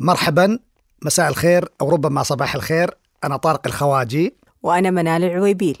مرحبا 0.00 0.58
مساء 1.02 1.28
الخير 1.28 1.68
أو 1.80 1.90
ربما 1.90 2.22
صباح 2.22 2.54
الخير. 2.54 2.90
أنا 3.24 3.36
طارق 3.36 3.66
الخواجي. 3.66 4.34
وأنا 4.62 4.90
منال 4.90 5.24
العويبيل. 5.24 5.78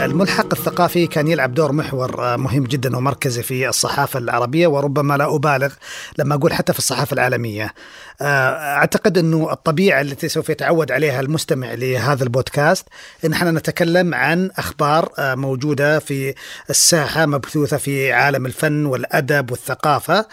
الملحق 0.00 0.46
الثقافي 0.52 1.06
كان 1.06 1.28
يلعب 1.28 1.54
دور 1.54 1.72
محور 1.72 2.36
مهم 2.36 2.64
جدا 2.64 2.96
ومركزي 2.96 3.42
في 3.42 3.68
الصحافة 3.68 4.18
العربية 4.18 4.66
وربما 4.66 5.16
لا 5.16 5.34
أبالغ 5.36 5.74
لما 6.18 6.34
أقول 6.34 6.52
حتى 6.52 6.72
في 6.72 6.78
الصحافة 6.78 7.14
العالمية. 7.14 7.74
أعتقد 8.22 9.18
أنه 9.18 9.52
الطبيعة 9.52 10.00
التي 10.00 10.28
سوف 10.28 10.48
يتعود 10.48 10.92
عليها 10.92 11.20
المستمع 11.20 11.74
لهذا 11.74 12.24
البودكاست 12.24 12.88
أن 13.24 13.32
إحنا 13.32 13.50
نتكلم 13.50 14.14
عن 14.14 14.50
أخبار 14.58 15.12
موجودة 15.18 15.98
في 15.98 16.34
الساحة 16.70 17.26
مبثوثة 17.26 17.76
في 17.76 18.12
عالم 18.12 18.46
الفن 18.46 18.86
والأدب 18.86 19.50
والثقافة. 19.50 20.26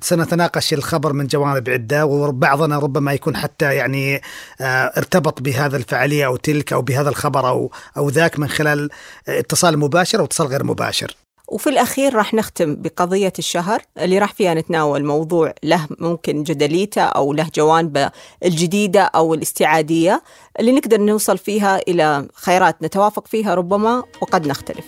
سنتناقش 0.00 0.72
الخبر 0.72 1.12
من 1.12 1.26
جوانب 1.26 1.70
عدة 1.70 2.06
وبعضنا 2.06 2.78
ربما 2.78 3.12
يكون 3.12 3.36
حتى 3.36 3.74
يعني 3.74 4.22
ارتبط 4.60 5.42
بهذا 5.42 5.76
الفعالية 5.76 6.26
أو 6.26 6.36
تلك 6.36 6.72
أو 6.72 6.82
بهذا 6.82 7.08
الخبر 7.08 7.48
أو 7.48 7.72
أو 7.96 8.08
ذاك 8.08 8.38
من 8.38 8.48
خلال 8.48 8.90
اتصال 9.28 9.78
مباشر 9.78 10.20
أو 10.20 10.24
اتصال 10.24 10.46
غير 10.46 10.64
مباشر. 10.64 11.23
وفي 11.48 11.70
الأخير 11.70 12.14
راح 12.14 12.34
نختم 12.34 12.74
بقضية 12.74 13.32
الشهر 13.38 13.82
اللي 13.98 14.18
راح 14.18 14.32
فيها 14.32 14.54
نتناول 14.54 15.04
موضوع 15.04 15.54
له 15.62 15.86
ممكن 15.98 16.42
جدليته 16.42 17.02
أو 17.02 17.32
له 17.32 17.50
جوانبه 17.54 18.10
الجديدة 18.44 19.02
أو 19.02 19.34
الاستعادية 19.34 20.22
اللي 20.60 20.72
نقدر 20.72 21.00
نوصل 21.00 21.38
فيها 21.38 21.78
إلى 21.78 22.28
خيرات 22.34 22.82
نتوافق 22.82 23.26
فيها 23.26 23.54
ربما 23.54 24.04
وقد 24.20 24.46
نختلف. 24.46 24.84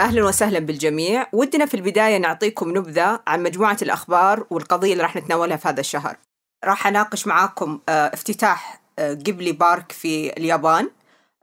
أهلا 0.00 0.24
وسهلا 0.24 0.58
بالجميع. 0.58 1.26
ودنا 1.32 1.66
في 1.66 1.74
البداية 1.74 2.16
نعطيكم 2.16 2.78
نبذة 2.78 3.20
عن 3.26 3.42
مجموعة 3.42 3.78
الأخبار 3.82 4.46
والقضية 4.50 4.92
اللي 4.92 5.02
راح 5.02 5.16
نتناولها 5.16 5.56
في 5.56 5.68
هذا 5.68 5.80
الشهر. 5.80 6.16
راح 6.64 6.86
أناقش 6.86 7.26
معاكم 7.26 7.78
افتتاح 7.88 8.80
جيبلي 9.00 9.52
بارك 9.52 9.92
في 9.92 10.32
اليابان. 10.36 10.90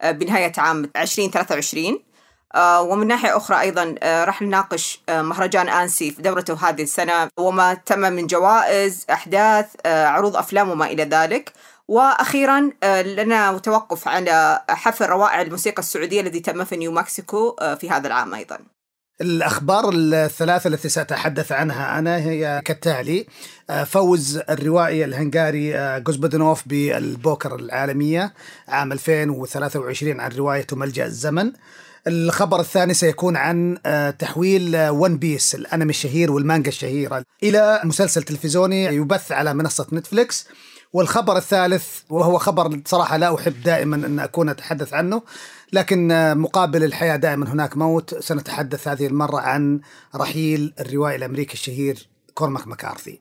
بنهاية 0.04 0.52
عام 0.58 0.92
2023 0.96 2.00
ومن 2.80 3.08
ناحية 3.08 3.38
أخرى 3.38 3.60
أيضا 3.62 3.96
راح 4.04 4.42
نناقش 4.42 5.02
مهرجان 5.10 5.70
آنسي 5.70 6.12
في 6.12 6.22
دورته 6.22 6.70
هذه 6.70 6.84
السنة 6.84 7.30
وما 7.38 7.74
تم 7.74 8.00
من 8.00 8.28
جوائز 8.28 9.06
أحداث 9.10 9.68
عروض 9.86 10.36
أفلام 10.36 10.70
وما 10.70 10.86
إلى 10.86 11.04
ذلك. 11.04 11.54
وأخيرا 11.88 12.72
لنا 13.04 13.58
توقف 13.58 14.08
على 14.08 14.62
حفل 14.70 15.06
روائع 15.06 15.42
الموسيقى 15.42 15.80
السعودية 15.80 16.22
الذي 16.22 16.40
تم 16.40 16.64
في 16.64 16.78
نيو 16.78 16.92
مكسيكو 16.92 17.56
في 17.80 17.90
هذا 17.90 18.08
العام 18.08 18.34
أيضا. 18.34 18.60
الأخبار 19.22 19.90
الثلاثة 19.94 20.68
التي 20.68 20.90
سأتحدث 20.90 21.52
عنها 21.52 22.00
أنا 22.00 22.18
هي 22.18 22.62
كالتالي 22.66 23.26
فوز 23.86 24.38
الروائي 24.50 25.06
الهنغاري 25.06 26.00
جوسبودينوف 26.00 26.68
بالبوكر 26.68 27.56
العالمية 27.56 28.34
عام 28.68 28.92
2023 28.92 30.20
عن 30.20 30.32
روايته 30.32 30.76
ملجأ 30.76 31.06
الزمن. 31.06 31.52
الخبر 32.08 32.60
الثاني 32.60 32.94
سيكون 32.94 33.36
عن 33.38 33.78
تحويل 34.20 34.90
One 34.90 35.18
Piece 35.18 35.56
الأنمي 35.56 35.90
الشهير 35.90 36.32
والمانجا 36.32 36.70
الشهيرة 36.70 37.24
إلى 37.44 37.82
مسلسل 37.84 38.24
تلفزيوني 38.24 38.86
يبث 38.86 39.32
على 39.32 39.54
منصة 39.54 39.88
نتفليكس. 39.94 40.48
والخبر 40.94 41.38
الثالث 41.38 41.88
وهو 42.10 42.38
خبر 42.38 42.82
صراحة 42.86 43.18
لا 43.18 43.36
أحب 43.36 43.64
دائما 43.64 43.96
أن 43.96 44.20
أكون 44.20 44.50
أتحدث 44.50 44.94
عنه 44.94 45.22
لكن 45.74 46.34
مقابل 46.38 46.84
الحياة 46.84 47.16
دائما 47.16 47.50
هناك 47.50 47.78
موت. 47.78 48.24
سنتحدث 48.24 48.88
هذه 48.88 49.08
المرة 49.08 49.40
عن 49.40 49.82
رحيل 50.16 50.74
الروائي 50.80 51.16
الأمريكي 51.16 51.54
الشهير 51.54 52.10
كورماك 52.34 52.68
مكارثي. 52.68 53.20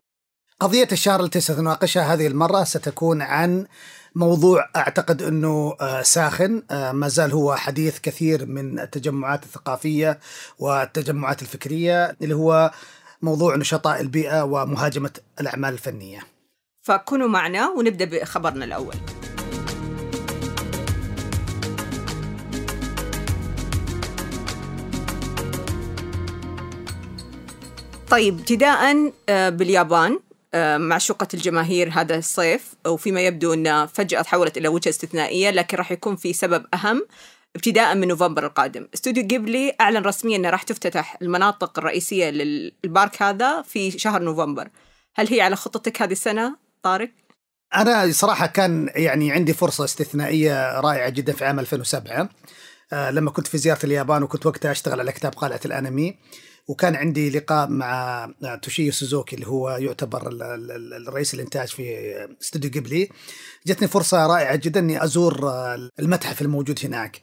قضية 0.61 0.89
الشهر 0.93 1.25
التي 1.25 1.41
سنناقشها 1.41 2.15
هذه 2.15 2.27
المرة 2.27 2.65
ستكون 2.65 3.23
عن 3.23 3.67
موضوع 4.15 4.69
أعتقد 4.77 5.23
أنه 5.23 5.77
ساخن. 6.03 6.63
ما 6.93 7.09
زال 7.09 7.33
هو 7.33 7.57
حديث 7.57 7.99
كثير 7.99 8.47
من 8.47 8.79
التجمعات 8.79 9.43
الثقافية 9.45 10.21
والتجمعات 10.59 11.43
الفكرية 11.43 12.17
اللي 12.23 12.35
هو 12.35 12.71
موضوع 13.23 13.57
نشطاء 13.57 14.01
البيئة 14.01 14.43
ومهاجمة 14.45 15.13
الأعمال 15.41 15.73
الفنية. 15.73 16.21
فكونوا 16.83 17.29
معنا 17.29 17.69
ونبدأ 17.69 18.05
بخبرنا 18.05 18.65
الأول. 18.65 18.95
طيب 28.11 28.39
ابتداء 28.39 29.13
باليابان 29.29 30.19
معشوقة 30.77 31.29
الجماهير 31.35 31.91
هذا 31.93 32.19
الصيف 32.19 32.75
وفيما 32.87 33.21
يبدو 33.21 33.53
أن 33.53 33.87
فجأة 33.87 34.23
تحولت 34.23 34.57
إلى 34.59 34.69
وجهة 34.69 34.91
استثنائية 34.91 35.51
لكن 35.51 35.77
راح 35.77 35.93
يكون 35.93 36.17
في 36.17 36.33
سبب 36.33 36.67
أهم 36.75 37.07
ابتداء 37.57 37.95
من 37.95 38.09
نوفمبر 38.09 38.47
القادم. 38.47 38.89
استوديو 38.95 39.27
جيبلي 39.27 39.75
أعلن 39.81 40.03
رسميا 40.03 40.37
أنه 40.37 40.51
راح 40.51 40.63
تفتتح 40.63 41.19
المناطق 41.23 41.79
الرئيسية 41.79 42.31
للبارك 42.31 43.23
هذا 43.23 43.63
في 43.63 43.91
شهر 43.91 44.23
نوفمبر. 44.23 44.69
هل 45.15 45.29
هي 45.29 45.41
على 45.41 45.57
خطتك 45.57 46.03
هذه 46.03 46.13
السنة 46.13 46.57
طارق؟ 46.83 47.11
أنا 47.77 48.13
صراحة 48.13 48.47
كان 48.47 48.91
يعني 48.95 49.33
عندي 49.33 49.53
فرصة 49.53 49.85
استثنائية 49.85 50.81
رائعة 50.81 51.09
جدا 51.09 51.33
في 51.33 51.45
عام 51.45 51.59
2007 51.61 52.29
لما 52.93 53.31
كنت 53.31 53.47
في 53.47 53.59
زيارة 53.59 53.87
اليابان 53.87 54.23
وكنت 54.23 54.47
وقتها 54.47 54.71
أشتغل 54.71 55.01
على 55.01 55.13
كتاب 55.13 55.33
قلعة 55.33 55.61
الأنمي. 55.65 56.19
وكان 56.71 56.97
عندي 56.97 57.31
لقاء 57.31 57.69
مع 57.69 58.31
توشيو 58.63 58.93
سوزوكي 58.93 59.37
اللي 59.37 59.47
هو 59.47 59.71
يعتبر 59.71 60.29
الرئيس 60.97 61.35
الإنتاج 61.35 61.69
في 61.69 62.15
استوديو 62.43 62.71
جيبلي 62.71 63.09
جتني 63.67 63.89
فرصة 63.89 64.27
رائعة 64.27 64.57
جدا 64.57 64.81
إني 64.81 65.05
أزور 65.05 65.51
المتحف 65.99 66.43
الموجود 66.43 66.79
هناك. 66.85 67.23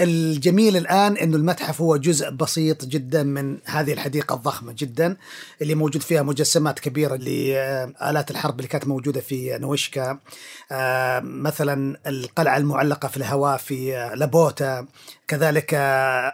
الجميل 0.00 0.76
الآن 0.76 1.16
إنه 1.16 1.36
المتحف 1.36 1.80
هو 1.80 1.96
جزء 1.96 2.30
بسيط 2.30 2.84
جدا 2.84 3.22
من 3.22 3.58
هذه 3.64 3.92
الحديقة 3.92 4.34
الضخمة 4.34 4.74
جدا 4.78 5.16
اللي 5.62 5.74
موجود 5.74 6.02
فيها 6.02 6.22
مجسمات 6.22 6.78
كبيرة 6.78 7.16
لالات 7.16 8.30
الحرب 8.30 8.56
اللي 8.56 8.68
كانت 8.68 8.88
موجودة 8.88 9.20
في 9.20 9.58
ناوسيكا 9.58 10.18
مثلا 11.22 12.00
القلعة 12.06 12.56
المعلقة 12.56 13.08
في 13.08 13.16
الهواء 13.16 13.56
في 13.56 14.10
لابوتا. 14.14 14.86
كذلك 15.28 15.70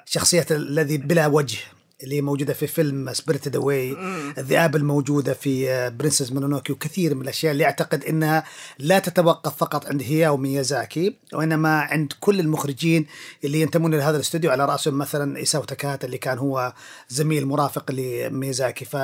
شخصية 0.07 0.47
الذي 0.51 0.97
بلا 0.97 1.27
وجه 1.27 1.59
اللي 2.03 2.21
موجودة 2.21 2.55
في 2.55 2.67
فيلم 2.67 3.13
Spirited 3.13 3.57
Away 3.57 3.97
الذئاب 4.39 4.77
الموجودة 4.77 5.35
في 5.35 5.91
Princess 5.91 6.33
Mononoke 6.33 6.73
وكثير 6.73 7.15
من 7.15 7.23
الأشياء 7.23 7.53
اللي 7.53 7.65
أعتقد 7.65 8.05
أنها 8.05 8.45
لا 8.79 8.99
تتوقف 8.99 9.57
فقط 9.57 9.87
عند 9.87 10.03
هياو 10.03 10.37
ميازاكي 10.37 11.17
وإنما 11.33 11.81
عند 11.81 12.13
كل 12.21 12.41
المخرجين 12.41 13.07
اللي 13.45 13.61
ينتمون 13.61 13.95
لهذا 13.95 14.17
الاستوديو 14.17 14.51
على 14.51 14.65
رأسهم 14.65 14.99
مثلا 14.99 15.37
إيساو 15.37 15.65
تاكاهاتا 15.65 16.07
اللي 16.07 16.19
كان 16.19 16.39
هو 16.39 16.73
زميل 17.09 17.47
مرافق 17.47 17.91
لميازاكي. 17.91 18.85
ف 18.85 18.97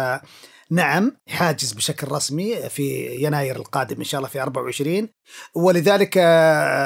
نعم 0.71 1.17
حاجز 1.29 1.73
بشكل 1.73 2.09
رسمي 2.09 2.57
في 2.69 3.07
يناير 3.07 3.57
القادم 3.57 3.97
إن 3.97 4.05
شاء 4.05 4.19
الله 4.19 4.29
في 4.29 4.43
24 4.43 5.09
ولذلك 5.55 6.17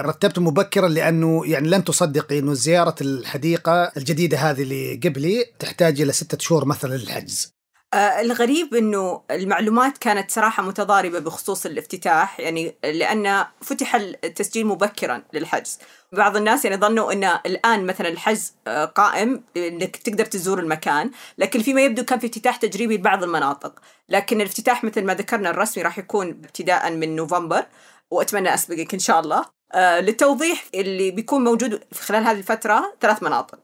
رتبت 0.06 0.38
مبكرا 0.38 0.88
لأنه 0.88 1.47
يعني 1.47 1.69
لن 1.69 1.84
تصدقي 1.84 2.38
إنه 2.38 2.54
زيارة 2.54 2.94
الحديقة 3.00 3.93
الجديدة 3.97 4.38
هذه 4.38 4.62
لقبلي 4.62 5.44
تحتاج 5.59 6.00
إلى 6.00 6.12
ستة 6.12 6.38
شهور 6.38 6.65
مثلا 6.65 6.94
للحجز. 6.94 7.53
آه 7.94 8.20
الغريب 8.20 8.75
إنه 8.75 9.22
المعلومات 9.30 9.98
كانت 9.98 10.30
صراحة 10.30 10.62
متضاربة 10.62 11.19
بخصوص 11.19 11.66
الافتتاح 11.66 12.41
يعني 12.41 12.76
لأن 12.84 13.44
فتح 13.60 13.94
التسجيل 13.94 14.66
مبكرا 14.66 15.22
للحجز. 15.32 15.78
بعض 16.12 16.36
الناس 16.36 16.64
يعني 16.64 16.76
ظنوا 16.76 17.12
ان 17.12 17.25
الآن 17.25 17.86
مثلا 17.86 18.08
الحجز 18.08 18.54
قائم 18.94 19.44
إنك 19.56 19.97
تقدر 19.97 20.25
تزور 20.25 20.58
المكان 20.58 21.11
لكن 21.38 21.62
فيما 21.62 21.81
يبدو 21.82 22.05
كان 22.05 22.19
في 22.19 22.26
افتتاح 22.26 22.56
تجريبي 22.56 22.96
لبعض 22.96 23.22
المناطق. 23.22 23.72
لكن 24.08 24.40
الافتتاح 24.40 24.84
مثل 24.84 25.05
ما 25.05 25.14
ذكرنا 25.14 25.50
الرسمي 25.50 25.82
راح 25.82 25.99
يكون 25.99 26.28
ابتداء 26.28 26.90
من 26.90 27.16
نوفمبر 27.16 27.66
وأتمنى 28.11 28.55
أسبقك 28.55 28.94
إن 28.94 29.00
شاء 29.00 29.20
الله. 29.20 29.44
آه 29.72 30.00
للتوضيح 30.00 30.64
اللي 30.75 31.11
بيكون 31.11 31.44
موجود 31.44 31.84
خلال 31.94 32.25
هذه 32.25 32.38
الفترة 32.38 32.94
ثلاث 33.00 33.22
مناطق. 33.22 33.58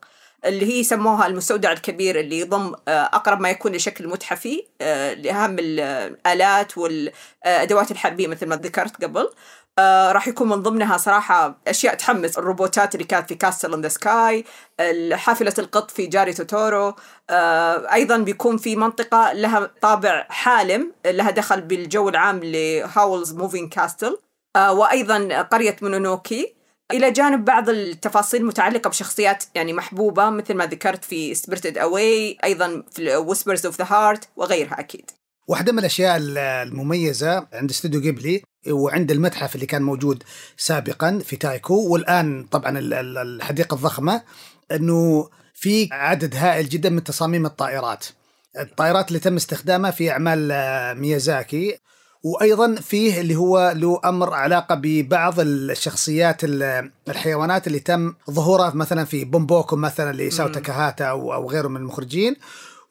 اللي 0.45 0.67
هي 0.67 0.83
سموها 0.83 1.27
المستودع 1.27 1.73
الكبير 1.73 2.21
اللي 2.21 2.41
يضم 2.41 2.75
أقرب 2.89 3.41
ما 3.41 3.51
يكون 3.51 3.73
لشكل 3.73 4.09
متحفي 4.09 4.65
لأهم 5.17 5.57
الآلات 5.59 6.79
والأدوات 6.79 7.91
الحربية 7.91 8.27
مثل 8.27 8.47
ما 8.47 8.57
ذكرت 8.57 9.05
قبل. 9.05 9.31
راح 10.13 10.29
يكون 10.29 10.49
من 10.49 10.63
ضمنها 10.63 10.97
صراحة 10.97 11.59
أشياء 11.69 11.95
تحمس. 11.95 12.39
الروبوتات 12.39 12.95
اللي 12.95 13.05
كانت 13.07 13.29
في 13.29 13.35
Castle 13.35 13.75
in 13.75 13.81
the 13.81 13.89
Sky 13.89 14.45
حافلة 15.13 15.55
القط 15.59 15.91
في 15.91 16.07
جاري 16.07 16.33
توتورو 16.33 16.95
أيضا 17.93 18.17
بيكون 18.17 18.57
في 18.57 18.77
منطقة 18.77 19.33
لها 19.33 19.71
طابع 19.81 20.27
حالم 20.31 20.93
لها 21.07 21.31
دخل 21.31 21.61
بالجو 21.61 22.09
العام 22.09 22.41
ل 22.45 22.58
Howl's 22.58 23.33
Moving 23.33 23.73
Castle 23.73 24.19
وأيضا 24.57 25.43
قرية 25.43 25.77
مونونوكي 25.83 26.58
إلى 26.93 27.11
جانب 27.11 27.45
بعض 27.45 27.69
التفاصيل 27.69 28.41
المتعلقة 28.41 28.91
بشخصيات 28.91 29.45
يعني 29.55 29.73
محبوبة 29.73 30.31
مثل 30.31 30.55
ما 30.55 30.67
ذكرت 30.67 31.05
في 31.05 31.35
Spirited 31.35 31.79
Away 31.79 32.39
أيضا 32.45 32.83
في 32.93 33.17
Whispers 33.17 33.67
of 33.67 33.79
the 33.79 33.87
Heart 33.91 34.29
وغيرها 34.37 34.81
أكيد. 34.81 35.11
واحدة 35.49 35.73
من 35.73 35.79
الأشياء 35.79 36.17
المميزة 36.21 37.47
عند 37.53 37.71
استوديو 37.71 38.01
جيبلي 38.01 38.43
وعند 38.71 39.11
المتحف 39.11 39.55
اللي 39.55 39.67
كان 39.67 39.83
موجود 39.83 40.23
سابقا 40.57 41.19
في 41.25 41.37
طوكيو 41.37 41.89
والآن 41.89 42.45
طبعا 42.51 42.79
الحديقة 42.79 43.75
الضخمة 43.75 44.23
أنه 44.73 45.29
في 45.55 45.89
عدد 45.93 46.37
هائل 46.37 46.69
جدا 46.69 46.91
من 46.91 47.05
تصاميم 47.05 47.47
الطائرات. 47.47 48.07
الطائرات 48.59 49.09
اللي 49.09 49.19
تم 49.19 49.37
استخدامها 49.37 49.91
في 49.91 50.11
أعمال 50.11 50.49
ميازاكي 51.01 51.79
وأيضا 52.23 52.75
فيه 52.75 53.21
اللي 53.21 53.37
هو 53.37 53.73
له 53.77 54.01
أمر 54.05 54.35
علاقة 54.35 54.75
ببعض 54.75 55.35
الشخصيات 55.41 56.41
الحيوانات 57.09 57.67
اللي 57.67 57.81
تم 57.81 58.15
ظهورها 58.31 58.75
مثلا 58.75 59.05
في 59.05 59.25
بومبوكو 59.25 59.77
مثلا 59.77 60.17
لساو 60.17 60.49
تاكاهاتا 60.49 61.05
أو 61.05 61.51
غيره 61.51 61.69
من 61.69 61.77
المخرجين. 61.77 62.37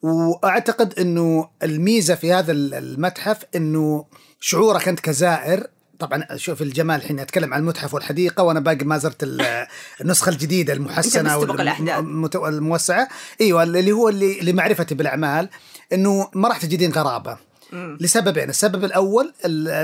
وأعتقد 0.02 0.98
إنه 0.98 1.48
الميزة 1.62 2.14
في 2.14 2.32
هذا 2.32 2.52
المتحف 2.52 3.36
إنه 3.56 4.04
شعورك 4.40 4.88
أنت 4.88 5.00
كزائر. 5.00 5.66
طبعا 5.98 6.36
شوف 6.36 6.62
الجمال 6.62 6.96
الحين 6.96 7.20
أتكلم 7.20 7.54
عن 7.54 7.60
المتحف 7.60 7.94
والحديقة 7.94 8.42
وأنا 8.42 8.60
باقي 8.60 8.84
ما 8.84 8.98
زرت 8.98 9.22
النسخة 10.00 10.30
الجديدة 10.30 10.72
المحسنة 10.72 11.30
أو 11.32 11.42
الموسعه 12.48 13.08
إيوه 13.40 13.62
اللي 13.62 13.92
هو 13.92 14.08
اللي 14.08 14.40
لمعرفتي 14.40 14.94
بالأعمال 14.94 15.48
إنه 15.92 16.28
ما 16.34 16.48
راح 16.48 16.58
تجدين 16.58 16.92
غرابة. 16.92 17.47
لسببين. 17.72 18.48
السبب 18.48 18.84
الأول 18.84 19.32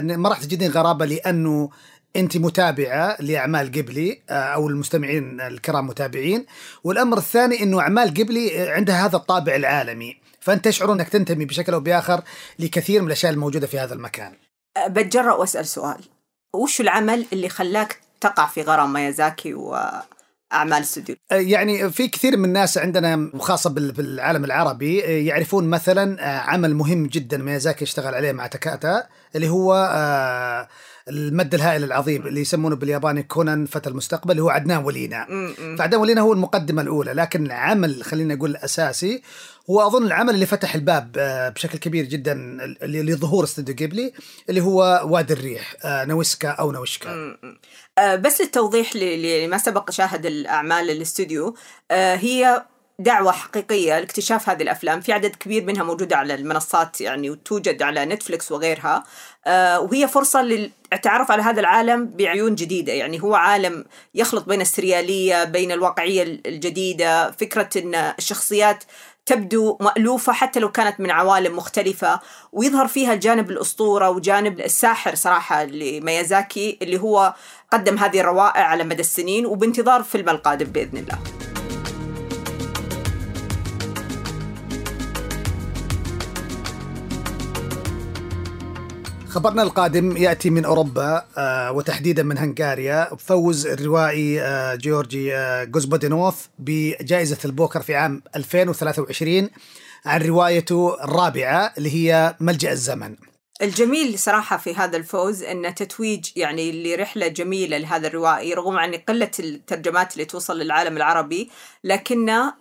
ما 0.03 0.29
راح 0.29 0.41
تجدين 0.41 0.71
غرابة 0.71 1.05
لأنه 1.05 1.71
أنت 2.17 2.37
متابعة 2.37 3.17
لأعمال 3.21 3.67
قبلي 3.73 4.21
آه، 4.31 4.33
أو 4.33 4.69
المستمعين 4.69 5.41
الكرام 5.41 5.87
متابعين. 5.87 6.47
والأمر 6.85 7.19
الثاني 7.19 7.63
إنه 7.63 7.81
أعمال 7.81 8.09
قبلي 8.09 8.69
عندها 8.69 9.07
هذا 9.07 9.17
الطابع 9.17 9.55
العالمي. 9.55 10.17
فأنت 10.41 10.65
تشعر 10.65 10.93
أنك 10.93 11.09
تنتمي 11.09 11.45
بشكل 11.45 11.73
أو 11.73 11.81
بآخر 11.81 12.23
لكثير 12.59 13.01
من 13.01 13.07
الأشياء 13.07 13.33
الموجودة 13.33 13.67
في 13.67 13.79
هذا 13.79 13.95
المكان. 13.95 14.33
أه، 14.77 14.87
بتجرأ 14.87 15.35
وأسأل 15.35 15.67
سؤال. 15.67 16.05
وش 16.55 16.81
العمل 16.81 17.27
اللي 17.33 17.49
خلاك 17.49 18.01
تقع 18.21 18.47
في 18.47 18.63
غرام 18.63 18.93
ميازاكي 18.93 19.55
و 19.55 19.77
أعمال 20.55 20.83
استوديو. 20.83 21.17
أه، 21.33 21.35
يعني 21.35 21.91
في 21.91 22.09
كثير 22.09 22.37
من 22.37 22.45
الناس 22.45 22.79
عندنا 22.79 23.31
وخاصة 23.35 23.71
بالعالم 23.71 24.45
العربي 24.45 24.99
يعرفون 24.99 25.69
مثلا 25.69 26.29
عمل 26.51 26.75
مهم 26.75 27.07
جدا 27.07 27.39
ميازاكي 27.39 27.85
اشتغل 27.85 28.15
عليه 28.15 28.33
مع 28.33 28.47
تكاتا 28.47 29.07
اللي 29.37 29.49
هو 29.49 29.75
المد 31.09 31.55
الهائل 31.55 31.85
العظيم 31.85 32.27
اللي 32.27 32.41
يسمونه 32.41 32.77
بالياباني 32.77 33.23
كونان 33.23 33.67
فتى 33.67 33.89
المستقبل 33.89 34.31
اللي 34.31 34.43
هو 34.43 34.49
عدنان 34.49 34.85
ولينا. 34.85 35.27
فعدنان 35.79 36.01
ولينا 36.01 36.21
هو 36.21 36.33
المقدمة 36.33 36.83
الأولى 36.83 37.13
لكن 37.13 37.47
العمل 37.47 38.03
خلينا 38.03 38.35
نقول 38.35 38.51
الاساسي 38.51 39.23
هو 39.71 39.87
أظن 39.87 40.07
العمل 40.07 40.35
اللي 40.35 40.47
فتح 40.47 40.75
الباب 40.75 41.17
آه، 41.19 41.49
بشكل 41.49 41.79
كبير 41.79 42.05
جدا 42.05 42.35
لظهور 42.83 43.45
استوديو 43.45 43.75
جيبلي 43.75 44.13
اللي 44.49 44.61
هو 44.61 45.01
وادي 45.05 45.33
الريح 45.33 45.75
آه، 45.85 46.05
نويسكا 46.05 46.49
أو 46.49 46.73
نويشكا. 46.73 47.37
آه، 47.99 48.17
بس 48.17 48.41
للتوضيح 48.41 48.97
لما 48.97 49.59
سبق 49.59 49.91
شاهد 49.91 50.27
الأعمال 50.27 50.91
الاستوديو 50.91 51.55
هي 51.91 52.65
دعوة 52.99 53.33
حقيقية 53.33 53.99
لاكتشاف 53.99 54.49
هذه 54.49 54.63
الأفلام. 54.63 55.01
في 55.01 55.13
عدد 55.13 55.37
كبير 55.37 55.65
منها 55.65 55.83
موجودة 55.83 56.17
على 56.17 56.35
المنصات 56.35 57.01
يعني 57.01 57.31
وتوجد 57.31 57.83
على 57.83 58.05
نتفليكس 58.05 58.53
وغيرها. 58.53 59.05
وهي 59.79 60.09
فرصة 60.09 60.43
للتعرف 60.43 61.31
على 61.31 61.43
هذا 61.43 61.61
العالم 61.61 62.07
بعيون 62.07 62.55
جديدة. 62.55 62.93
يعني 62.93 63.23
هو 63.23 63.35
عالم 63.35 63.85
يخلط 64.15 64.49
بين 64.49 64.61
السريالية 64.61 65.45
بين 65.45 65.73
الواقعية 65.73 66.23
الجديدة 66.23 67.31
فكرة 67.31 67.69
أن 67.77 67.95
الشخصيات 67.95 68.85
تبدو 69.27 69.79
مألوفة 69.81 70.33
حتى 70.33 70.61
لو 70.61 70.73
كانت 70.73 71.01
من 71.01 71.11
عوالم 71.11 71.57
مختلفة 71.57 72.21
ويظهر 72.53 72.89
فيها 72.89 73.13
الجانب 73.13 73.51
الأسطورة 73.51 74.11
وجانب 74.11 74.61
الساحر 74.61 75.15
صراحة 75.15 75.65
لميازاكي 75.65 76.79
اللي 76.83 77.01
هو 77.01 77.35
قدم 77.73 77.99
هذه 77.99 78.21
الروائع 78.21 78.65
على 78.65 78.85
مدى 78.85 79.01
السنين 79.01 79.47
وبانتظار 79.47 80.03
فيلم 80.03 80.29
القادم 80.29 80.67
بإذن 80.67 80.99
الله. 80.99 81.19
خبرنا 89.35 89.63
القادم 89.63 90.17
يأتي 90.17 90.51
من 90.51 90.65
أوروبا 90.65 91.25
آه، 91.39 91.73
وتحديدا 91.73 92.23
من 92.23 92.39
هنغاريا 92.39 93.17
فوز 93.19 93.67
الروائي 93.67 94.43
آه، 94.43 94.75
جورجي 94.75 95.37
آه، 95.37 95.65
جوزبودينوف 95.65 96.49
بجائزة 96.59 97.39
البوكر 97.45 97.83
في 97.83 97.95
عام 97.95 98.23
2023 98.37 99.51
عن 100.07 100.23
روايته 100.23 101.05
الرابعة 101.05 101.73
اللي 101.79 101.95
هي 101.95 102.37
ملجأ 102.41 102.73
الزمن. 102.73 103.17
الجميل 103.63 104.19
صراحة 104.19 104.57
في 104.57 104.75
هذا 104.75 104.97
الفوز 104.97 105.43
أنه 105.43 105.71
تتويج 105.71 106.31
يعني 106.37 106.83
لرحلة 106.83 107.29
جميلة 107.29 107.79
لهذا 107.79 108.07
الروائي 108.07 108.55
رغم 108.55 108.79
عن 108.79 108.95
قلة 108.95 109.31
الترجمات 109.39 110.13
اللي 110.13 110.25
توصل 110.25 110.59
للعالم 110.59 110.97
العربي 110.97 111.51
لكنه 111.85 112.55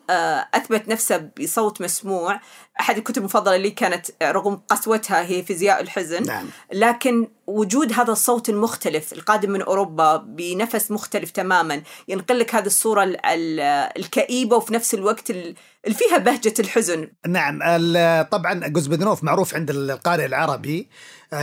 أثبت 0.54 0.88
نفسه 0.88 1.30
بصوت 1.40 1.82
مسموع 1.82 2.40
أحد 2.80 2.98
الكتب 2.98 3.18
المفضلة 3.18 3.58
لي 3.58 3.72
كانت 3.72 4.06
رغم 4.24 4.56
قسوتها 4.56 5.22
هي 5.22 5.44
فيزياء 5.44 5.82
الحزن. 5.82 6.24
نعم. 6.24 6.46
لكن 6.74 7.28
وجود 7.48 7.94
هذا 7.94 8.12
الصوت 8.12 8.50
المختلف 8.50 9.14
القادم 9.14 9.52
من 9.52 9.62
أوروبا 9.62 10.18
بنفس 10.18 10.92
مختلف 10.92 11.32
تماما 11.32 11.82
ينقل 12.08 12.40
لك 12.40 12.56
هذه 12.56 12.66
الصورة 12.66 13.16
الكئيبة 13.98 14.56
وفي 14.56 14.74
نفس 14.74 14.94
الوقت 14.94 15.30
اللي 15.30 15.56
فيها 15.96 16.18
بهجة 16.18 16.54
الحزن. 16.60 17.08
نعم 17.28 17.60
طبعا 18.24 18.68
جوسبودينوف 18.68 19.24
معروف 19.24 19.56
عند 19.56 19.70
القارئ 19.70 20.26
العربي. 20.26 20.90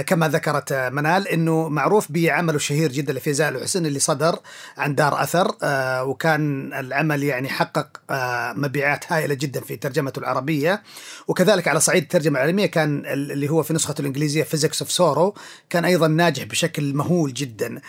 كما 0.07 0.29
ذكرت 0.29 0.73
آه، 0.73 0.89
منال 0.89 1.29
إنه 1.29 1.69
معروف 1.69 2.13
بعمله 2.13 2.57
الشهير 2.57 2.93
جدا 2.93 3.13
لفيزياء 3.13 3.49
الحزن 3.49 3.87
اللي 3.87 3.99
صدر 3.99 4.39
عن 4.77 4.95
دار 4.95 5.23
أثر 5.23 5.57
آه، 5.63 6.05
وكان 6.05 6.73
العمل 6.73 7.23
يعني 7.23 7.49
حقق 7.49 8.01
مبيعات 8.57 9.13
هائلة 9.13 9.35
جدا 9.35 9.61
في 9.61 9.77
ترجمته 9.77 10.19
العربية. 10.19 10.83
وكذلك 11.29 11.69
على 11.69 11.81
صعيد 11.81 12.03
الترجمة 12.03 12.39
العالمية 12.39 12.67
كان 12.67 13.07
اللي 13.07 13.49
هو 13.49 13.63
في 13.63 13.75
نسخته 13.75 14.01
الإنجليزية 14.01 14.43
Physics 14.43 14.83
of 14.83 14.93
Sorrow 14.93 15.35
كان 15.71 15.85
أيضا 15.85 16.09
ناجح 16.09 16.45
بشكل 16.45 16.95
مهول 16.95 17.35
جدا. 17.35 17.81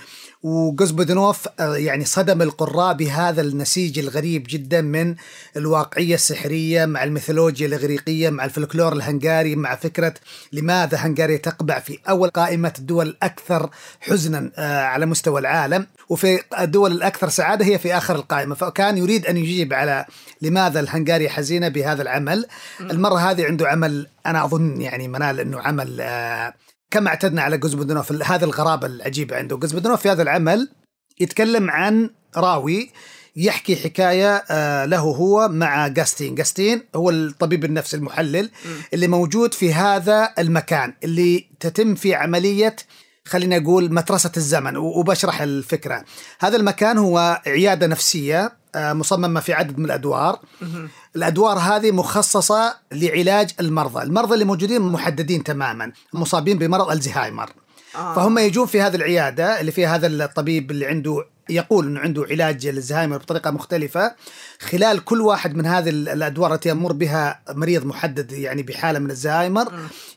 وجوسبودينوف 0.43 1.47
آه، 1.59 1.75
يعني 1.75 2.05
صدم 2.05 2.41
القراء 2.41 2.93
بهذا 2.93 3.41
النسيج 3.41 3.99
الغريب 3.99 4.45
جدا 4.49 4.81
من 4.81 5.15
الواقعية 5.57 6.15
السحرية 6.15 6.85
مع 6.85 7.03
الميثولوجيا 7.03 7.67
الإغريقية 7.67 8.29
مع 8.29 8.45
الفلكلور 8.45 8.93
الهنغاري 8.93 9.55
مع 9.55 9.75
فكرة 9.75 10.13
لماذا 10.51 10.97
هنغاريا 10.97 11.37
تقبع 11.37 11.79
في 11.79 11.99
أول 12.09 12.29
قائمة 12.29 12.73
الدول 12.79 13.07
الأكثر 13.07 13.69
حزنا 13.99 14.51
آه، 14.55 14.81
على 14.81 15.05
مستوى 15.05 15.39
العالم. 15.39 15.87
وفي 16.09 16.39
الدول 16.59 16.91
الأكثر 16.91 17.29
سعادة 17.29 17.65
هي 17.65 17.79
في 17.79 17.97
آخر 17.97 18.15
القائمة 18.15 18.55
فكان 18.55 18.97
يريد 18.97 19.25
أن 19.25 19.37
يجيب 19.37 19.73
على 19.73 20.05
لماذا 20.41 20.79
الهنغاريا 20.79 21.29
حزينة 21.29 21.67
بهذا 21.67 22.01
العمل. 22.01 22.45
المرة 22.81 23.17
هذه 23.31 23.45
عنده 23.45 23.67
عمل 23.67 24.07
أنا 24.25 24.45
أظن 24.45 24.81
يعني 24.81 25.07
منال 25.07 25.39
إنه 25.39 25.59
عمل 25.59 26.01
آه 26.01 26.53
كما 26.91 27.09
اعتدنا 27.09 27.41
على 27.41 27.57
جوزبدنوف 27.57 28.11
هذه 28.11 28.43
الغرابة 28.43 28.87
العجيبة 28.87 29.35
عنده. 29.35 29.57
جوزبدنوف 29.57 30.01
في 30.01 30.09
هذا 30.09 30.21
العمل 30.23 30.69
يتكلم 31.19 31.71
عن 31.71 32.09
راوي 32.37 32.91
يحكي 33.35 33.75
حكاية 33.75 34.35
آه، 34.35 34.85
له 34.85 34.99
هو 34.99 35.47
مع 35.47 35.87
جاستين، 35.87 36.35
جاستين 36.35 36.83
هو 36.95 37.09
الطبيب 37.09 37.65
النفسي 37.65 37.97
المحلل 37.97 38.49
اللي 38.93 39.07
موجود 39.07 39.53
في 39.53 39.73
هذا 39.73 40.33
المكان 40.39 40.93
اللي 41.03 41.45
تتم 41.59 41.95
فيه 41.95 42.15
عملية 42.15 42.75
خلينا 43.31 43.59
نقول 43.59 43.93
مترسه 43.93 44.31
الزمن 44.37 44.77
وبشرح 44.77 45.41
الفكرة. 45.41 46.05
هذا 46.39 46.57
المكان 46.57 46.97
هو 46.97 47.41
عيادة 47.47 47.87
نفسية 47.87 48.61
آه، 48.75 48.93
مصممه 48.93 49.39
في 49.39 49.53
عدد 49.53 49.77
من 49.77 49.85
الأدوار. 49.85 50.39
الأدوار 51.15 51.57
هذه 51.59 51.91
مخصصة 51.91 52.75
لعلاج 52.91 53.49
المرضى. 53.59 54.03
المرضى 54.03 54.33
اللي 54.33 54.45
موجودين 54.45 54.81
محددين 54.81 55.43
تماما 55.43 55.91
مصابين 56.13 56.57
بمرض 56.57 56.91
الزهايمر. 56.91 57.49
آه. 57.95 58.15
فهم 58.15 58.37
يجون 58.37 58.65
في 58.65 58.81
هذه 58.81 58.95
العيادة 58.95 59.61
اللي 59.61 59.71
فيها 59.71 59.95
هذا 59.95 60.07
الطبيب 60.07 60.71
اللي 60.71 60.85
عنده 60.85 61.25
يقول 61.49 61.87
إنه 61.87 61.99
عنده 61.99 62.25
علاج 62.29 62.67
للزهايمر 62.67 63.17
بطريقة 63.17 63.51
مختلفة. 63.51 64.15
خلال 64.59 65.03
كل 65.03 65.21
واحد 65.21 65.55
من 65.55 65.65
هذه 65.65 65.89
الأدوار 65.89 66.53
التي 66.53 66.69
يمر 66.69 66.93
بها 66.93 67.41
مريض 67.49 67.85
محدد 67.85 68.31
يعني 68.31 68.63
بحالة 68.63 68.99
من 68.99 69.11
الزهايمر 69.11 69.73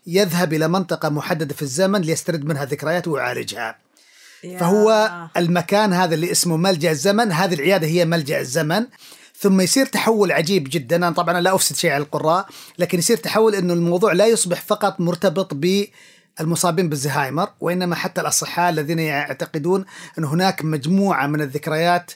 يذهب 0.06 0.52
إلى 0.52 0.68
منطقة 0.68 1.08
محددة 1.08 1.54
في 1.54 1.62
الزمن 1.62 2.00
ليسترد 2.00 2.44
منها 2.44 2.64
ذكريات 2.64 3.08
ويعالجها. 3.08 3.76
فهو 4.60 5.10
المكان 5.36 5.92
هذا 5.92 6.14
اللي 6.14 6.30
اسمه 6.32 6.56
ملجأ 6.56 6.90
الزمن 6.90 7.32
هذه 7.32 7.54
العيادة 7.54 7.86
هي 7.86 8.04
ملجأ 8.04 8.40
الزمن. 8.40 8.86
ثم 9.38 9.60
يصير 9.60 9.86
تحول 9.86 10.32
عجيب 10.32 10.66
جدا. 10.70 10.96
أنا 10.96 11.10
طبعا 11.10 11.40
لا 11.40 11.54
أفسد 11.54 11.76
شيء 11.76 11.90
على 11.90 12.02
القراء 12.02 12.46
لكن 12.78 12.98
يصير 12.98 13.16
تحول 13.16 13.54
إنه 13.54 13.72
الموضوع 13.72 14.12
لا 14.12 14.26
يصبح 14.26 14.60
فقط 14.60 15.00
مرتبط 15.00 15.54
ب 15.54 15.84
المصابين 16.40 16.88
بالزهايمر 16.88 17.48
وإنما 17.60 17.94
حتى 17.94 18.20
الأصحاء 18.20 18.70
الذين 18.70 18.98
يعتقدون 18.98 19.84
أن 20.18 20.24
هناك 20.24 20.64
مجموعة 20.64 21.26
من 21.26 21.40
الذكريات 21.40 22.12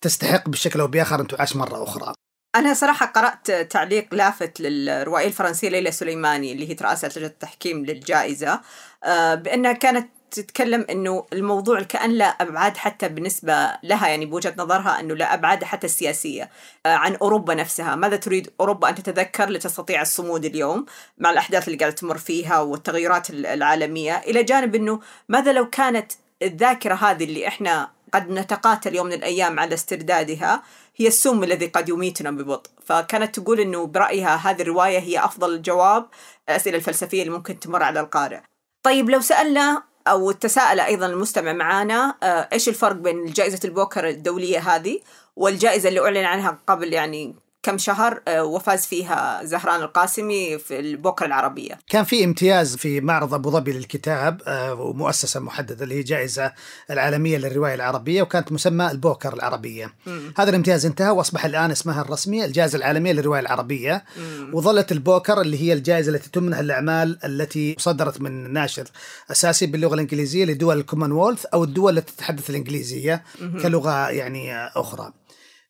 تستحق 0.00 0.48
بشكل 0.48 0.80
أو 0.80 0.86
بآخر 0.86 1.20
أن 1.20 1.26
تعاش 1.26 1.56
مرة 1.56 1.82
أخرى. 1.82 2.14
أنا 2.54 2.74
صراحة 2.74 3.06
قرأت 3.06 3.50
تعليق 3.50 4.14
لافت 4.14 4.60
للروائية 4.60 5.26
الفرنسية 5.26 5.68
ليلى 5.68 5.90
سليماني 5.90 6.52
اللي 6.52 6.70
هي 6.70 6.76
رئاسة 6.82 7.08
لجنة 7.08 7.26
التحكيم 7.26 7.84
للجائزة 7.84 8.60
آه، 9.04 9.34
بأنها 9.34 9.72
كانت 9.72 10.10
تتكلم 10.34 10.86
إنه 10.90 11.26
الموضوع 11.32 11.82
كأن 11.82 12.10
لا 12.10 12.24
أبعاد 12.24 12.76
حتى 12.76 13.08
بالنسبة 13.08 13.72
لها 13.82 14.08
يعني 14.08 14.26
بوجهة 14.26 14.54
نظرها 14.58 15.00
إنه 15.00 15.14
لا 15.14 15.34
أبعاد 15.34 15.64
حتى 15.64 15.86
السياسية 15.86 16.50
آه، 16.86 16.94
عن 16.94 17.14
أوروبا 17.14 17.54
نفسها، 17.54 17.94
ماذا 17.94 18.16
تريد 18.16 18.50
أوروبا 18.60 18.88
أن 18.88 18.94
تتذكر 18.94 19.50
لتستطيع 19.50 20.02
الصمود 20.02 20.44
اليوم 20.44 20.86
مع 21.18 21.30
الأحداث 21.30 21.68
اللي 21.68 21.78
قاعدة 21.78 21.94
تمر 21.94 22.18
فيها 22.18 22.60
والتغيرات 22.60 23.30
العالمية، 23.30 24.18
إلى 24.18 24.42
جانب 24.42 24.74
إنه 24.74 25.00
ماذا 25.28 25.52
لو 25.52 25.70
كانت 25.70 26.12
الذاكرة 26.42 26.94
هذه 26.94 27.24
اللي 27.24 27.48
إحنا 27.48 27.90
قد 28.14 28.30
نتقاتل 28.30 28.94
يوم 28.94 29.06
من 29.06 29.12
الأيام 29.12 29.60
على 29.60 29.74
استردادها 29.74 30.62
هي 30.96 31.06
السم 31.06 31.44
الذي 31.44 31.66
قد 31.66 31.88
يميتنا 31.88 32.30
ببطء. 32.30 32.70
فكانت 32.84 33.38
تقول 33.38 33.60
أنه 33.60 33.86
برأيها 33.86 34.36
هذه 34.36 34.62
الرواية 34.62 34.98
هي 34.98 35.24
أفضل 35.24 35.54
الجواب 35.54 36.06
الأسئلة 36.48 36.76
الفلسفية 36.76 37.22
اللي 37.22 37.32
ممكن 37.32 37.60
تمر 37.60 37.82
على 37.82 38.00
القارئ. 38.00 38.40
طيب 38.82 39.10
لو 39.10 39.20
سألنا 39.20 39.82
أو 40.08 40.30
تساءل 40.30 40.80
أيضا 40.80 41.06
المستمع 41.06 41.52
معنا 41.52 42.14
آه، 42.22 42.48
إيش 42.52 42.68
الفرق 42.68 42.96
بين 42.96 43.24
جائزة 43.24 43.60
البوكر 43.64 44.08
الدولية 44.08 44.58
هذه 44.58 45.00
والجائزة 45.36 45.88
اللي 45.88 46.00
أعلن 46.00 46.24
عنها 46.24 46.58
قبل 46.66 46.92
يعني 46.92 47.34
كم 47.62 47.78
شهر 47.78 48.20
آه، 48.28 48.44
وفاز 48.44 48.86
فيها 48.86 49.44
زهران 49.44 49.82
القاسمي 49.82 50.58
في 50.58 50.80
البوكر 50.80 51.24
العربية 51.24 51.78
كان 51.88 52.04
في 52.04 52.24
امتياز 52.24 52.76
في 52.76 53.00
معرض 53.00 53.34
أبو 53.34 53.50
ظبي 53.50 53.72
للكتاب 53.72 54.42
آه، 54.46 54.74
ومؤسسة 54.74 55.40
محددة 55.40 55.84
اللي 55.84 55.94
هي 55.94 56.02
جائزة 56.02 56.52
العالمية 56.90 57.38
للرواية 57.38 57.74
العربية 57.74 58.22
وكانت 58.22 58.52
مسمى 58.52 58.90
البوكر 58.90 59.34
العربية 59.34 59.94
مم. 60.06 60.34
هذا 60.38 60.50
الامتياز 60.50 60.86
انتهى 60.86 61.10
وأصبح 61.10 61.44
الآن 61.44 61.70
اسمها 61.70 62.02
الرسمي 62.02 62.44
الجائزة 62.44 62.78
العالمية 62.78 63.12
للرواية 63.12 63.40
العربية 63.40 64.04
مم. 64.16 64.54
وظلت 64.54 64.92
البوكر 64.92 65.40
اللي 65.40 65.62
هي 65.62 65.72
الجائزة 65.72 66.12
التي 66.12 66.30
تمنح 66.30 66.58
الأعمال 66.58 67.18
التي 67.24 67.76
صدرت 67.78 68.20
من 68.20 68.52
ناشر 68.52 68.84
أساسي 69.30 69.66
باللغة 69.66 69.94
الإنجليزية 69.94 70.44
لدول 70.44 70.78
الكومنولث 70.78 71.44
أو 71.44 71.64
الدول 71.64 71.98
التي 71.98 72.12
تتحدث 72.12 72.50
الإنجليزية 72.50 73.24
مم. 73.40 73.62
كلغة 73.62 74.08
يعني 74.10 74.66
أخرى 74.66 75.12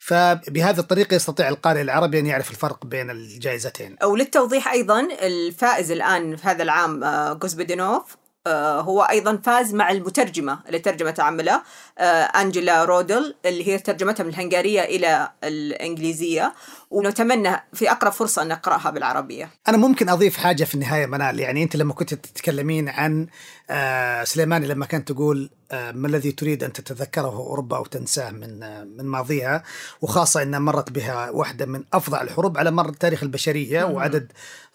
فبهذه 0.03 0.79
الطريقة 0.79 1.15
يستطيع 1.15 1.49
القارئ 1.49 1.81
العربي 1.81 2.19
أن 2.19 2.27
يعرف 2.27 2.51
الفرق 2.51 2.87
بين 2.87 3.11
الجائزتين. 3.11 3.97
وللتوضيح 4.05 4.73
أيضا 4.73 5.01
الفائز 5.01 5.91
الآن 5.91 6.37
في 6.37 6.49
هذا 6.49 6.63
العام 6.63 7.05
غوزبيدينوف 7.43 7.93
آه، 7.93 8.17
آه، 8.17 8.22
هو 8.49 9.03
أيضا 9.03 9.37
فاز 9.37 9.75
مع 9.75 9.91
المترجمة 9.91 10.59
اللي 10.67 10.79
ترجمت 10.79 11.21
عمله 11.21 11.63
آه، 11.99 12.03
انجيلا 12.23 12.85
رودل 12.85 13.35
اللي 13.45 13.69
هي 13.69 13.79
ترجمتها 13.79 14.25
من 14.25 14.31
الهنغارية 14.31 14.81
إلى 14.81 15.31
الإنجليزية 15.45 16.55
ونتمنى 16.91 17.57
في 17.73 17.91
أقرب 17.91 18.13
فرصة 18.13 18.43
أن 18.43 18.49
نقرأها 18.49 18.91
بالعربية. 18.91 19.51
أنا 19.69 19.77
ممكن 19.77 20.09
أضيف 20.09 20.37
حاجة 20.37 20.65
في 20.65 20.75
النهاية 20.75 21.07
منال 21.07 21.41
يعني 21.41 21.63
أنت 21.63 21.77
لما 21.77 21.93
كنت 21.93 22.15
تتكلمين 22.15 22.89
عن 22.89 23.27
آه، 23.71 24.25
سليماني 24.25 24.67
لما 24.67 24.87
كانت 24.87 25.13
تقول 25.13 25.51
ما 25.73 26.09
الذي 26.09 26.33
تريد 26.33 26.65
أن 26.65 26.73
تتذكره 26.73 27.37
أوروبا 27.37 27.77
أو 27.77 27.85
تنساه 27.85 28.31
من 28.31 28.61
من 28.97 29.05
ماضيها 29.05 29.63
وخاصة 30.03 30.43
إنها 30.43 30.59
مرت 30.59 30.91
بها 30.91 31.31
واحدة 31.31 31.67
من 31.67 31.85
افظع 31.93 32.23
الحروب 32.23 32.59
على 32.59 32.71
مر 32.71 32.93
تاريخ 32.93 33.23
البشرية 33.23 33.85
وعدد 33.85 34.33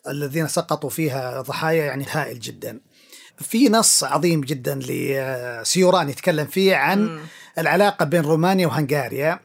الذين 0.08 0.48
سقطوا 0.48 0.90
فيها 0.90 1.42
ضحايا 1.42 1.86
يعني 1.86 2.06
هائل 2.12 2.40
جدا. 2.40 2.80
في 3.38 3.70
نص 3.70 4.04
عظيم 4.04 4.42
جدا 4.42 4.80
لسيوران 4.82 6.10
يتكلم 6.10 6.46
فيه 6.46 6.76
عن 6.76 7.06
م. 7.06 7.20
العلاقة 7.58 8.06
بين 8.06 8.22
رومانيا 8.22 8.68
وهنغاريا. 8.68 9.40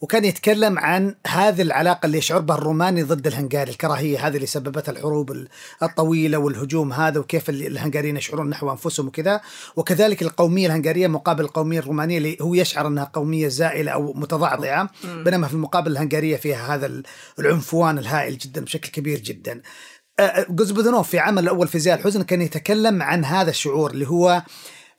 وكان 0.00 0.24
يتكلم 0.24 0.78
عن 0.78 1.14
هذه 1.26 1.62
العلاقة 1.62 2.06
اللي 2.06 2.18
يشعر 2.18 2.40
بها 2.40 2.56
الروماني 2.56 3.02
ضد 3.02 3.26
الهنغاري 3.26 3.70
الكراهية 3.70 4.26
هذه 4.26 4.34
اللي 4.36 4.46
سببتها 4.46 4.92
الحروب 4.92 5.46
الطويلة 5.82 6.38
والهجوم 6.38 6.92
هذا 6.92 7.20
وكيف 7.20 7.50
الهنغاريين 7.50 8.16
يشعرون 8.16 8.48
نحو 8.50 8.70
أنفسهم 8.70 9.06
وكذا. 9.06 9.40
وكذلك 9.76 10.22
القومية 10.22 10.66
الهنغارية 10.66 11.06
مقابل 11.06 11.44
القومية 11.44 11.78
الرومانية 11.78 12.18
اللي 12.18 12.36
هو 12.42 12.54
يشعر 12.54 12.86
أنها 12.86 13.10
قومية 13.12 13.48
زائلة 13.48 13.92
أو 13.92 14.12
متضعضعه 14.12 14.90
بينما 15.04 15.48
في 15.48 15.54
المقابل 15.54 15.92
الهنغارية 15.92 16.36
فيها 16.36 16.74
هذا 16.74 17.02
العنفوان 17.38 17.98
الهائل 17.98 18.38
جدا 18.38 18.64
بشكل 18.64 18.90
كبير 18.90 19.18
جدا. 19.18 19.62
جوزبودنوف 20.50 21.08
في 21.08 21.18
عمل 21.18 21.42
الأول 21.42 21.68
فيزياء 21.68 21.98
الحزن 21.98 22.22
كان 22.22 22.42
يتكلم 22.42 23.02
عن 23.02 23.24
هذا 23.24 23.50
الشعور 23.50 23.90
اللي 23.90 24.08
هو 24.08 24.42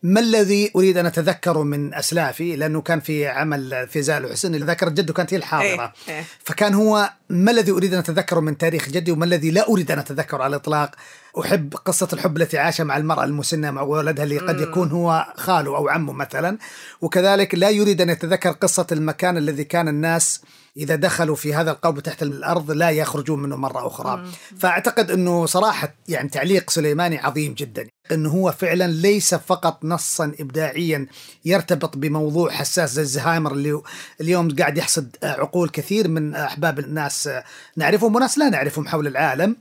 ما 0.03 0.19
الذي 0.19 0.71
أريد 0.75 0.97
أن 0.97 1.05
أتذكره 1.05 1.63
من 1.63 1.93
أسلافي 1.93 2.55
لأنه 2.55 2.81
كان 2.81 2.99
في 2.99 3.27
عمل 3.27 3.87
فيزاء 3.87 4.17
الحسن 4.17 4.55
اللي 4.55 4.65
ذكرت 4.65 4.91
جده 4.91 5.13
كانت 5.13 5.33
هي 5.33 5.37
الحاضرة 5.37 5.93
إيه؟ 6.09 6.15
إيه؟ 6.15 6.23
فكان 6.43 6.73
هو 6.73 7.09
ما 7.29 7.51
الذي 7.51 7.71
أريد 7.71 7.93
أن 7.93 7.99
أتذكره 7.99 8.39
من 8.39 8.57
تاريخ 8.57 8.89
جدي 8.89 9.11
وما 9.11 9.25
الذي 9.25 9.51
لا 9.51 9.69
أريد 9.69 9.91
أن 9.91 9.99
أتذكره 9.99 10.43
على 10.43 10.49
الإطلاق 10.55 10.91
أحب 11.39 11.73
قصة 11.85 12.07
الحب 12.13 12.37
التي 12.37 12.57
عاشها 12.57 12.83
مع 12.83 12.97
المرأة 12.97 13.23
المسنة 13.23 13.71
مع 13.71 13.81
ولدها 13.81 14.23
اللي 14.23 14.37
قد 14.37 14.61
يكون 14.61 14.91
هو 14.91 15.33
خاله 15.37 15.77
أو 15.77 15.89
عمه 15.89 16.13
مثلا 16.13 16.57
وكذلك 17.01 17.55
لا 17.55 17.69
يريد 17.69 18.01
أن 18.01 18.09
يتذكر 18.09 18.51
قصة 18.51 18.87
المكان 18.91 19.37
الذي 19.37 19.63
كان 19.63 19.87
الناس 19.87 20.41
إذا 20.77 20.95
دخلوا 20.95 21.35
في 21.35 21.53
هذا 21.53 21.71
القوب 21.71 21.99
تحت 21.99 22.23
الأرض 22.23 22.71
لا 22.71 22.89
يخرجون 22.89 23.41
منه 23.41 23.55
مرة 23.55 23.87
أخرى. 23.87 24.17
مم. 24.17 24.31
فأعتقد 24.59 25.11
إنه 25.11 25.45
صراحة 25.45 25.93
يعني 26.07 26.29
تعليق 26.29 26.69
سليماني 26.69 27.17
عظيم 27.17 27.53
جدا. 27.53 27.87
انه 28.11 28.29
هو 28.29 28.51
فعلا 28.51 28.87
ليس 28.87 29.35
فقط 29.35 29.85
نصا 29.85 30.31
ابداعيا 30.39 31.07
يرتبط 31.45 31.97
بموضوع 31.97 32.51
حساس 32.51 32.93
زي 32.93 33.01
الزهايمر 33.01 33.51
اللي 33.51 33.81
اليوم 34.21 34.55
قاعد 34.55 34.77
يحصد 34.77 35.15
عقول 35.23 35.69
كثير 35.69 36.07
من 36.07 36.35
أحباب 36.35 36.79
الناس. 36.79 37.29
نعرفهم 37.75 38.15
وناس 38.15 38.37
لا 38.37 38.49
نعرفهم 38.49 38.87
حول 38.87 39.07
العالم. 39.07 39.55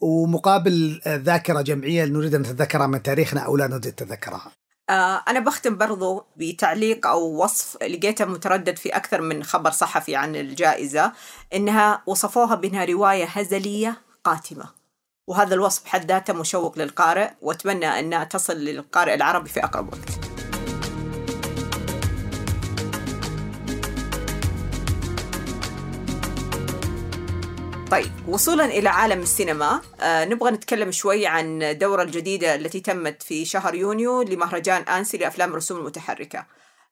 ومقابل 0.00 1.00
ذاكرة 1.08 1.60
جمعية 1.60 2.04
نريد 2.04 2.34
أن 2.34 2.40
نتذكرها 2.40 2.86
من 2.86 3.02
تاريخنا 3.02 3.40
أو 3.40 3.56
لا 3.56 3.66
نريد 3.66 3.92
تذكرها 3.92 4.52
آه، 4.92 5.22
أنا 5.28 5.40
بختم 5.40 5.76
برضو 5.76 6.26
بتعليق 6.36 7.06
أو 7.06 7.44
وصف 7.44 7.82
لقيته 7.82 8.24
متردد 8.24 8.76
في 8.76 8.88
أكثر 8.88 9.20
من 9.20 9.44
خبر 9.44 9.70
صحفي 9.70 10.16
عن 10.16 10.36
الجائزة 10.36 11.12
إنها 11.54 12.02
وصفوها 12.06 12.54
بأنها 12.54 12.84
رواية 12.84 13.24
هزلية 13.24 14.00
قاتمة. 14.24 14.64
وهذا 15.28 15.54
الوصف 15.54 15.84
بحد 15.84 16.08
ذاته 16.08 16.32
مشوق 16.32 16.78
للقارئ 16.78 17.30
وأتمنى 17.42 17.86
أنها 17.86 18.24
تصل 18.24 18.56
للقارئ 18.56 19.14
العربي 19.14 19.48
في 19.48 19.64
أقرب 19.64 19.92
وقت. 19.92 20.31
طيب 27.92 28.28
وصولا 28.28 28.64
إلى 28.64 28.88
عالم 28.88 29.20
السينما 29.20 29.80
آه 30.00 30.24
نبغى 30.24 30.50
نتكلم 30.50 30.90
شوي 30.90 31.26
عن 31.26 31.62
الدورة 31.62 32.02
الجديدة 32.02 32.54
التي 32.54 32.80
تمت 32.80 33.22
في 33.22 33.44
شهر 33.44 33.74
يونيو 33.74 34.22
لمهرجان 34.22 34.82
أنسي 34.82 35.16
لأفلام 35.16 35.50
الرسوم 35.50 35.78
المتحركة. 35.78 36.46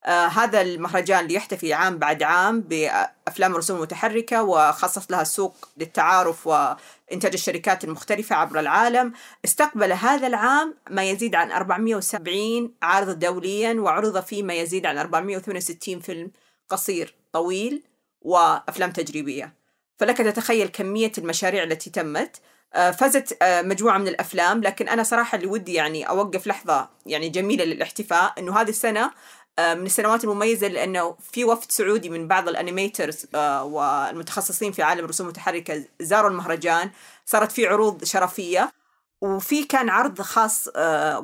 آه 0.04 0.26
هذا 0.26 0.60
المهرجان 0.60 1.20
اللي 1.20 1.34
يحتفي 1.34 1.72
عام 1.72 1.98
بعد 1.98 2.22
عام 2.22 2.60
بأفلام 2.60 3.52
الرسوم 3.52 3.76
المتحركة 3.76 4.42
وخصص 4.42 5.10
لها 5.10 5.24
سوق 5.24 5.56
للتعارف 5.76 6.46
وإنتاج 6.46 7.32
الشركات 7.32 7.84
المختلفة 7.84 8.36
عبر 8.36 8.60
العالم. 8.60 9.12
استقبل 9.44 9.92
هذا 9.92 10.26
العام 10.26 10.74
ما 10.90 11.10
يزيد 11.10 11.34
عن 11.34 11.52
470 11.52 12.74
عارض 12.82 13.18
دوليا 13.18 13.74
وعرض 13.80 14.20
فيه 14.22 14.42
ما 14.42 14.54
يزيد 14.54 14.86
عن 14.86 14.98
468 14.98 16.00
فيلم 16.00 16.30
قصير 16.68 17.14
طويل 17.32 17.82
وأفلام 18.22 18.90
تجريبية. 18.90 19.59
فلك 20.00 20.16
تتخيل 20.18 20.68
كمية 20.68 21.12
المشاريع 21.18 21.62
التي 21.62 21.90
تمت. 21.90 22.36
آه، 22.74 22.90
فازت 22.90 23.42
آه، 23.42 23.62
مجموعة 23.62 23.98
من 23.98 24.08
الأفلام 24.08 24.60
لكن 24.60 24.88
أنا 24.88 25.02
صراحة 25.02 25.36
اللي 25.36 25.46
ودي 25.46 25.74
يعني 25.74 26.08
أوقف 26.08 26.46
لحظة 26.46 26.88
يعني 27.06 27.28
جميلة 27.28 27.64
للاحتفاء 27.64 28.34
أنه 28.38 28.60
هذه 28.60 28.68
السنة 28.68 29.10
آه، 29.58 29.74
من 29.74 29.86
السنوات 29.86 30.24
المميزة 30.24 30.68
لأنه 30.68 31.16
في 31.32 31.44
وفد 31.44 31.70
سعودي 31.70 32.08
من 32.10 32.28
بعض 32.28 32.48
الأنيميترز 32.48 33.26
والمتخصصين 33.62 34.72
في 34.72 34.82
عالم 34.82 35.04
الرسوم 35.04 35.26
المتحركة 35.26 35.84
زاروا 36.00 36.30
المهرجان 36.30 36.90
صارت 37.26 37.52
في 37.52 37.66
عروض 37.66 38.04
شرفية. 38.04 38.72
وفي 39.20 39.64
كان 39.64 39.88
عرض 39.88 40.20
خاص 40.22 40.68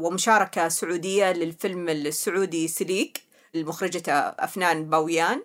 ومشاركة 0.00 0.68
سعودية 0.68 1.32
للفيلم 1.32 1.88
السعودي 1.88 2.68
سليك 2.68 3.22
المخرجة 3.54 4.02
أفنان 4.38 4.90
باويان. 4.90 5.42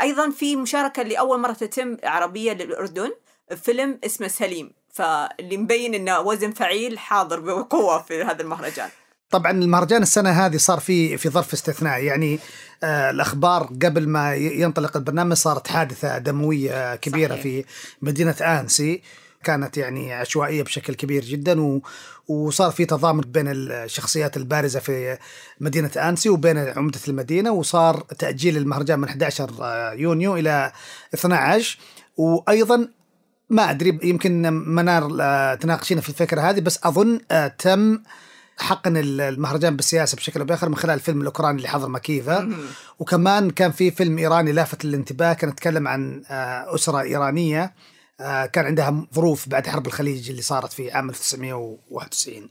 أيضا 0.00 0.30
في 0.30 0.56
مشاركة 0.56 1.02
لاول 1.02 1.40
مرة 1.40 1.52
تتم 1.52 1.96
عربية 2.04 2.52
للأردن 2.52 3.10
فيلم 3.56 3.98
اسمه 4.04 4.28
سليم 4.28 4.72
فاللي 4.92 5.56
مبين 5.56 5.94
إنه 5.94 6.20
وزن 6.20 6.52
فعيل 6.52 6.98
حاضر 6.98 7.40
بقوة 7.40 8.02
في 8.02 8.22
هذا 8.22 8.42
المهرجان 8.42 8.88
طبعا 9.30 9.52
المهرجان 9.52 10.02
السنة 10.02 10.30
هذه 10.30 10.56
صار 10.56 10.80
في 10.80 11.16
في 11.16 11.28
ظرف 11.28 11.52
استثنائي 11.52 12.06
يعني 12.06 12.38
آه 12.82 13.10
الأخبار 13.10 13.62
قبل 13.62 14.08
ما 14.08 14.34
ينطلق 14.34 14.96
البرنامج 14.96 15.32
صارت 15.32 15.68
حادثة 15.68 16.18
دموية 16.18 16.96
كبيرة 16.96 17.30
صحيح. 17.32 17.42
في 17.42 17.64
مدينة 18.02 18.36
آنسي 18.40 19.02
كانت 19.44 19.76
يعني 19.76 20.12
عشوائية 20.12 20.62
بشكل 20.62 20.94
كبير 20.94 21.24
جدا 21.24 21.60
و... 21.60 21.82
وصار 22.28 22.70
في 22.70 22.84
تضامن 22.84 23.20
بين 23.20 23.48
الشخصيات 23.48 24.36
البارزة 24.36 24.80
في 24.80 25.18
مدينة 25.60 25.90
آنسي 25.96 26.28
وبين 26.28 26.58
عمدة 26.58 27.00
المدينة 27.08 27.50
وصار 27.50 28.00
تأجيل 28.00 28.56
المهرجان 28.56 28.98
من 28.98 29.08
11 29.08 29.50
يونيو 29.98 30.36
إلى 30.36 30.72
12 31.14 31.78
وأيضا 32.16 32.88
ما 33.50 33.70
أدري 33.70 33.98
يمكن 34.02 34.52
منار 34.52 35.16
آه، 35.20 35.54
تناقشينا 35.54 36.00
في 36.00 36.08
الفكرة 36.08 36.40
هذه 36.40 36.60
بس 36.60 36.80
أظن 36.84 37.20
آه، 37.30 37.48
تم 37.48 37.98
حقن 38.58 38.96
المهرجان 38.96 39.76
بالسياسة 39.76 40.16
بشكل 40.16 40.40
أو 40.40 40.46
بآخر 40.46 40.68
من 40.68 40.76
خلال 40.76 40.94
الفيلم 40.94 41.20
الأوكراني 41.20 41.56
اللي 41.56 41.68
حضر 41.68 41.88
مكيفه 41.88 42.48
وكمان 42.98 43.50
كان 43.50 43.70
في 43.70 43.90
فيلم 43.90 44.18
إيراني 44.18 44.52
لافت 44.52 44.84
للانتباه 44.84 45.32
كان 45.32 45.50
يتكلم 45.50 45.88
عن 45.88 46.22
آه، 46.30 46.74
أسرة 46.74 47.00
إيرانية. 47.00 47.74
كان 48.52 48.66
عندها 48.66 49.06
ظروف 49.14 49.48
بعد 49.48 49.66
حرب 49.66 49.86
الخليج 49.86 50.30
اللي 50.30 50.42
صارت 50.42 50.72
في 50.72 50.90
عام 50.92 51.08
1991 51.10 52.48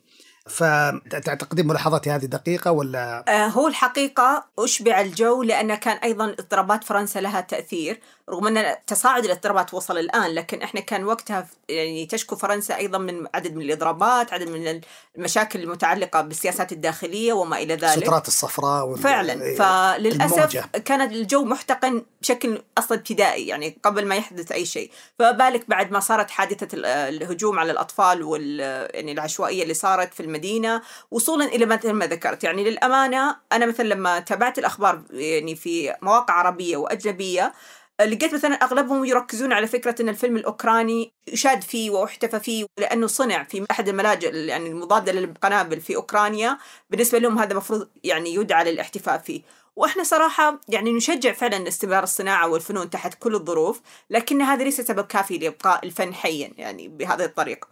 فتعتقدين 0.50 1.68
ملاحظاتي 1.68 2.12
هذه 2.12 2.26
دقيقة 2.26 2.72
ولا؟ 2.72 3.26
آه 3.28 3.48
هو 3.48 3.68
الحقيقة 3.68 4.46
أشبع 4.60 5.02
الجو 5.02 5.44
لأن 5.44 5.76
كان 5.76 5.98
أيضا 5.98 6.26
اضطرابات 6.26 6.84
فرنسا 6.84 7.20
لها 7.20 7.42
تأثير 7.42 8.00
رغم 8.30 8.58
أن 8.58 8.76
تصاعد 8.88 9.26
الاضطرابات 9.26 9.74
وصل 9.74 9.98
الآن 9.98 10.32
لكن 10.32 10.62
إحنا 10.62 10.82
كان 10.82 11.04
وقتها 11.04 11.48
يعني 11.70 12.06
تشكو 12.06 12.36
فرنسا 12.36 12.78
أيضا 12.78 12.98
من 12.98 13.28
عدد 13.34 13.56
من 13.56 13.62
الإضرابات 13.62 14.34
عدد 14.34 14.50
من 14.50 14.82
المشاكل 15.18 15.64
المتعلقة 15.64 16.22
بالسياسات 16.22 16.72
الداخلية 16.72 17.34
وما 17.34 17.58
إلى 17.58 17.74
ذلك 17.74 17.98
السترات 17.98 18.28
الصفراء 18.28 18.96
فعلا 18.96 19.44
إيه، 19.44 19.56
فللأسف 19.56 20.38
الموجة. 20.38 20.66
كان 20.86 21.02
الجو 21.02 21.46
محتقن 21.46 22.06
بشكل 22.22 22.62
أصلا 22.78 22.98
ابتدائي 22.98 23.48
يعني 23.48 23.78
قبل 23.84 24.06
ما 24.06 24.16
يحدث 24.16 24.52
أي 24.52 24.66
شيء 24.66 24.92
فبالك 25.20 25.70
بعد 25.70 25.92
ما 25.92 26.00
صارت 26.00 26.32
حادثة 26.32 26.68
الهجوم 26.84 27.60
على 27.60 27.72
الأطفال 27.72 28.24
وال 28.24 28.60
يعني 28.94 29.12
العشوائية 29.12 29.64
اللي 29.64 29.74
صارت 29.74 30.14
في 30.14 30.20
المدينة 30.36 30.82
وصولا 31.12 31.46
إلى 31.46 31.66
مثل 31.66 31.92
ما 31.92 32.08
ذكرت. 32.08 32.44
يعني 32.44 32.64
للأمانة 32.64 33.36
أنا 33.52 33.66
مثلا 33.66 33.88
لما 33.88 34.20
تابعت 34.20 34.60
الأخبار 34.60 35.02
يعني 35.12 35.56
في 35.56 35.96
مواقع 36.02 36.34
عربية 36.34 36.78
وأجنبية 36.78 37.54
لقيت 38.00 38.34
مثلا 38.34 38.56
أغلبهم 38.56 39.06
يركزون 39.06 39.54
على 39.54 39.68
فكرة 39.68 40.02
إن 40.02 40.10
الفيلم 40.10 40.38
الأوكراني 40.38 41.12
يشاد 41.28 41.62
فيه 41.62 41.90
واحتفى 41.90 42.40
فيه 42.40 42.66
لأنه 42.78 43.08
صنع 43.08 43.44
في 43.44 43.66
أحد 43.72 43.90
الملاجئ 43.90 44.36
يعني 44.36 44.70
المضادة 44.70 45.12
للقنابل 45.12 45.82
في 45.82 45.96
أوكرانيا. 45.96 46.58
بالنسبة 46.90 47.20
لهم 47.20 47.40
هذا 47.40 47.52
المفروض 47.52 47.88
يعني 48.04 48.34
يدعى 48.34 48.72
للاحتفاء 48.72 49.18
فيه. 49.18 49.42
وإحنا 49.76 50.04
صراحة 50.04 50.60
يعني 50.70 50.92
نشجع 50.92 51.32
فعلا 51.32 51.68
استمرار 51.68 52.04
الصناعة 52.04 52.48
والفنون 52.48 52.90
تحت 52.90 53.14
كل 53.20 53.36
الظروف 53.36 53.82
لكن 54.10 54.42
هذا 54.42 54.64
ليس 54.64 54.82
سبب 54.82 55.06
كافي 55.06 55.38
لإبقاء 55.38 55.86
الفن 55.86 56.14
حيا 56.14 56.52
يعني 56.58 56.88
بهذه 56.88 57.26
الطريقة. 57.26 57.68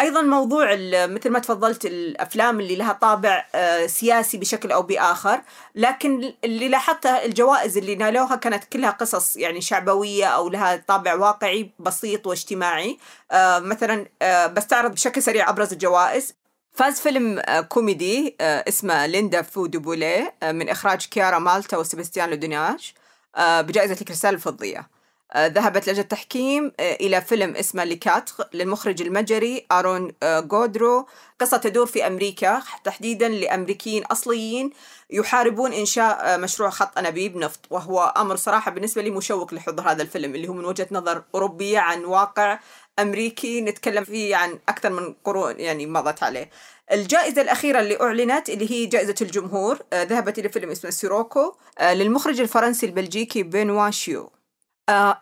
أيضا 0.00 0.22
موضوع 0.22 0.74
مثل 1.06 1.30
ما 1.30 1.38
تفضلت 1.38 1.84
الأفلام 1.84 2.60
اللي 2.60 2.76
لها 2.76 2.92
طابع 2.92 3.46
آه، 3.54 3.86
سياسي 3.86 4.38
بشكل 4.38 4.72
أو 4.72 4.82
بآخر 4.82 5.40
لكن 5.74 6.34
اللي 6.44 6.68
لاحظته 6.68 7.10
الجوائز 7.10 7.78
اللي 7.78 7.94
نالوها 7.94 8.36
كانت 8.36 8.64
كلها 8.64 8.90
قصص 8.90 9.36
يعني 9.36 9.60
شعبوية 9.60 10.26
أو 10.26 10.48
لها 10.48 10.76
طابع 10.76 11.14
واقعي 11.14 11.70
بسيط 11.78 12.26
واجتماعي. 12.26 12.98
آه، 13.32 13.58
مثلا 13.58 14.06
آه، 14.22 14.46
بستعرض 14.46 14.90
بشكل 14.92 15.22
سريع 15.22 15.50
أبرز 15.50 15.72
الجوائز. 15.72 16.34
فاز 16.72 17.00
فيلم 17.00 17.42
كوميدي 17.68 18.36
اسمه 18.40 19.06
Linda 19.06 19.42
veut 19.42 19.66
du 19.66 19.82
poulet 19.82 20.32
من 20.42 20.68
إخراج 20.68 21.06
كيارا 21.06 21.38
مالتا 21.38 21.76
وسبستيان 21.76 22.30
لودنباخ 22.30 22.94
بجائزة 23.38 23.96
الكريستال 24.00 24.34
الفضية. 24.34 24.78
آه، 24.78 24.93
ذهبت 25.36 25.88
لجنة 25.88 26.00
التحكيم 26.00 26.72
آه، 26.80 26.94
إلى 26.94 27.20
فيلم 27.20 27.56
اسمه 27.56 27.84
ليكاتر 27.84 28.48
للمخرج 28.54 29.02
المجري 29.02 29.66
أرون 29.72 30.12
آه، 30.22 30.40
جودرو 30.40 31.06
قصة 31.40 31.56
تدور 31.56 31.86
في 31.86 32.06
أمريكا 32.06 32.62
تحديدا 32.84 33.28
لأمريكيين 33.28 34.04
أصليين 34.04 34.70
يحاربون 35.10 35.72
إنشاء 35.72 36.38
مشروع 36.38 36.70
خط 36.70 36.98
أنابيب 36.98 37.36
نفط. 37.36 37.60
وهو 37.70 38.14
أمر 38.16 38.36
صراحة 38.36 38.70
بالنسبة 38.70 39.02
لي 39.02 39.10
مشوق 39.10 39.54
لحضور 39.54 39.90
هذا 39.90 40.02
الفيلم 40.02 40.34
اللي 40.34 40.48
هو 40.48 40.52
من 40.52 40.64
وجهة 40.64 40.86
نظر 40.90 41.22
أوروبية 41.34 41.78
عن 41.78 42.04
واقع 42.04 42.58
أمريكي 42.98 43.60
نتكلم 43.60 44.04
فيه 44.04 44.36
عن 44.36 44.58
أكثر 44.68 44.90
من 44.90 45.14
قرون 45.24 45.60
يعني 45.60 45.86
مضت 45.86 46.22
عليه. 46.22 46.50
الجائزة 46.92 47.42
الأخيرة 47.42 47.80
اللي 47.80 48.00
أعلنت 48.00 48.48
اللي 48.50 48.70
هي 48.70 48.86
جائزة 48.86 49.14
الجمهور 49.20 49.78
ذهبت 49.94 50.38
إلى 50.38 50.48
فيلم 50.48 50.70
اسمه 50.70 50.90
سيروكو 50.90 51.54
للمخرج 51.82 52.40
الفرنسي 52.40 52.86
البلجيكي 52.86 53.42
بنوا 53.42 53.90
شيو. 53.90 54.22
آه، 54.22 54.33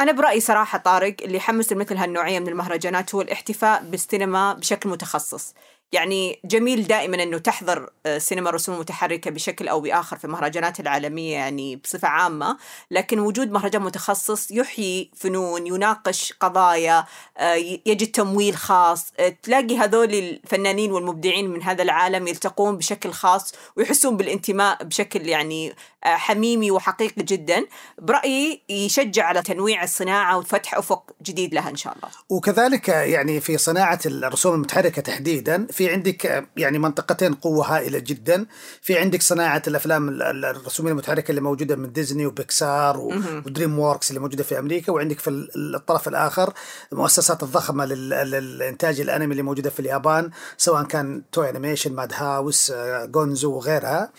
أنا 0.00 0.12
برأيي 0.12 0.40
صراحة 0.40 0.78
طارق 0.78 1.16
اللي 1.22 1.36
يحمس 1.36 1.72
مثل 1.72 1.96
هالنوعية 1.96 2.38
من 2.38 2.48
المهرجانات 2.48 3.14
هو 3.14 3.20
الاحتفاء 3.20 3.82
بالسينما 3.84 4.52
بشكل 4.54 4.88
متخصص. 4.88 5.54
يعني 5.92 6.40
جميل 6.44 6.86
دائما 6.86 7.22
إنه 7.22 7.38
تحضر 7.38 7.90
آه، 8.06 8.18
سينما 8.18 8.50
رسوم 8.50 8.78
متحركة 8.78 9.30
بشكل 9.30 9.68
أو 9.68 9.80
بآخر 9.80 10.18
في 10.18 10.24
المهرجانات 10.24 10.80
العالمية 10.80 11.34
يعني 11.34 11.76
بصفة 11.76 12.08
عامة، 12.08 12.56
لكن 12.90 13.18
وجود 13.18 13.50
مهرجان 13.50 13.82
متخصص 13.82 14.50
يحيي 14.50 15.10
فنون، 15.16 15.66
يناقش 15.66 16.32
قضايا، 16.32 17.04
آه، 17.38 17.54
يجد 17.86 18.06
تمويل 18.06 18.56
خاص، 18.56 19.12
آه، 19.18 19.36
تلاقي 19.42 19.78
هذول 19.78 20.14
الفنانين 20.14 20.92
والمبدعين 20.92 21.50
من 21.50 21.62
هذا 21.62 21.82
العالم 21.82 22.26
يلتقون 22.26 22.76
بشكل 22.76 23.12
خاص 23.12 23.54
ويحسون 23.76 24.16
بالانتماء 24.16 24.84
بشكل 24.84 25.28
يعني 25.28 25.74
حميمي 26.04 26.70
وحقيقي 26.70 27.22
جدا، 27.22 27.66
برأيي 27.98 28.62
يشجع 28.68 29.24
على 29.24 29.42
تنويع 29.42 29.82
الصناعة 29.82 30.38
وفتح 30.38 30.74
أفق 30.74 31.10
جديد 31.22 31.54
لها 31.54 31.70
إن 31.70 31.76
شاء 31.76 31.96
الله. 31.96 32.08
وكذلك 32.28 32.88
يعني 32.88 33.40
في 33.40 33.58
صناعة 33.58 34.00
الرسوم 34.06 34.54
المتحركة 34.54 35.02
تحديدا 35.02 35.66
في 35.70 35.81
عندك 35.88 36.48
يعني 36.56 36.78
منطقتين 36.78 37.34
قوة 37.34 37.76
هائلة 37.76 37.98
جدا. 37.98 38.46
في 38.82 38.98
عندك 38.98 39.22
صناعة 39.22 39.62
الأفلام 39.66 40.08
الرسومية 40.22 40.90
المتحركة 40.92 41.30
اللي 41.30 41.40
موجودة 41.40 41.76
من 41.76 41.92
ديزني 41.92 42.26
وبيكسار 42.26 42.98
و 43.46 43.78
DreamWorks 43.78 44.10
اللي 44.10 44.20
موجودة 44.20 44.44
في 44.44 44.58
أمريكا 44.58 44.92
وعندك 44.92 45.18
في 45.18 45.30
الطرف 45.56 46.08
الآخر 46.08 46.52
المؤسسات 46.92 47.42
الضخمة 47.42 47.84
للإنتاج 47.84 49.00
الأنمي 49.00 49.32
اللي 49.32 49.42
موجودة 49.42 49.70
في 49.70 49.80
اليابان 49.80 50.30
سواء 50.56 50.84
كان 50.84 51.22
Toei 51.32 51.50
Animation 51.50 51.94
Madhouse 51.94 52.72
Gonzo 53.04 53.52
وغيرها. 53.52 54.12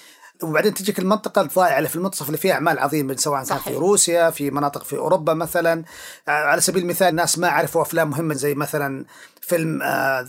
وبعدين 0.44 0.74
تجيك 0.74 1.00
المنطقة 1.00 1.42
الضائعة 1.42 1.78
اللي 1.78 1.90
في 1.90 1.96
المنتصف 1.96 2.28
اللي 2.28 2.38
فيها 2.38 2.54
أعمال 2.54 2.80
عظيمة 2.80 3.16
سواء 3.16 3.44
كان 3.44 3.58
في 3.58 3.74
روسيا 3.74 4.30
في 4.30 4.52
مناطق 4.52 4.84
في 4.84 4.98
أوروبا 4.98 5.34
مثلا. 5.34 5.84
على 6.28 6.62
سبيل 6.62 6.84
المثال 6.84 7.16
ناس 7.16 7.40
ما 7.40 7.50
عرفوا 7.50 7.82
أفلام 7.82 8.10
مهمة 8.10 8.34
زي 8.34 8.56
مثلا 8.56 9.06
فيلم 9.42 9.84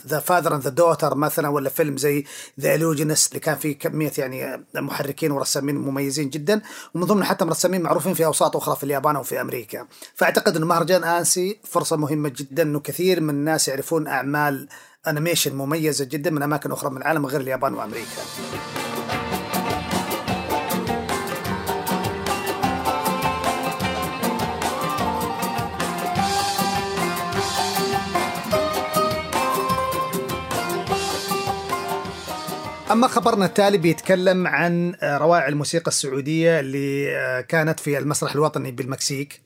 The 0.06 0.18
Father 0.18 0.54
and 0.54 0.62
the 0.62 0.70
Daughter 0.70 1.14
مثلا 1.14 1.48
ولا 1.48 1.68
فيلم 1.70 1.96
زي 1.96 2.24
The 2.60 2.74
Illusionist 2.74 3.28
اللي 3.28 3.40
كان 3.40 3.56
فيه 3.56 3.78
كمية 3.78 4.12
يعني 4.18 4.64
محركين 4.74 5.30
ورسامين 5.30 5.76
مميزين 5.76 6.30
جدا. 6.30 6.62
ومن 6.94 7.04
ضمن 7.04 7.24
حتى 7.24 7.44
رسامين 7.44 7.82
معروفين 7.82 8.14
في 8.14 8.24
أوساط 8.24 8.56
أخرى 8.56 8.76
في 8.76 8.84
اليابان 8.84 9.16
وفي 9.16 9.40
أمريكا. 9.40 9.86
فأعتقد 10.14 10.56
انه 10.56 10.66
مهرجان 10.66 11.04
آنسي 11.04 11.60
فرصة 11.64 11.96
مهمة 11.96 12.28
جدا 12.28 12.62
انه 12.62 12.80
كثير 12.80 13.20
من 13.20 13.30
الناس 13.30 13.68
يعرفون 13.68 14.06
أعمال 14.06 14.68
انيميشن 15.08 15.56
مميزة 15.56 16.04
جدا 16.04 16.30
من 16.30 16.42
أماكن 16.42 16.72
أخرى 16.72 16.90
من 16.90 16.96
العالم 16.96 17.26
غير 17.26 17.40
اليابان 17.40 17.74
وأمريكا. 17.74 18.83
أما 32.94 33.09
خبرنا 33.09 33.46
التالي 33.46 33.78
بيتكلم 33.78 34.46
عن 34.46 34.94
آه، 35.02 35.18
روائع 35.18 35.48
الموسيقى 35.48 35.88
السعودية 35.88 36.61
اللي 36.61 37.16
آه، 37.16 37.40
كانت 37.40 37.80
في 37.80 37.98
المسرح 37.98 38.33
الوطني 38.33 38.70
بالمكسيك. 38.70 39.42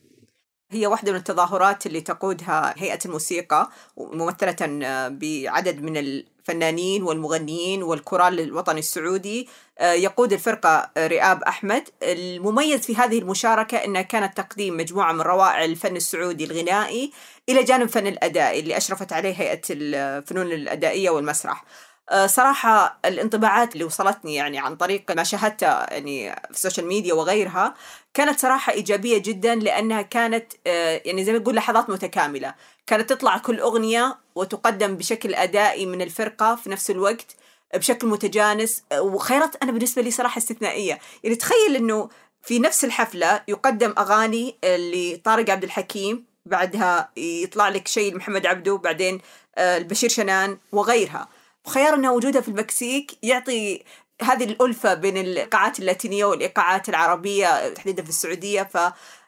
هي 0.71 0.87
واحدة 0.87 1.13
من 1.13 1.19
التظاهرات 1.19 1.87
اللي 1.87 2.01
تقودها 2.01 2.75
هيئة 2.77 2.99
الموسيقى 3.05 3.71
ممثلة 3.97 4.57
آه، 4.85 5.09
بعدد 5.09 5.83
من 5.83 5.97
الفنانين 5.97 7.03
والمغنيين 7.03 7.83
والكورال 7.83 8.41
الوطني 8.41 8.79
السعودي. 8.79 9.49
يقود 9.81 10.33
الفرقة 10.33 10.91
رئاب 10.99 11.43
أحمد. 11.43 11.83
المميز 12.03 12.81
في 12.81 12.97
هذه 12.97 13.19
المشاركة 13.19 13.77
أنها 13.77 14.03
كانت 14.03 14.37
تقديم 14.37 14.77
مجموعة 14.77 15.13
من 15.13 15.21
روائع 15.21 15.65
الفن 15.65 15.97
السعودي 15.97 16.45
الغنائي 16.45 17.13
إلى 17.49 17.63
جانب 17.63 17.89
فن 17.89 18.07
الأداء 18.07 18.61
اللي 18.61 18.77
أشرفت 18.77 19.13
عليه 19.13 19.35
هيئة 19.35 19.63
الفنون 19.71 20.53
الأدائية 20.53 21.11
والمسرح. 21.11 21.63
آه، 21.63 21.88
صراحة 22.27 22.99
الانطباعات 23.05 23.73
اللي 23.73 23.85
وصلتني 23.85 24.35
يعني 24.35 24.59
عن 24.59 24.77
طريق 24.77 25.13
ما 25.13 25.23
شاهدته 25.23 25.67
يعني 25.67 26.31
في 26.31 26.51
ال 26.51 26.56
social 26.56 26.87
media 26.87 27.15
وغيرها 27.15 27.75
كانت 28.15 28.41
صراحة 28.41 28.73
إيجابية 28.73 29.19
جدا 29.19 29.55
لأنها 29.55 30.03
كانت 30.03 30.53
آه، 30.67 31.03
يعني 31.05 31.25
زي 31.25 31.33
ما 31.33 31.39
نقول 31.39 31.55
لحظات 31.55 31.91
متكاملة. 31.91 32.55
كانت 32.87 33.11
تطلع 33.11 33.39
كل 33.39 33.61
أغنية 33.61 34.17
وتقدم 34.35 34.97
بشكل 34.97 35.35
أدائي 35.35 35.87
من 35.87 36.03
الفرقة 36.03 36.55
في 36.55 36.71
نفس 36.71 36.91
الوقت 36.91 37.37
بشكل 37.75 38.07
متجانس 38.07 38.83
آه، 38.93 39.03
وخيارات 39.03 39.57
أنا 39.63 39.73
بالنسبة 39.73 40.03
لي 40.03 40.11
صراحة 40.11 40.39
استثنائية. 40.39 40.99
يعني 41.25 41.37
تخيل 41.37 41.77
أنه 41.77 42.09
في 42.43 42.59
نفس 42.59 42.85
الحفلة 42.85 43.43
يقدم 43.49 43.95
أغاني 43.99 44.57
لطارق 44.65 45.51
عبد 45.51 45.65
الحكيم 45.65 46.25
بعدها 46.47 47.11
يطلع 47.17 47.69
لك 47.69 47.89
شيء 47.89 48.17
محمد 48.17 48.47
عبده 48.47 48.77
بعدين 48.77 49.21
آه، 49.59 49.77
البشير 49.77 50.11
شنان 50.11 50.59
وغيرها. 50.73 51.29
خيار 51.69 51.95
إنها 51.95 52.11
وجودها 52.11 52.41
في 52.41 52.49
المكسيك 52.49 53.13
يعطي 53.23 53.83
هذه 54.23 54.45
الألفة 54.45 54.95
بين 54.95 55.17
الإيقاعات 55.17 55.79
اللاتينية 55.79 56.25
والإيقاعات 56.25 56.89
العربية 56.89 57.69
تحديدا 57.69 58.03
في 58.03 58.09
السعودية 58.09 58.63
ف 58.63 58.79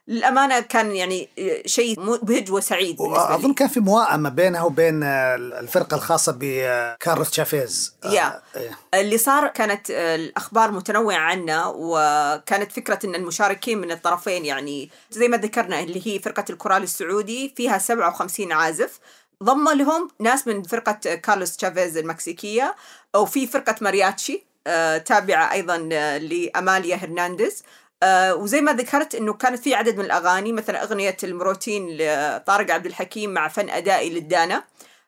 للأمانة 0.09 0.61
كان 0.61 0.96
يعني 0.96 1.29
شيء 1.66 2.00
مبهج 2.00 2.53
وسعيد 2.53 2.96
أظن 3.00 3.55
كان 3.55 3.68
في 3.68 3.81
موائمة 3.81 4.29
بينها 4.29 4.62
وبين 4.62 5.03
الفرقة 5.03 5.94
الخاصة 5.94 6.37
بكارلوس 6.40 7.31
تشافيز. 7.31 7.94
يا. 8.05 8.42
إيه. 8.57 9.00
اللي 9.00 9.18
صار 9.18 9.48
كانت 9.48 9.90
الأخبار 9.90 10.70
متنوعة 10.70 11.16
عنه 11.16 11.68
وكانت 11.68 12.72
فكرة 12.72 12.98
أن 13.05 13.14
المشاركين 13.14 13.79
من 13.79 13.90
الطرفين 13.90 14.44
يعني 14.44 14.90
زي 15.11 15.29
ما 15.29 15.37
ذكرنا 15.37 15.81
اللي 15.81 16.07
هي 16.07 16.18
فرقة 16.18 16.44
الكورال 16.50 16.83
السعودي 16.83 17.53
فيها 17.57 17.79
57 17.79 18.53
عازف 18.53 19.00
ضم 19.42 19.68
لهم 19.68 20.09
ناس 20.18 20.46
من 20.46 20.62
فرقة 20.62 21.14
كارلوس 21.14 21.57
تشافيز 21.57 21.96
المكسيكية 21.96 22.74
وفي 23.16 23.46
فرقة 23.46 23.74
مارياتشي 23.81 24.44
آه، 24.66 24.98
تابعة 24.98 25.53
أيضا 25.53 25.88
آه، 25.92 26.18
لأماليا 26.18 26.96
هرنانديز. 26.96 27.62
آه 28.03 28.35
وزي 28.35 28.61
ما 28.61 28.72
ذكرت 28.72 29.14
إنه 29.14 29.33
كانت 29.33 29.59
في 29.59 29.74
عدد 29.74 29.98
من 29.98 30.05
الأغاني 30.05 30.53
مثلا 30.53 30.83
أغنية 30.83 31.16
المروتين 31.24 31.87
لطارق 31.90 32.74
عبد 32.74 32.87
الحكيم 32.87 33.31
مع 33.31 33.48
فن 33.48 33.70
أدائي 33.70 34.11
للدانا. 34.11 34.64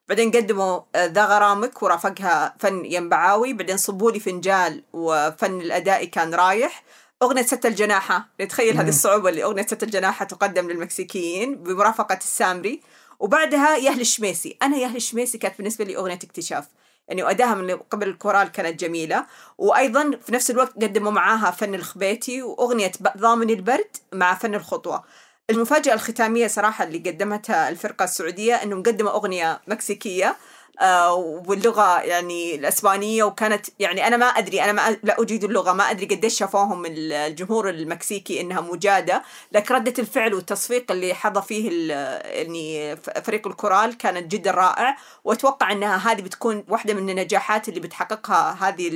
بعدين 0.08 0.30
قدموا 0.30 0.80
ذا 0.96 1.24
غرامك 1.24 1.82
ورافقها 1.82 2.54
فن 2.58 2.84
ينبعاوي. 2.84 3.52
بعدين 3.52 3.76
صبوا 3.76 4.10
لي 4.12 4.20
فنجال 4.20 4.82
وفن 4.92 5.60
الأدائي 5.60 6.06
كان 6.06 6.34
رايح. 6.34 6.82
أغنية 7.22 7.42
ست 7.42 7.66
الجناحة 7.66 8.28
نتخيل 8.40 8.76
هذه 8.76 8.88
الصعوبة 8.88 9.28
اللي 9.28 9.44
أغنية 9.44 9.66
ست 9.66 9.82
الجناحة 9.82 10.24
تقدم 10.24 10.70
للمكسيكيين 10.70 11.54
بمرافقة 11.54 12.18
السامري. 12.18 12.82
وبعدها 13.22 13.76
يهل 13.76 14.00
الشميسي. 14.00 14.56
أنا 14.62 14.76
يهل 14.76 14.96
الشميسي 14.96 15.38
كانت 15.38 15.58
بالنسبة 15.58 15.84
لي 15.84 15.96
أغنية 15.96 16.14
اكتشاف. 16.14 16.68
يعني 17.08 17.22
وأداها 17.22 17.54
من 17.54 17.70
قبل 17.76 18.08
الكورال 18.08 18.48
كانت 18.48 18.80
جميلة. 18.80 19.26
وأيضا 19.58 20.10
في 20.26 20.32
نفس 20.32 20.50
الوقت 20.50 20.74
قدموا 20.82 21.10
معاها 21.10 21.50
فن 21.50 21.74
الخبيتي 21.74 22.42
وأغنية 22.42 22.92
ضامن 23.18 23.50
البرد 23.50 23.96
مع 24.12 24.34
فن 24.34 24.54
الخطوة. 24.54 25.04
المفاجأة 25.50 25.94
الختامية 25.94 26.46
صراحة 26.46 26.84
اللي 26.84 26.98
قدمتها 26.98 27.68
الفرقة 27.68 28.04
السعودية 28.04 28.54
أنه 28.54 28.76
مقدمة 28.76 29.10
أغنية 29.10 29.60
مكسيكية 29.66 30.36
آه، 30.80 31.14
واللغة 31.46 32.00
يعني 32.00 32.54
الأسبانية 32.54 33.24
وكانت 33.24 33.66
يعني 33.78 34.06
أنا 34.06 34.16
ما 34.16 34.26
أدري 34.26 34.64
أنا 34.64 34.72
ما 34.72 34.96
لا 35.02 35.22
أجيد 35.22 35.44
اللغة 35.44 35.72
ما 35.72 35.90
أدري 35.90 36.06
قديش 36.06 36.38
شافوهم 36.38 36.82
الجمهور 36.86 37.70
المكسيكي 37.70 38.40
إنها 38.40 38.60
مجادة. 38.60 39.22
لكن 39.52 39.74
ردة 39.74 39.94
الفعل 39.98 40.34
والتصفيق 40.34 40.92
اللي 40.92 41.14
حظى 41.14 41.42
فيه 41.42 41.92
يعني 42.24 42.96
فريق 42.96 43.46
الكورال 43.46 43.96
كانت 43.96 44.32
جدا 44.32 44.50
رائع. 44.50 44.96
وأتوقع 45.24 45.72
أنها 45.72 46.12
هذه 46.12 46.22
بتكون 46.22 46.64
واحدة 46.68 46.94
من 46.94 47.10
النجاحات 47.10 47.68
اللي 47.68 47.80
بتحققها 47.80 48.56
هذه 48.68 48.90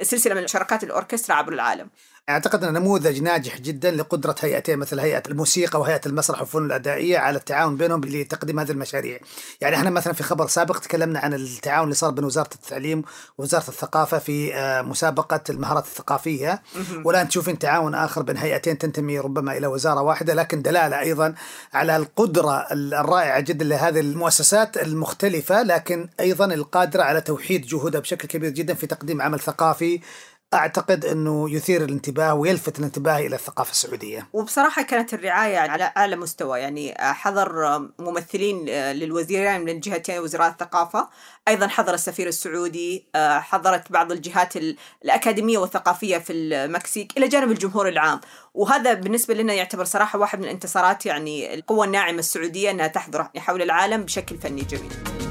السلسلة 0.00 0.34
من 0.34 0.46
شركات 0.46 0.84
الأوركسترا 0.84 1.36
عبر 1.36 1.52
العالم. 1.52 1.90
أعتقد 2.28 2.64
أنه 2.64 2.78
نموذج 2.78 3.22
ناجح 3.22 3.60
جدا 3.60 3.90
لقدرة 3.90 4.34
هيئتين 4.40 4.78
مثل 4.78 5.00
هيئة 5.00 5.22
الموسيقى 5.28 5.80
وهيئة 5.80 6.00
المسرح 6.06 6.40
والفنون 6.40 6.66
الأدائية 6.66 7.18
على 7.18 7.38
التعاون 7.38 7.76
بينهم 7.76 8.00
لتقديم 8.00 8.60
هذه 8.60 8.70
المشاريع. 8.70 9.18
يعني 9.60 9.76
إحنا 9.76 9.90
مثلا 9.90 10.12
في 10.12 10.22
خبر 10.22 10.46
سابق 10.46 10.78
تكلمنا 10.78 11.18
عن 11.18 11.34
التعاون 11.34 11.84
اللي 11.84 11.94
صار 11.94 12.10
بين 12.10 12.24
وزارة 12.24 12.48
التعليم 12.54 13.02
ووزارة 13.38 13.68
الثقافة 13.68 14.18
في 14.18 14.54
آه، 14.54 14.82
مسابقة 14.82 15.40
المهارات 15.50 15.84
الثقافية 15.84 16.62
والآن 17.04 17.28
تشوفين 17.28 17.58
تعاون 17.58 17.94
آخر 17.94 18.22
بين 18.22 18.36
هيئتين 18.36 18.78
تنتمي 18.78 19.18
ربما 19.18 19.56
إلى 19.56 19.66
وزارة 19.66 20.02
واحدة 20.02 20.34
لكن 20.34 20.62
دلالة 20.62 21.00
أيضا 21.00 21.34
على 21.74 21.96
القدرة 21.96 22.66
الرائعة 22.72 23.40
جدا 23.40 23.64
لهذه 23.64 24.00
المؤسسات 24.00 24.76
المختلفة 24.76 25.62
لكن 25.62 26.08
أيضا 26.20 26.44
القادرة 26.44 27.02
على 27.02 27.20
توحيد 27.20 27.66
جهودها 27.66 28.00
بشكل 28.00 28.28
كبير 28.28 28.50
جدا 28.50 28.74
في 28.74 28.86
تقديم 28.86 29.22
عمل 29.22 29.40
ثقافي 29.40 30.00
أعتقد 30.54 31.04
إنه 31.04 31.50
يثير 31.50 31.84
الانتباه 31.84 32.34
ويلفت 32.34 32.78
الانتباه 32.78 33.18
إلى 33.18 33.36
الثقافة 33.36 33.70
السعودية. 33.70 34.28
وبصراحة 34.32 34.82
كانت 34.82 35.14
الرعاية 35.14 35.58
على 35.58 35.92
اعلى 35.96 36.16
مستوى 36.16 36.58
يعني 36.58 36.94
حضر 36.98 37.78
ممثلين 37.98 38.64
للوزيرين 38.68 39.64
من 39.64 39.80
جهتين 39.80 40.18
وزراء 40.18 40.48
الثقافة، 40.48 41.08
أيضا 41.48 41.66
حضر 41.66 41.94
السفير 41.94 42.28
السعودي، 42.28 43.06
حضرت 43.16 43.92
بعض 43.92 44.12
الجهات 44.12 44.54
الأكاديمية 45.04 45.58
والثقافية 45.58 46.18
في 46.18 46.32
المكسيك 46.32 47.18
إلى 47.18 47.28
جانب 47.28 47.50
الجمهور 47.50 47.88
العام، 47.88 48.20
وهذا 48.54 48.92
بالنسبة 48.94 49.34
لنا 49.34 49.52
يعتبر 49.52 49.84
صراحة 49.84 50.18
واحد 50.18 50.38
من 50.38 50.44
الانتصارات 50.44 51.06
يعني 51.06 51.54
القوة 51.54 51.84
الناعمة 51.84 52.18
السعودية 52.18 52.70
إنها 52.70 52.86
تحضر 52.86 53.28
حول 53.36 53.62
العالم 53.62 54.02
بشكل 54.02 54.38
فني 54.38 54.62
جميل. 54.62 55.27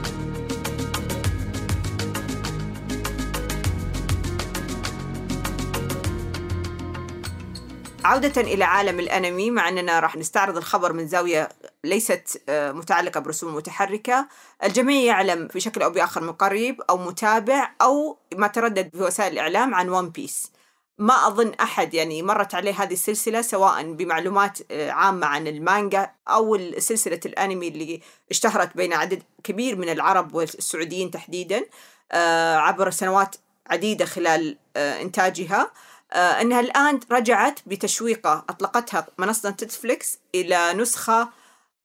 عودة 8.07 8.41
إلى 8.41 8.63
عالم 8.63 8.99
الأنمي 8.99 9.51
مع 9.51 9.69
أننا 9.69 9.99
راح 9.99 10.15
نستعرض 10.15 10.57
الخبر 10.57 10.93
من 10.93 11.07
زاوية 11.07 11.49
ليست 11.83 12.41
آه، 12.49 12.71
متعلقة 12.71 13.19
برسوم 13.19 13.55
متحركة. 13.55 14.27
الجميع 14.63 15.03
يعلم 15.03 15.47
بشكل 15.55 15.81
أو 15.81 15.89
بآخر 15.89 16.21
من 16.21 16.31
قريب 16.31 16.81
أو 16.89 16.97
متابع 16.97 17.71
أو 17.81 18.17
ما 18.35 18.47
تردد 18.47 18.89
في 18.89 19.03
وسائل 19.03 19.33
الإعلام 19.33 19.75
عن 19.75 19.89
ون 19.89 20.09
بيس 20.09 20.51
ما 20.97 21.27
أظن 21.27 21.53
أحد 21.61 21.93
يعني 21.93 22.21
مرت 22.21 22.55
عليه 22.55 22.83
هذه 22.83 22.93
السلسلة 22.93 23.41
سواء 23.41 23.91
بمعلومات 23.91 24.59
آه، 24.71 24.91
عامة 24.91 25.27
عن 25.27 25.47
المانجا 25.47 26.11
أو 26.27 26.57
سلسلة 26.77 27.19
الأنمي 27.25 27.67
اللي 27.67 28.01
اشتهرت 28.31 28.77
بين 28.77 28.93
عدد 28.93 29.23
كبير 29.43 29.75
من 29.75 29.89
العرب 29.89 30.35
والسعوديين 30.35 31.11
تحديدا 31.11 31.65
آه، 32.11 32.55
عبر 32.55 32.89
سنوات 32.89 33.35
عديدة 33.69 34.05
خلال 34.05 34.57
إنتاجها. 34.77 35.71
آه، 36.13 36.41
إنها 36.41 36.59
الآن 36.59 36.99
رجعت 37.11 37.59
بتشويقة. 37.67 38.45
أطلقتها 38.49 39.07
منصة 39.17 39.49
نتفليكس 39.49 40.17
إلى 40.35 40.73
نسخة 40.73 41.29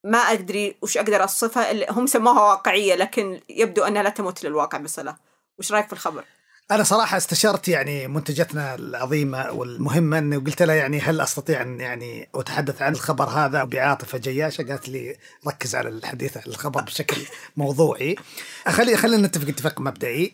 ما 0.04 0.18
أدري 0.18 0.76
وش 0.82 0.96
أقدر 0.96 1.22
أوصفها 1.22 1.90
هم 1.90 2.06
سموها 2.06 2.40
واقعية 2.40 2.94
لكن 2.94 3.40
يبدو 3.48 3.85
أنها 3.85 4.02
لا 4.02 4.11
تمت 4.11 4.44
للواقع 4.44 4.78
بصلة. 4.78 5.16
وش 5.58 5.72
رأيك 5.72 5.87
في 5.87 5.92
الخبر؟ 5.92 6.24
أنا 6.70 6.82
صراحة 6.82 7.16
استشرت 7.16 7.68
يعني 7.68 8.08
منتجتنا 8.08 8.74
العظيمة 8.74 9.52
والمهمة 9.52 10.18
انه 10.18 10.40
قلت 10.40 10.62
لها 10.62 10.74
يعني 10.74 11.00
هل 11.00 11.20
أستطيع 11.20 11.62
أن 11.62 11.80
يعني 11.80 12.28
أتحدث 12.35 12.82
عن 12.82 12.92
الخبر 12.92 13.24
هذا؟ 13.24 13.64
بعاطفة 13.64 14.18
جياشة 14.18 14.62
قالت 14.62 14.88
لي 14.88 15.16
ركز 15.46 15.74
على 15.74 15.88
الحديث 15.88 16.37
عن 16.37 16.42
الخبر 16.46 16.80
بشكل 16.80 17.16
موضوعي. 17.56 18.16
خلي 18.68 18.96
خلينا 18.96 19.26
نتفق 19.26 19.48
اتفاق 19.48 19.80
مبدئي. 19.80 20.32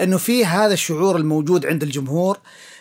إنه 0.00 0.18
في 0.18 0.44
هذا 0.46 0.72
الشعور 0.72 1.16
الموجود 1.16 1.66
عند 1.66 1.82
الجمهور 1.82 2.38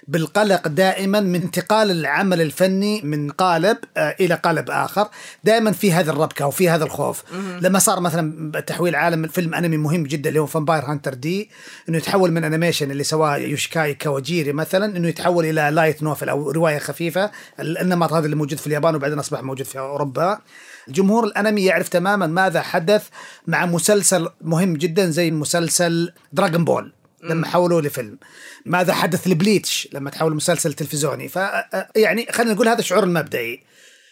بالقلق 0.07 0.67
دائما 0.67 1.19
من 1.19 1.41
انتقال 1.41 1.91
العمل 1.91 2.41
الفني 2.41 3.01
من 3.01 3.31
قالب 3.31 3.77
آه، 3.97 4.15
إلى 4.19 4.35
قالب 4.35 4.69
آخر. 4.69 5.07
دائما 5.43 5.71
في 5.71 5.91
هذا 5.93 6.11
الربكة 6.11 6.47
وفي 6.47 6.69
هذا 6.69 6.83
الخوف. 6.83 7.23
لما 7.61 7.79
صار 7.79 7.99
مثلا 7.99 8.51
تحويل 8.61 8.95
عالم 8.95 9.27
فيلم 9.27 9.53
أنمي 9.55 9.77
مهم 9.77 10.03
جدا 10.03 10.29
اللي 10.29 10.39
هو 10.39 10.45
Vampire 10.45 10.83
Hunter 10.83 11.13
D 11.13 11.49
إنه 11.89 11.97
يتحول 11.97 12.31
من 12.31 12.43
animation 12.43 12.91
اللي 12.91 13.03
سواه 13.03 13.37
يوشياكي 13.37 13.93
كاواجيري 13.93 14.53
مثلا 14.53 14.97
إنه 14.97 15.07
يتحول 15.07 15.45
إلى 15.45 15.69
light 15.71 16.03
novel 16.03 16.29
أو 16.29 16.51
رواية 16.51 16.77
خفيفة 16.77 17.31
النمط 17.59 18.13
هذا 18.13 18.25
اللي 18.25 18.35
موجود 18.35 18.57
في 18.59 18.67
اليابان 18.67 18.95
وبعدين 18.95 19.19
أصبح 19.19 19.43
موجود 19.43 19.65
في 19.65 19.79
أوروبا. 19.79 20.39
جمهور 20.87 21.23
الأنمي 21.23 21.65
يعرف 21.65 21.89
تماما 21.89 22.27
ماذا 22.27 22.61
حدث 22.61 23.07
مع 23.47 23.65
مسلسل 23.65 24.29
مهم 24.41 24.73
جدا 24.73 25.09
زي 25.09 25.31
مسلسل 25.31 26.13
دراغون 26.33 26.65
بول 26.65 26.94
لما 27.29 27.47
حولوه 27.47 27.81
لفيلم. 27.81 28.17
ماذا 28.65 28.93
حدث 28.93 29.27
لبليتش 29.27 29.87
لما 29.93 30.09
تحول 30.09 30.35
مسلسل 30.35 30.73
تلفزيوني؟ 30.73 31.27
ف 31.27 31.35
يعني 31.95 32.27
خلينا 32.31 32.53
نقول 32.53 32.67
هذا 32.67 32.79
الشعور 32.79 33.03
المبدئي 33.03 33.63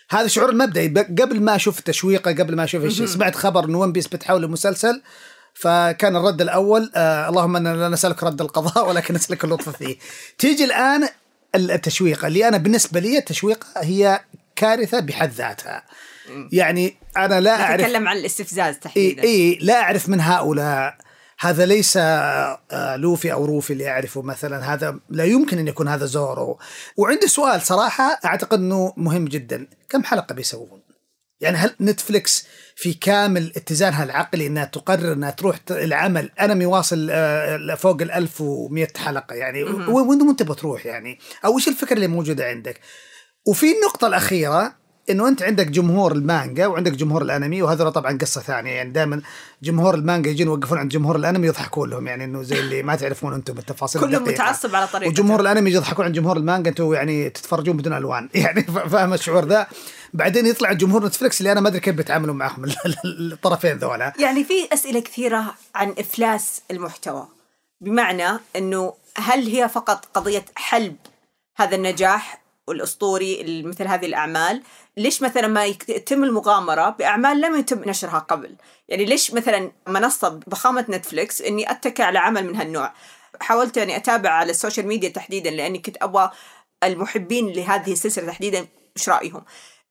هذا 0.10 0.26
الشعور 0.26 0.50
المبدئي 0.50 0.88
قبل 0.88 1.42
ما 1.42 1.56
أشوف 1.56 1.80
تشويقه 1.80 2.32
قبل 2.32 2.56
ما 2.56 2.64
أشوف 2.64 2.84
الشيء 2.84 3.06
سمعت 3.06 3.36
خبر 3.36 3.66
إن 3.66 3.76
ون 3.76 3.92
بيس 3.92 4.08
بتحول 4.08 4.42
لمسلسل 4.42 5.02
فكان 5.54 6.16
الرد 6.16 6.42
الأول 6.42 6.92
آه 6.96 7.30
اللهم 7.30 7.56
إنا 7.56 7.76
لا 7.76 7.90
نسألك 7.90 8.24
رد 8.24 8.42
القضاء 8.42 8.90
ولكن 8.90 9.14
نسألك 9.14 9.44
اللطف 9.44 9.70
فيه. 9.78 9.98
تيجي 10.38 10.64
الآن 10.64 11.10
التشويقه 11.56 12.28
اللي 12.28 12.48
أنا 12.48 12.58
بالنسبة 12.58 13.00
لي 13.00 13.18
التشويقه 13.18 13.68
هي 13.78 14.20
كارثة 14.56 15.00
بحد 15.00 15.32
ذاتها. 15.32 15.84
يعني 16.52 16.98
أنا 17.18 17.42
لا 17.42 17.62
أعرف 17.62 17.82
نتكلم 17.82 18.08
عن 18.08 18.18
الاستفزاز 18.18 18.78
تحديدا. 18.78 19.24
إي 19.24 19.28
إيه 19.28 19.60
لا 19.60 19.82
أعرف 19.82 20.10
من 20.10 20.22
هؤلاء 20.22 20.98
هذا 21.44 21.66
ليس 21.66 21.98
آه، 21.98 22.96
لوفي 22.96 23.34
أو 23.34 23.46
روفي 23.46 23.74
اللي 23.74 23.90
اعرفه 23.90 24.22
مثلا. 24.22 24.74
هذا 24.74 25.00
لا 25.10 25.24
يمكن 25.24 25.60
أن 25.60 25.68
يكون 25.68 25.88
هذا 25.88 26.06
زورو 26.06 26.60
وعندي 26.98 27.28
سؤال 27.28 27.62
صراحة 27.62 28.20
أعتقد 28.26 28.60
إنه 28.60 28.94
مهم 28.98 29.26
جدا. 29.26 29.68
كم 29.90 30.04
حلقة 30.04 30.36
بيسوون؟ 30.36 30.82
يعني 31.42 31.58
هل 31.58 31.76
نتفلكس 31.82 32.48
في 32.76 32.94
كامل 32.94 33.52
اتزانها 33.56 34.04
العقلي 34.04 34.48
إنها 34.48 34.66
تقرر 34.66 35.14
إنها 35.14 35.32
تروح 35.32 35.60
لعمل 35.72 36.32
أنمي 36.42 36.66
واصل 36.66 37.08
آه، 37.12 37.76
فوق 37.76 38.02
ال 38.02 38.12
1100 38.12 38.88
حلقة. 38.98 39.36
يعني 39.36 39.64
وين 39.64 40.30
انت 40.30 40.44
بتروح 40.44 40.86
يعني. 40.86 41.20
أو 41.46 41.58
إيش 41.58 41.68
الفكرة 41.68 41.96
اللي 41.96 42.08
موجودة 42.08 42.46
عندك؟ 42.46 42.80
وفي 43.48 43.66
النقطة 43.72 44.08
الأخيرة 44.08 44.83
إنه 45.10 45.28
أنت 45.28 45.44
عندك 45.44 45.68
جمهور 45.68 46.12
المانجا 46.12 46.68
وعندك 46.68 46.92
جمهور 46.92 47.22
الأنمي 47.22 47.62
وهذول 47.62 47.92
طبعا 47.92 48.18
قصة 48.18 48.42
ثانية. 48.42 48.72
يعني 48.72 48.90
دائما 48.92 49.22
جمهور 49.64 49.96
المانجا 49.96 50.30
يجون 50.30 50.48
يوقفون 50.48 50.78
عند 50.78 50.92
جمهور 50.92 51.16
الأنمي 51.16 51.48
يضحكون 51.48 51.90
لهم 51.90 52.08
يعني 52.08 52.24
إنه 52.24 52.44
زي 52.44 52.60
اللي 52.60 52.84
ما 52.84 52.96
تعرفون 52.96 53.34
أنتم 53.34 53.58
التفاصيل 53.58 54.02
كلهم. 54.02 54.24
متعصب 54.24 54.76
على 54.76 54.88
طريقته 54.88 55.10
وجمهور 55.22 55.40
الأنمي 55.40 55.72
يضحكون 55.72 56.06
عند 56.06 56.16
جمهور 56.16 56.38
المانجا 56.38 56.70
أنتم 56.70 56.94
يعني 56.94 57.30
تتفرجون 57.30 57.78
بدون 57.78 57.94
ألوان. 57.94 58.30
يعني 58.36 58.64
ف- 58.64 58.78
فاهم 58.78 59.14
الشعور 59.14 59.46
ذا؟ 59.46 59.68
بعدين 60.14 60.46
يطلع 60.46 60.74
جمهور 60.74 61.06
نتفلكس 61.06 61.42
اللي 61.42 61.52
أنا 61.52 61.62
ما 61.62 61.68
أدري 61.70 61.80
كيف 61.80 61.96
بيتعاملوا 61.96 62.34
معهم 62.36 62.66
الطرفين 63.06 63.78
ذولا. 63.78 64.14
يعني 64.20 64.44
في 64.44 64.54
أسئلة 64.74 65.00
كثيرة 65.00 65.56
عن 65.76 65.94
إفلاس 66.00 66.62
المحتوى. 66.72 67.28
بمعنى 67.82 68.40
أنه 68.56 68.94
هل 69.18 69.48
هي 69.48 69.70
فقط 69.70 70.06
قضية 70.14 70.46
حلب 70.56 70.96
هذا 71.58 71.76
النجاح 71.76 72.43
الأسطوري 72.68 73.64
مثل 73.64 73.88
هذه 73.88 74.06
الأعمال 74.06 74.64
ليش 74.98 75.22
مثلا 75.22 75.48
ما 75.48 75.66
يتم 75.66 76.24
المغامرة 76.24 76.90
بأعمال 76.90 77.42
لم 77.42 77.56
يتم 77.56 77.90
نشرها 77.90 78.20
قبل؟ 78.20 78.56
يعني 78.90 79.06
ليش 79.06 79.34
مثلا 79.34 79.72
منصة 79.88 80.30
بضخامة 80.30 80.86
نتفليكس 80.90 81.42
أني 81.42 81.72
أتكى 81.72 82.04
على 82.04 82.20
عمل 82.20 82.46
من 82.46 82.56
هالنوع؟ 82.56 82.94
حاولت 83.42 83.78
أني 83.78 83.96
أتابع 83.96 84.30
على 84.30 84.52
ال 84.52 84.57
social 84.57 84.88
media 84.88 85.10
تحديدا 85.10 85.50
لأني 85.50 85.80
كنت 85.80 85.98
أبغى 86.02 86.32
المحبين 86.84 87.48
لهذه 87.50 87.92
السلسلة 87.92 88.28
تحديدا 88.28 88.68
إيش 88.98 89.10
رأيهم؟ 89.10 89.44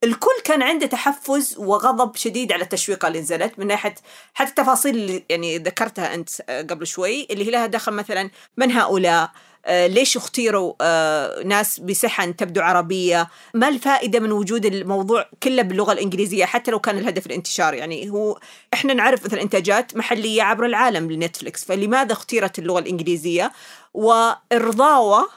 الكل 0.03 0.41
كان 0.43 0.61
عنده 0.61 0.85
تحفز 0.85 1.57
وغضب 1.57 2.15
شديد 2.15 2.51
على 2.51 2.63
التشويقة 2.63 3.07
اللي 3.07 3.19
نزلت 3.19 3.59
من 3.59 3.67
ناحية 3.67 3.95
حتى 4.33 4.49
التفاصيل 4.49 4.95
اللي 4.95 5.23
يعني 5.29 5.57
ذكرتها 5.57 6.13
أنت 6.13 6.41
قبل 6.41 6.87
شوي 6.87 7.27
اللي 7.31 7.45
هي 7.45 7.51
لها 7.51 7.65
دخل 7.65 7.93
مثلا 7.93 8.29
من 8.57 8.71
هؤلاء 8.71 9.31
ليش 9.69 10.17
اختيروا 10.17 10.73
آه، 10.81 11.43
ناس 11.43 11.79
بسحن 11.79 12.35
تبدو 12.35 12.61
عربية؟ 12.61 13.27
ما 13.53 13.67
الفائدة 13.69 14.19
من 14.19 14.31
وجود 14.31 14.65
الموضوع 14.65 15.25
كله 15.43 15.61
باللغة 15.61 15.91
الإنجليزية 15.93 16.45
حتى 16.45 16.71
لو 16.71 16.79
كان 16.79 16.97
الهدف 16.97 17.25
الانتشار؟ 17.25 17.73
يعني 17.73 18.09
هو 18.09 18.39
إحنا 18.73 18.93
نعرف 18.93 19.25
مثلا 19.25 19.41
إنتاجات 19.41 19.97
محلية 19.97 20.43
عبر 20.43 20.65
العالم 20.65 21.11
لنتفليكس 21.11 21.65
فلماذا 21.65 22.13
اختيرت 22.13 22.59
اللغة 22.59 22.79
الإنجليزية؟ 22.79 23.51
وإرضاوة 23.93 25.29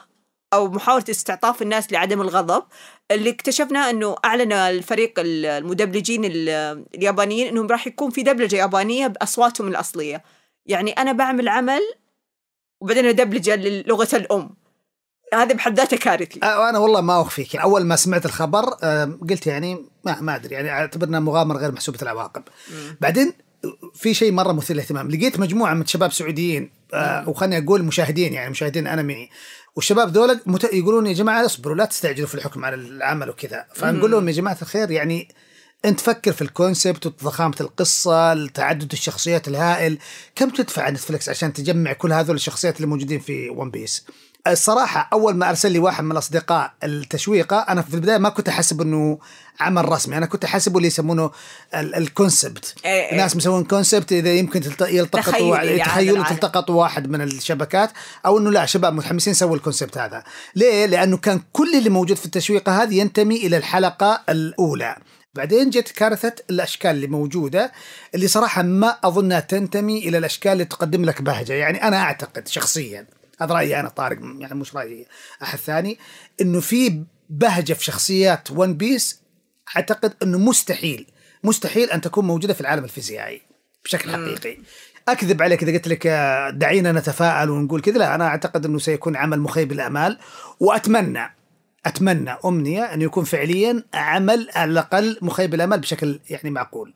أو 0.53 0.67
محاولة 0.71 1.05
استعطاف 1.09 1.61
الناس 1.61 1.91
لعدم 1.91 2.21
الغضب 2.21 2.63
اللي 3.11 3.29
اكتشفنا 3.29 3.89
إنه 3.89 4.15
أعلن 4.25 4.51
الفريق 4.53 5.13
المدبلجين 5.17 6.25
ال- 6.25 6.85
اليابانيين 6.95 7.47
إنهم 7.47 7.67
راح 7.67 7.87
يكون 7.87 8.09
في 8.11 8.23
دبلجة 8.23 8.55
يابانية 8.55 9.07
بأصواتهم 9.07 9.67
الأصلية. 9.67 10.23
يعني 10.65 10.91
أنا 10.91 11.11
بعمل 11.11 11.47
عمل 11.47 11.81
وبعدين 12.81 13.05
أدبلجة 13.05 13.55
للغة 13.55 14.07
الأم. 14.13 14.49
هذا 15.33 15.53
بحد 15.53 15.77
ذاته 15.77 15.97
كارثي. 15.97 16.39
أه، 16.43 16.69
أنا 16.69 16.79
والله 16.79 17.01
ما 17.01 17.21
أخفيك. 17.21 17.53
يعني 17.53 17.65
أول 17.65 17.85
ما 17.85 17.95
سمعت 17.95 18.25
الخبر 18.25 18.77
أه، 18.83 19.17
قلت 19.29 19.47
يعني 19.47 19.85
ما 20.05 20.21
ما 20.21 20.35
أدري. 20.35 20.55
يعني 20.55 20.69
أعتبرنا 20.69 21.19
مغامرة 21.19 21.57
غير 21.57 21.71
محسوبة 21.71 21.99
العواقب. 22.01 22.43
بعدين 23.01 23.33
في 23.93 24.13
شيء 24.13 24.31
مرة 24.31 24.51
مثير 24.51 24.75
للاهتمام. 24.75 25.11
لقيت 25.11 25.39
مجموعة 25.39 25.73
من 25.73 25.85
شباب 25.85 26.11
سعوديين 26.11 26.71
أه، 26.93 27.29
وخلني 27.29 27.57
أقول 27.57 27.83
مشاهدين 27.83 28.33
يعني 28.33 28.49
مشاهدين 28.49 28.87
أنمي. 28.87 29.29
والشباب 29.75 30.09
ذولا 30.09 30.39
مت... 30.45 30.73
يقولون 30.73 31.07
يا 31.07 31.13
جماعة 31.13 31.45
اصبروا 31.45 31.75
لا 31.75 31.85
تستعجلوا 31.85 32.27
في 32.27 32.35
الحكم 32.35 32.65
على 32.65 32.75
العمل 32.75 33.29
وكذا. 33.29 33.65
فنقول 33.73 34.11
لهم 34.11 34.27
يا 34.27 34.33
جماعة 34.33 34.57
الخير 34.61 34.91
يعني 34.91 35.27
انت 35.85 35.99
فكر 35.99 36.31
في 36.31 36.41
ال 36.41 36.49
concept 36.49 37.05
وضخامه 37.05 37.55
القصة 37.61 38.47
تعدد 38.47 38.91
الشخصيات 38.91 39.47
الهائل 39.47 39.97
كم 40.35 40.49
تدفع 40.49 40.89
نتفلكس 40.89 41.29
عشان 41.29 41.53
تجمع 41.53 41.93
كل 41.93 42.13
هذول 42.13 42.35
الشخصيات 42.35 42.75
اللي 42.75 42.87
موجودين 42.87 43.19
في 43.19 43.49
ون 43.49 43.71
بيس 43.71 44.05
الصراحة 44.47 45.09
أول 45.13 45.35
ما 45.35 45.49
أرسل 45.49 45.71
لي 45.71 45.79
واحد 45.79 46.03
من 46.03 46.11
الأصدقاء 46.11 46.73
التشويقة 46.83 47.57
أنا 47.57 47.81
في 47.81 47.93
البداية 47.93 48.17
ما 48.17 48.29
كنت 48.29 48.49
أحسب 48.49 48.81
أنه 48.81 49.19
عمل 49.59 49.89
رسمي 49.89 50.17
أنا 50.17 50.25
كنت 50.25 50.43
أحسبه 50.45 50.77
اللي 50.77 50.87
يسمونه 50.87 51.31
ال- 51.75 51.95
ال 51.95 52.05
concept 52.05 52.75
إيه 52.85 52.91
إيه. 52.91 53.11
الناس 53.11 53.35
مسوين 53.35 53.63
concept 53.63 54.11
إذا 54.11 54.33
يمكن 54.33 54.61
يلتقطوا 54.81 55.31
تخيلوا 55.77 56.17
العالم. 56.17 56.35
تلتقطوا 56.35 56.75
واحد 56.81 57.09
من 57.09 57.21
الشبكات 57.21 57.91
أو 58.25 58.37
أنه 58.37 58.51
لا 58.51 58.65
شباب 58.65 58.93
متحمسين 58.93 59.33
سووا 59.33 59.55
ال 59.55 59.60
concept 59.60 59.97
هذا 59.97 60.23
ليه؟ 60.55 60.85
لأنه 60.85 61.17
كان 61.17 61.41
كل 61.53 61.75
اللي 61.77 61.89
موجود 61.89 62.17
في 62.17 62.25
التشويقة 62.25 62.83
هذه 62.83 62.95
ينتمي 62.99 63.35
إلى 63.35 63.57
الحلقة 63.57 64.21
الأولى 64.29 64.95
بعدين 65.37 65.69
جت 65.69 65.91
كارثة 65.91 66.35
الأشكال 66.49 66.91
اللي 66.91 67.07
موجودة 67.07 67.71
اللي 68.15 68.27
صراحة 68.27 68.61
ما 68.63 68.97
أظنها 69.03 69.39
تنتمي 69.39 69.97
إلى 69.97 70.17
الأشكال 70.17 70.51
اللي 70.51 70.65
تقدم 70.65 71.05
لك 71.05 71.21
بهجة. 71.21 71.53
يعني 71.53 71.83
أنا 71.83 71.97
أعتقد 71.97 72.47
شخصيا 72.47 73.07
هذا 73.41 73.53
رأيي 73.53 73.79
أنا 73.79 73.89
طارق 73.89 74.19
يعني 74.39 74.55
مش 74.55 74.75
رأي 74.75 75.05
أحد 75.43 75.59
ثاني 75.59 75.99
إنه 76.41 76.59
في 76.59 77.03
بهجة 77.29 77.73
في 77.73 77.83
شخصيات 77.83 78.51
ون 78.51 78.77
بيس 78.77 79.21
أعتقد 79.75 80.13
إنه 80.23 80.37
مستحيل 80.37 81.07
مستحيل 81.43 81.91
أن 81.91 82.01
تكون 82.01 82.27
موجودة 82.27 82.53
في 82.53 82.61
العالم 82.61 82.83
الفيزيائي 82.83 83.41
بشكل 83.85 84.11
حقيقي. 84.11 84.57
أكذب 85.07 85.41
عليك 85.41 85.63
إذا 85.63 85.71
قلت 85.73 85.87
لك 85.87 86.07
دعينا 86.53 86.91
نتفائل 86.91 87.49
ونقول 87.49 87.81
كذا 87.81 87.97
لا 87.97 88.15
أنا 88.15 88.27
أعتقد 88.27 88.65
إنه 88.65 88.79
سيكون 88.79 89.15
عمل 89.15 89.39
مخيب 89.39 89.71
الامال 89.71 90.19
وأتمنى 90.59 91.36
أتمنى 91.87 92.35
أمنية 92.45 92.83
انه 92.83 93.03
يكون 93.03 93.23
فعليا 93.23 93.83
عمل 93.93 94.49
على 94.55 94.71
الأقل 94.71 95.17
مخيب 95.21 95.53
الامال 95.53 95.79
بشكل 95.79 96.19
يعني 96.29 96.49
معقول. 96.49 96.93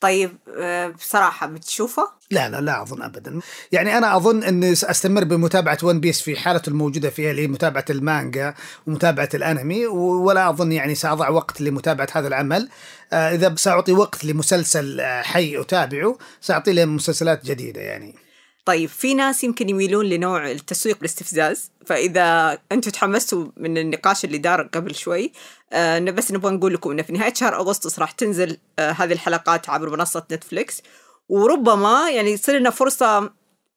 طيب 0.00 0.38
آه، 0.58 0.88
بصراحة 0.88 1.46
بتشوفه؟ 1.46 2.08
لا 2.30 2.48
لا 2.48 2.60
لا 2.60 2.82
أظن 2.82 3.02
ابدا. 3.02 3.40
يعني 3.72 3.98
أنا 3.98 4.16
أظن 4.16 4.42
اني 4.42 4.72
استمر 4.72 5.24
بمتابعة 5.24 5.78
ون 5.82 6.00
بيس 6.00 6.22
في 6.22 6.36
حالته 6.36 6.70
الموجودة 6.70 7.10
فيها 7.10 7.30
اللي 7.30 7.42
هي 7.42 7.46
متابعة 7.46 7.84
المانجا 7.90 8.54
ومتابعة 8.86 9.28
الأنمي 9.34 9.86
ولا 9.86 10.50
أظن 10.50 10.72
يعني 10.72 10.94
سأضع 10.94 11.28
وقت 11.28 11.60
لمتابعة 11.60 12.08
هذا 12.12 12.28
العمل. 12.28 12.68
آه 13.12 13.34
إذا 13.34 13.54
سأعطي 13.54 13.92
وقت 13.92 14.24
لمسلسل 14.24 15.00
آه، 15.00 15.22
حي 15.22 15.60
أتابعه 15.60 16.18
ساعطي 16.40 16.72
له 16.72 16.84
مسلسلات 16.84 17.44
جديدة 17.44 17.80
يعني. 17.80 18.23
طيب 18.64 18.88
في 18.88 19.14
ناس 19.14 19.44
يمكن 19.44 19.68
يميلون 19.68 20.04
لنوع 20.06 20.50
التسويق 20.50 20.96
بالاستفزاز 20.96 21.70
فإذا 21.86 22.58
أنتم 22.72 22.90
تحمستوا 22.90 23.46
من 23.56 23.78
النقاش 23.78 24.24
اللي 24.24 24.38
دار 24.38 24.62
قبل 24.62 24.94
شوي 24.94 25.32
آه 25.72 25.98
بس 25.98 26.32
نبغى 26.32 26.54
نقول 26.54 26.74
لكم 26.74 26.90
أنه 26.90 27.02
في 27.02 27.12
نهاية 27.12 27.34
شهر 27.34 27.56
أغسطس 27.56 27.98
راح 27.98 28.10
تنزل 28.10 28.56
آه 28.78 28.90
هذه 28.90 29.12
الحلقات 29.12 29.68
عبر 29.70 29.90
منصة 29.90 30.26
نتفليكس. 30.32 30.82
وربما 31.28 32.10
يعني 32.10 32.30
يصير 32.30 32.58
لنا 32.58 32.70
فرصة 32.70 33.20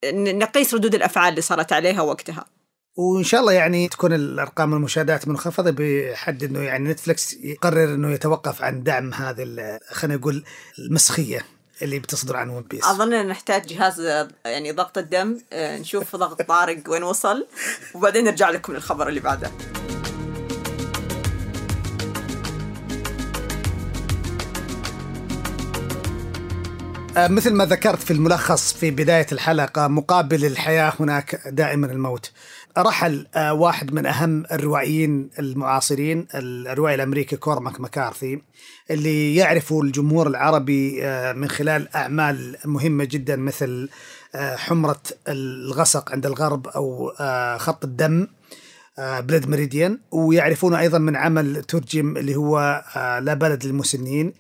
ن- 0.06 0.38
نقيس 0.40 0.74
ردود 0.74 0.96
الأفعال 0.96 1.30
اللي 1.30 1.42
صارت 1.42 1.74
عليها 1.74 2.02
وقتها. 2.02 2.46
وإن 2.96 3.24
شاء 3.24 3.42
الله 3.42 3.52
يعني 3.54 3.88
تكون 3.88 4.14
الأرقام 4.14 4.74
المشاهدات 4.74 5.28
منخفضة 5.28 5.72
بحد 5.80 6.44
إنه 6.44 6.60
يعني 6.60 6.90
نتفلكس 6.90 7.34
يقرر 7.34 7.94
إنه 7.94 8.12
يتوقف 8.12 8.62
عن 8.62 8.84
دعم 8.84 9.14
هذه 9.14 9.80
خلينا 9.92 10.18
نقول 10.18 10.44
المسخية. 10.80 11.46
اللي 11.82 12.00
بتصدر 12.00 12.38
عن 12.38 12.50
ون 12.50 12.64
بيس 12.64 12.86
أظن 12.86 13.28
نحتاج 13.28 13.66
جهاز 13.68 14.28
يعني 14.46 14.72
ضغط 14.72 14.98
الدم 14.98 15.42
آه 15.54 15.78
نشوف 15.78 16.16
ضغط 16.16 16.42
طارق 16.42 16.78
وين 16.88 17.04
وصل 17.04 17.48
وبعدين 17.94 18.24
نرجع 18.24 18.50
لكم 18.50 18.74
للخبر 18.74 19.08
اللي 19.10 19.20
بعده. 19.20 19.52
آه، 27.18 27.28
مثل 27.28 27.54
ما 27.54 27.66
ذكرت 27.66 28.04
في 28.04 28.12
الملخص 28.12 28.74
في 28.74 28.92
بداية 28.92 29.28
الحلقة 29.32 29.88
مقابل 29.88 30.46
الحياة 30.46 30.94
هناك 31.00 31.42
دائما 31.48 31.88
الموت. 31.88 32.32
رحل 32.78 33.28
آه، 33.36 33.54
واحد 33.54 33.94
من 33.94 34.06
أهم 34.06 34.44
الروائيين 34.52 35.30
المعاصرين 35.40 36.28
الروائي 36.36 36.96
الأمريكي 36.96 37.36
كورماك 37.36 37.82
مكارثي 37.82 38.42
اللي 38.92 39.36
يعرفه 39.36 39.82
الجمهور 39.82 40.28
العربي 40.28 41.04
آه، 41.04 41.34
من 41.34 41.50
خلال 41.50 41.96
أعمال 41.96 42.58
مهمة 42.66 43.04
جدا 43.04 43.36
مثل 43.36 43.90
آه، 44.36 44.56
حمرة 44.56 45.02
الغسق 45.28 46.12
عند 46.12 46.26
الغرب 46.26 46.68
أو 46.68 47.12
خط 47.58 47.84
الدم 47.84 48.28
Blood 49.00 49.48
Meridian 49.48 50.00
ويعرفونه 50.12 50.80
أيضا 50.80 50.98
من 50.98 51.16
عمل 51.16 51.64
ترجم 51.64 52.18
اللي 52.18 52.36
هو 52.36 52.84
لا 52.96 53.34
بلد 53.34 53.66
للمسنين. 53.66 54.34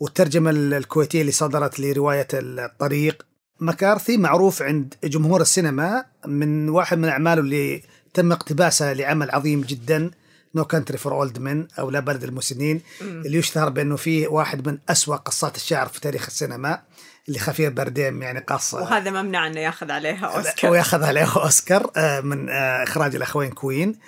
والترجمه 0.00 0.50
الكويتية 0.50 1.20
اللي 1.20 1.32
صدرت 1.32 1.80
لرواية 1.80 2.28
الطريق. 2.34 3.26
مكارثي 3.64 4.16
معروف 4.16 4.62
عند 4.62 4.94
جمهور 5.04 5.40
السينما 5.40 6.04
من 6.26 6.68
واحد 6.68 6.98
من 6.98 7.08
أعماله 7.08 7.40
اللي 7.40 7.82
تم 8.14 8.32
اقتباسها 8.32 8.94
لعمل 8.94 9.30
عظيم 9.30 9.60
جدا 9.60 10.10
No 10.54 10.64
Country 10.64 10.98
for 10.98 11.12
Old 11.12 11.38
Men 11.38 11.68
أو 11.78 11.90
لا 11.90 12.00
بلد 12.00 12.24
المسنين 12.24 12.80
اللي 13.00 13.38
يشتهر 13.38 13.68
بأنه 13.68 13.96
فيه 13.96 14.28
واحد 14.28 14.68
من 14.68 14.78
أسوأ 14.88 15.16
قصات 15.16 15.56
الشعر 15.56 15.88
في 15.88 16.00
تاريخ 16.00 16.26
السينما 16.26 16.80
اللي 17.28 17.38
خافيير 17.38 17.70
بارديم 17.70 18.22
يعني 18.22 18.40
قصه 18.40 18.82
وهذا 18.82 19.10
ممنوع 19.10 19.46
أنه 19.46 19.60
ياخذ 19.60 19.90
عليها 19.90 20.26
أوسكار. 20.26 20.70
وياخذ 20.70 21.02
عليه 21.02 21.36
أوسكار 21.36 21.90
آه، 21.96 22.20
من 22.20 22.48
آه، 22.48 22.82
إخراج 22.82 23.14
الأخوين 23.14 23.50
كوين. 23.50 23.98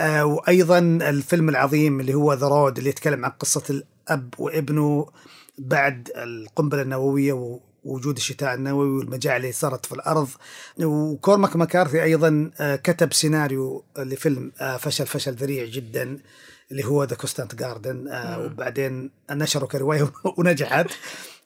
آه، 0.00 0.24
وأيضا 0.24 0.78
الفيلم 0.78 1.48
العظيم 1.48 2.00
اللي 2.00 2.14
هو 2.14 2.32
The 2.32 2.48
Road 2.48 2.78
اللي 2.78 2.90
يتكلم 2.90 3.24
عن 3.24 3.30
قصة 3.30 3.62
الأب 3.70 4.34
وابنه 4.38 5.06
بعد 5.58 6.10
القنبلة 6.16 6.82
النووية 6.82 7.60
ووجود 7.84 8.16
الشتاء 8.16 8.54
النووي 8.54 8.88
والمجاعة 8.88 9.36
اللي 9.36 9.52
صارت 9.52 9.86
في 9.86 9.92
الأرض. 9.92 10.28
وكورماك 10.78 11.56
مكارثي 11.56 12.02
أيضا 12.02 12.50
آه، 12.60 12.76
كتب 12.76 13.12
سيناريو 13.12 13.84
لفيلم 13.98 14.52
آه، 14.60 14.76
فشل 14.76 15.06
فشل 15.06 15.32
ذريع 15.32 15.64
جدا 15.64 16.18
اللي 16.70 16.84
هو 16.84 17.04
The 17.04 17.16
Constant 17.16 17.54
Gardener 17.54 18.08
وبعدين 18.38 19.10
نشره 19.30 19.66
كرواية 19.66 20.12
ونجحت. 20.38 20.86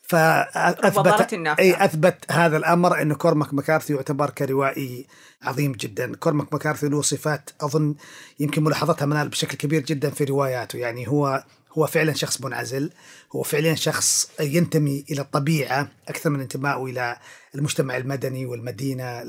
فاثبت 0.02 1.32
إي 1.58 1.84
أثبت 1.84 2.14
هذا 2.30 2.56
الأمر 2.56 3.02
انه 3.02 3.14
كورماك 3.14 3.54
مكارثي 3.54 3.94
يعتبر 3.94 4.30
كروائي 4.30 5.06
عظيم 5.42 5.72
جدا، 5.72 6.16
كورماك 6.16 6.54
مكارثي 6.54 6.88
له 6.88 7.02
صفات 7.02 7.50
أظن 7.60 7.94
يمكن 8.40 8.64
ملاحظتها 8.64 9.06
منال 9.06 9.28
بشكل 9.28 9.56
كبير 9.56 9.82
جدا 9.82 10.10
في 10.10 10.24
رواياته، 10.24 10.76
يعني 10.76 11.08
هو 11.08 11.44
هو 11.78 11.86
فعلا 11.86 12.12
شخص 12.12 12.40
منعزل 12.40 12.90
هو 13.32 13.42
فعلا 13.42 13.74
شخص 13.74 14.30
ينتمي 14.40 15.04
إلى 15.10 15.20
الطبيعة 15.20 15.88
أكثر 16.08 16.30
من 16.30 16.40
انتمائه 16.40 16.84
إلى 16.84 17.16
المجتمع 17.54 17.96
المدني 17.96 18.46
والمدينة 18.46 19.20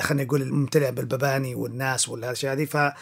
خلينا 0.00 0.24
نقول 0.24 0.42
الممتلئه 0.42 0.90
بالمباني 0.90 1.54
والناس 1.54 2.08
والاشياء 2.08 2.52
هذه 2.52 2.64
ف 2.64 2.92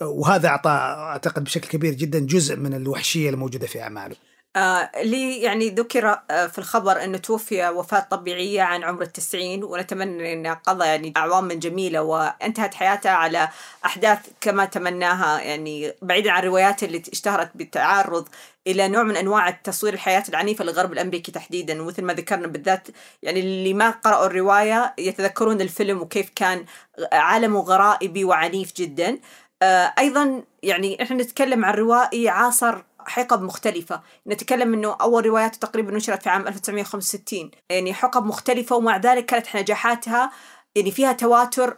وهذا 0.00 0.48
أعطى 0.48 0.70
أعتقد 0.70 1.44
بشكل 1.44 1.68
كبير 1.68 1.94
جدا 1.94 2.18
جزء 2.18 2.56
من 2.56 2.74
الوحشية 2.74 3.30
الموجودة 3.30 3.66
في 3.66 3.82
أعماله. 3.82 4.16
آه 4.56 4.90
لي 5.02 5.42
يعني 5.42 5.68
ذكر 5.68 6.20
آه 6.30 6.46
في 6.46 6.58
الخبر 6.58 7.04
أنه 7.04 7.18
توفي 7.18 7.68
وفاة 7.68 8.00
طبيعية 8.10 8.62
عن 8.62 8.84
عمر 8.84 9.02
التسعين 9.02 9.64
ونتمنى 9.64 10.32
أنه 10.32 10.52
قضى 10.54 10.84
يعني 10.86 11.12
أعواما 11.16 11.54
جميلة 11.54 12.02
وانتهت 12.02 12.74
حياته 12.74 13.10
على 13.10 13.48
أحداث 13.84 14.18
كما 14.40 14.64
تمناها 14.64 15.40
يعني 15.40 15.92
بعيدا 16.02 16.30
عن 16.30 16.42
الروايات 16.42 16.82
اللي 16.82 17.02
اشتهرت 17.12 17.50
بالتعرض 17.54 18.28
إلى 18.66 18.88
نوع 18.88 19.02
من 19.02 19.16
أنواع 19.16 19.48
التصوير 19.48 19.94
الحياة 19.94 20.24
العنيفة 20.28 20.64
للغرب 20.64 20.92
الأمريكي 20.92 21.32
تحديدا 21.32 21.82
ومثل 21.82 22.02
ما 22.02 22.12
ذكرنا 22.14 22.46
بالذات 22.46 22.88
يعني 23.22 23.40
اللي 23.40 23.74
ما 23.74 23.90
قرأوا 23.90 24.26
الرواية 24.26 24.94
يتذكرون 24.98 25.60
الفيلم 25.60 26.00
وكيف 26.02 26.30
كان 26.36 26.64
عالمه 27.12 27.60
غرائبي 27.60 28.24
وعنيف 28.24 28.72
جدا. 28.76 29.18
آه 29.62 29.94
أيضا 29.98 30.42
يعني 30.62 31.02
إحنا 31.02 31.16
نتكلم 31.22 31.64
عن 31.64 31.74
روائي 31.74 32.28
عاصر 32.28 32.82
حقب 33.10 33.42
مختلفة. 33.42 34.02
نتكلم 34.26 34.74
أنه 34.74 34.96
أول 35.00 35.26
رواياته 35.26 35.58
تقريبا 35.58 35.92
نشرت 35.92 36.22
في 36.22 36.28
عام 36.28 36.48
1965 36.48 37.50
يعني 37.70 37.94
حقب 37.94 38.26
مختلفة 38.26 38.76
ومع 38.76 38.96
ذلك 38.96 39.26
كانت 39.26 39.56
نجاحاتها 39.56 40.30
يعني 40.74 40.90
فيها 40.90 41.12
تواتر 41.12 41.76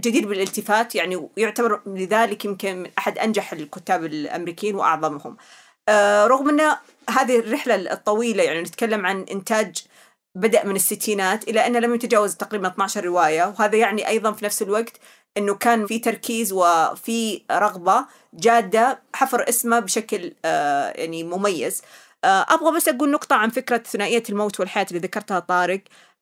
جدير 0.00 0.28
بالالتفات 0.28 0.94
يعني 0.94 1.28
يعتبر 1.36 1.80
لذلك 1.86 2.44
يمكن 2.44 2.76
من 2.76 2.90
أحد 2.98 3.18
أنجح 3.18 3.52
الكتاب 3.52 4.04
الأمريكيين 4.04 4.74
وأعظمهم. 4.74 5.36
رغم 6.26 6.48
أن 6.48 6.76
هذه 7.10 7.38
الرحلة 7.38 7.74
الطويلة 7.74 8.42
يعني 8.42 8.60
نتكلم 8.62 9.06
عن 9.06 9.22
إنتاج 9.22 9.84
بدأ 10.34 10.64
من 10.64 10.76
الستينات 10.76 11.48
إلى 11.48 11.66
أنه 11.66 11.78
لم 11.78 11.94
يتجاوز 11.94 12.34
تقريبا 12.34 12.68
12 12.68 13.04
رواية 13.04 13.44
وهذا 13.44 13.76
يعني 13.76 14.08
أيضا 14.08 14.32
في 14.32 14.44
نفس 14.44 14.62
الوقت 14.62 15.00
إنه 15.36 15.54
كان 15.54 15.86
في 15.86 15.98
تركيز 15.98 16.52
وفي 16.52 17.42
رغبة 17.52 18.06
جادة 18.34 19.02
حفر 19.14 19.48
اسمه 19.48 19.80
بشكل 19.80 20.32
آه 20.44 20.90
يعني 20.90 21.24
مميز. 21.24 21.82
آه 22.24 22.46
أبغى 22.48 22.76
بس 22.76 22.88
أقول 22.88 23.10
نقطة 23.10 23.36
عن 23.36 23.50
فكرة 23.50 23.78
ثنائية 23.78 24.22
الموت 24.30 24.60
والحياة 24.60 24.86
اللي 24.90 24.98
ذكرتها 24.98 25.38
طارق. 25.38 25.80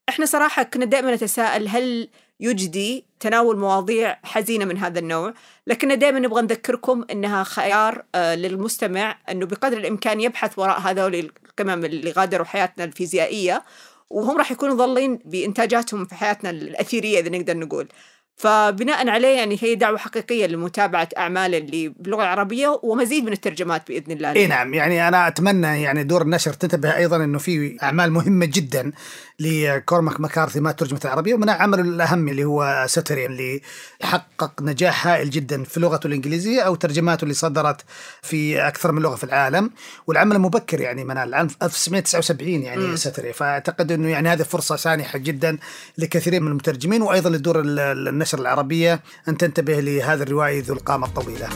إحنا 0.08 0.26
صراحة 0.26 0.62
كنا 0.62 0.84
دائما 0.84 1.14
نتساءل 1.14 1.68
هل 1.68 2.08
يجدي 2.40 3.04
تناول 3.20 3.58
مواضيع 3.58 4.18
حزينة 4.24 4.64
من 4.64 4.78
هذا 4.78 4.98
النوع 4.98 5.34
لكن 5.66 5.98
دائما 5.98 6.18
نبغى 6.18 6.42
نذكركم 6.42 7.04
إنها 7.10 7.44
خيار 7.44 8.04
آه 8.14 8.34
للمستمع 8.34 9.18
إنه 9.30 9.46
بقدر 9.46 9.76
الإمكان 9.78 10.20
يبحث 10.20 10.58
وراء 10.58 10.80
هذول 10.80 11.14
القمم 11.14 11.84
اللي 11.84 12.10
غادروا 12.10 12.46
حياتنا 12.46 12.84
الفيزيائية 12.84 13.62
وهم 14.10 14.38
راح 14.38 14.52
يكونوا 14.52 14.74
ظلين 14.76 15.18
بإنتاجاتهم 15.24 16.04
في 16.04 16.14
حياتنا 16.14 16.50
الأثيرية 16.50 17.20
إذا 17.20 17.28
نقدر 17.28 17.56
نقول. 17.56 17.88
فبناء 18.36 19.08
عليه 19.08 19.38
يعني 19.38 19.58
هي 19.60 19.74
دعوة 19.74 19.98
حقيقية 19.98 20.46
لمتابعة 20.46 21.08
أعمال 21.18 21.54
اللي 21.54 21.88
باللغة 21.88 22.22
العربية 22.22 22.80
ومزيد 22.82 23.24
من 23.24 23.32
الترجمات 23.32 23.88
بإذن 23.88 24.12
الله. 24.12 24.32
إي 24.32 24.46
نعم 24.46 24.74
يعني 24.74 25.08
أنا 25.08 25.28
أتمنى 25.28 25.82
يعني 25.82 26.04
دور 26.04 26.22
النشر 26.22 26.52
تنتبه 26.52 26.96
أيضا 26.96 27.16
أنه 27.24 27.38
في 27.38 27.76
أعمال 27.82 28.12
مهمة 28.12 28.46
جدا 28.46 28.92
لكورماك 29.40 30.20
مكارثي 30.20 30.60
ما 30.60 30.72
ترجمت 30.72 31.04
العربية 31.04 31.34
ومن 31.34 31.48
عمله 31.48 31.82
الأهم 31.82 32.28
اللي 32.28 32.44
هو 32.44 32.84
Suttree 32.88 33.26
اللي 33.26 33.60
حقق 34.02 34.62
نجاح 34.62 35.06
هائل 35.06 35.30
جدا 35.30 35.64
في 35.64 35.80
لغته 35.80 36.06
الإنجليزية 36.06 36.60
أو 36.60 36.74
ترجماته 36.74 37.22
اللي 37.22 37.34
صدرت 37.34 37.80
في 38.22 38.68
أكثر 38.68 38.92
من 38.92 39.02
لغة 39.02 39.16
في 39.16 39.24
العالم. 39.24 39.70
والعمل 40.06 40.38
مبكر 40.38 40.80
يعني 40.80 41.04
من 41.04 41.18
1979 41.18 42.62
يعني 42.62 42.82
مم. 42.82 42.96
Suttree 42.96 43.32
فأعتقد 43.32 43.92
أنه 43.92 44.08
يعني 44.08 44.28
هذه 44.28 44.42
فرصة 44.42 44.76
سانحة 44.76 45.18
جدا 45.18 45.58
لكثيرين 45.98 46.42
من 46.42 46.48
المترجمين 46.48 47.02
وأيضا 47.02 47.30
لدور 47.30 47.60
النشر 47.64 48.21
العربية 48.34 49.02
أن 49.28 49.36
تنتبه 49.36 49.80
لهذا 49.80 50.22
الروائي 50.22 50.60
ذو 50.60 50.74
القامة 50.74 51.06
الطويلة. 51.06 51.48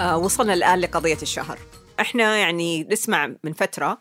آه 0.00 0.16
وصلنا 0.16 0.54
الآن 0.54 0.80
لقضية 0.80 1.18
الشهر. 1.22 1.58
إحنا 2.00 2.36
يعني 2.36 2.84
نسمع 2.84 3.34
من 3.44 3.52
فترة 3.52 3.98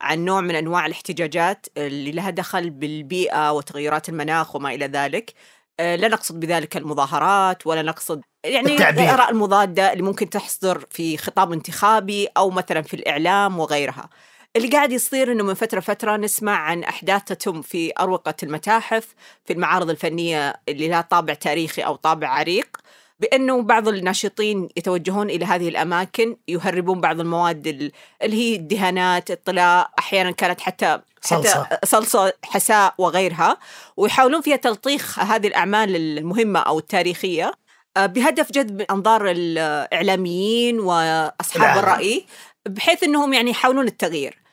عن 0.00 0.24
نوع 0.24 0.40
من 0.40 0.54
أنواع 0.54 0.86
الاحتجاجات 0.86 1.66
اللي 1.76 2.12
لها 2.12 2.30
دخل 2.30 2.70
بالبيئة 2.70 3.52
وتغيرات 3.52 4.08
المناخ 4.08 4.56
وما 4.56 4.74
إلى 4.74 4.86
ذلك. 4.86 5.34
آه 5.80 5.96
لا 5.96 6.08
نقصد 6.08 6.40
بذلك 6.40 6.76
المظاهرات 6.76 7.66
ولا 7.66 7.82
نقصد 7.82 8.22
يعني 8.44 8.76
الآراء 8.76 9.30
المضادة 9.30 9.92
اللي 9.92 10.02
ممكن 10.02 10.30
تصدر 10.30 10.86
في 10.90 11.16
خطاب 11.16 11.52
انتخابي 11.52 12.26
أو 12.26 12.50
مثلا 12.50 12.82
في 12.82 12.94
الإعلام 12.94 13.58
وغيرها. 13.60 14.10
اللي 14.56 14.68
قاعد 14.68 14.92
يصير 14.92 15.32
إنه 15.32 15.44
من 15.44 15.54
فترة 15.54 15.80
فتره 15.80 16.16
نسمع 16.16 16.56
عن 16.56 16.84
أحداث 16.84 17.24
تتم 17.24 17.62
في 17.62 17.92
أروقة 18.00 18.34
المتاحف 18.42 19.14
في 19.44 19.52
المعارض 19.52 19.90
الفنية 19.90 20.54
اللي 20.68 20.88
لها 20.88 21.00
طابع 21.00 21.34
تاريخي 21.34 21.82
أو 21.82 21.96
طابع 21.96 22.28
عريق 22.28 22.76
بأنه 23.20 23.62
بعض 23.62 23.88
الناشطين 23.88 24.68
يتوجهون 24.76 25.30
إلى 25.30 25.44
هذه 25.44 25.68
الأماكن 25.68 26.36
يهربون 26.48 27.00
بعض 27.00 27.20
المواد 27.20 27.92
اللي 28.22 28.36
هي 28.36 28.56
الدهانات 28.56 29.30
الطلاء 29.30 29.90
أحيانا 29.98 30.30
كانت 30.30 30.60
حتى 30.60 31.00
صلصة. 31.20 31.68
صلصة 31.84 32.32
حساء 32.44 32.94
وغيرها 32.98 33.58
ويحاولون 33.96 34.40
فيها 34.40 34.56
تلطيخ 34.56 35.18
هذه 35.18 35.46
الأعمال 35.46 35.96
المهمة 35.96 36.60
أو 36.60 36.78
التاريخية 36.78 37.52
بهدف 37.98 38.52
جذب 38.52 38.80
أنظار 38.80 39.30
الإعلاميين 39.30 40.80
وأصحاب 40.80 41.78
الرأي 41.78 42.26
بحيث 42.66 43.02
أنهم 43.02 43.32
يعني 43.32 43.50
يحاولون 43.50 43.86
التغيير. 43.86 44.43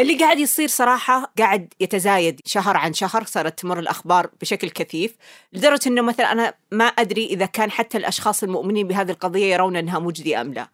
اللي 0.00 0.18
قاعد 0.18 0.38
يصير 0.38 0.68
صراحة 0.68 1.32
قاعد 1.38 1.74
يتزايد 1.80 2.40
شهر 2.44 2.76
عن 2.76 2.92
شهر 2.92 3.24
صارت 3.24 3.58
تمر 3.58 3.78
الأخبار 3.78 4.30
بشكل 4.40 4.70
كثيف 4.70 5.16
لدرجة 5.52 5.88
أنه 5.88 6.02
مثلا 6.02 6.32
أنا 6.32 6.54
ما 6.72 6.84
أدري 6.84 7.26
إذا 7.26 7.46
كان 7.46 7.70
حتى 7.70 7.98
الأشخاص 7.98 8.42
المؤمنين 8.42 8.88
بهذه 8.88 9.10
القضية 9.10 9.52
يرون 9.52 9.76
أنها 9.76 9.98
مجدية 9.98 10.40
أم 10.40 10.52
لا. 10.52 10.68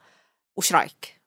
وش 0.57 0.73
رأيك؟ 0.73 1.23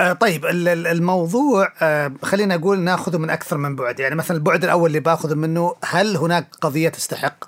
آه 0.00 0.12
طيب 0.12 0.46
الموضوع 0.46 1.72
آه 1.82 2.12
خلينا 2.22 2.56
نقول 2.56 2.78
ناخذه 2.78 3.18
من 3.18 3.30
أكثر 3.30 3.56
من 3.56 3.76
بعد. 3.76 4.00
يعني 4.00 4.14
مثلا 4.14 4.36
البعد 4.36 4.64
الأول 4.64 4.86
اللي 4.88 5.00
باخذه 5.00 5.34
منه 5.34 5.76
هل 5.84 6.16
هناك 6.16 6.48
قضية 6.60 6.88
تستحق 6.88 7.44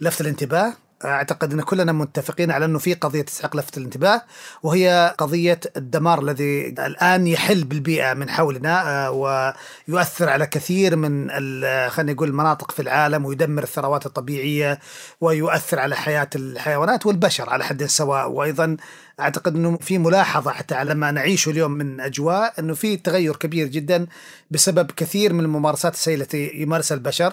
لفت 0.00 0.20
الانتباه؟ 0.20 0.72
أعتقد 1.06 1.52
إن 1.52 1.60
كلنا 1.60 1.92
متفقين 1.92 2.50
على 2.50 2.64
إنه 2.64 2.78
في 2.78 2.94
قضية 2.94 3.22
تستحق 3.22 3.56
لفت 3.56 3.78
الانتباه 3.78 4.22
وهي 4.62 5.14
قضية 5.18 5.60
الدمار 5.76 6.22
الذي 6.22 6.68
الآن 6.68 7.26
يحل 7.26 7.64
بالبيئة 7.64 8.14
من 8.14 8.30
حولنا 8.30 9.06
آه، 9.06 9.10
ويؤثر 9.88 10.28
على 10.28 10.46
كثير 10.46 10.96
من 10.96 11.30
خلينا 11.88 12.12
نقول 12.12 12.28
المناطق 12.28 12.70
في 12.70 12.82
العالم 12.82 13.24
ويدمر 13.24 13.62
الثروات 13.62 14.06
الطبيعية 14.06 14.78
ويؤثر 15.20 15.78
على 15.78 15.96
حياة 15.96 16.30
الحيوانات 16.36 17.06
والبشر 17.06 17.50
على 17.50 17.64
حد 17.64 17.84
سواء. 17.84 18.30
وأيضا 18.30 18.76
أعتقد 19.20 19.54
إنه 19.56 19.76
في 19.76 19.98
ملاحظة 19.98 20.50
حتى 20.50 20.74
على 20.74 20.94
ما 20.94 21.10
نعيشه 21.10 21.50
اليوم 21.50 21.70
من 21.70 22.00
أجواء 22.00 22.54
إنه 22.58 22.74
في 22.74 22.96
تغير 22.96 23.36
كبير 23.36 23.66
جدا 23.66 24.06
بسبب 24.50 24.90
كثير 24.90 25.32
من 25.32 25.44
الممارسات 25.44 25.94
السيئه 25.94 26.14
التي 26.16 26.50
يمارسها 26.54 26.94
البشر 26.94 27.32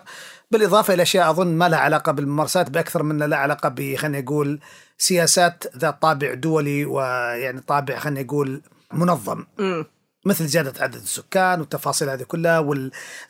بالإضافة 0.52 0.94
إلى 0.94 1.04
أشياء 1.04 1.30
أظن 1.30 1.48
ما 1.48 1.70
لها 1.70 1.80
علاقة 1.80 2.12
بالممارسات 2.12 2.70
بأكثر 2.70 3.04
من 3.04 3.18
لها 3.18 3.38
علاقة 3.38 3.70
ب 3.70 3.96
خلينا 3.96 4.22
نقول 4.22 4.60
سياسات 4.98 5.64
ذات 5.78 6.02
طابع 6.02 6.34
دولي 6.34 6.86
ويعني 6.86 7.62
طابع 7.62 8.00
خلينا 8.00 8.22
نقول 8.22 8.62
منظم. 8.94 9.46
م. 9.60 9.84
مثل 10.26 10.48
زيادة 10.48 10.84
عدد 10.84 10.96
السكان 10.96 11.60
والتفاصيل 11.60 12.10
هذه 12.10 12.24
كلها 12.24 12.60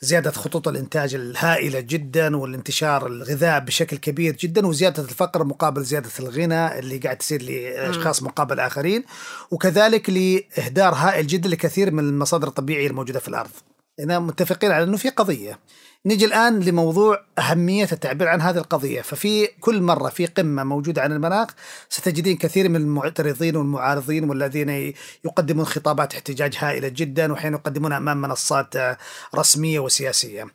وزيادة 0.02 0.30
خطوط 0.30 0.68
الإنتاج 0.68 1.14
الهائلة 1.14 1.80
جدا 1.80 2.36
والانتشار 2.36 3.06
الغذاء 3.06 3.60
بشكل 3.60 3.96
كبير 3.96 4.36
جدا 4.36 4.66
وزيادة 4.66 5.02
الفقر 5.02 5.44
مقابل 5.44 5.82
زيادة 5.82 6.10
الغنى 6.20 6.78
اللي 6.78 6.98
قاعد 6.98 7.16
تصير 7.16 7.42
لأشخاص 7.42 8.22
مقابل 8.22 8.60
آخرين 8.60 9.04
وكذلك 9.50 10.10
لإهدار 10.10 10.94
هائل 10.94 11.26
جدا 11.26 11.48
لكثير 11.48 11.90
من 11.90 11.98
المصادر 12.08 12.48
الطبيعية 12.48 12.86
الموجودة 12.86 13.20
في 13.20 13.28
الأرض. 13.28 13.50
هنا 14.00 14.18
متفقين 14.18 14.70
على 14.72 14.84
أنه 14.84 14.96
في 14.96 15.08
قضية. 15.08 15.58
نجي 16.06 16.24
الآن 16.24 16.60
لموضوع 16.60 17.24
أهمية 17.38 17.88
التعبير 17.92 18.28
عن 18.28 18.40
هذه 18.40 18.58
القضية. 18.58 19.00
ففي 19.02 19.46
كل 19.46 19.82
مرة 19.82 20.08
في 20.08 20.26
قمة 20.26 20.64
موجودة 20.64 21.02
عن 21.02 21.12
المناخ 21.12 21.48
ستجدين 21.88 22.36
كثير 22.36 22.68
من 22.68 22.76
المعترضين 22.76 23.56
والمعارضين 23.56 24.30
والذين 24.30 24.94
يقدمون 25.24 25.64
خطابات 25.64 26.14
احتجاج 26.14 26.54
هائلة 26.58 26.88
جدا 26.88 27.32
وحين 27.32 27.52
يقدمونها 27.52 27.98
أمام 27.98 28.20
منصات 28.20 28.74
رسمية 29.34 29.80
وسياسية. 29.80 30.46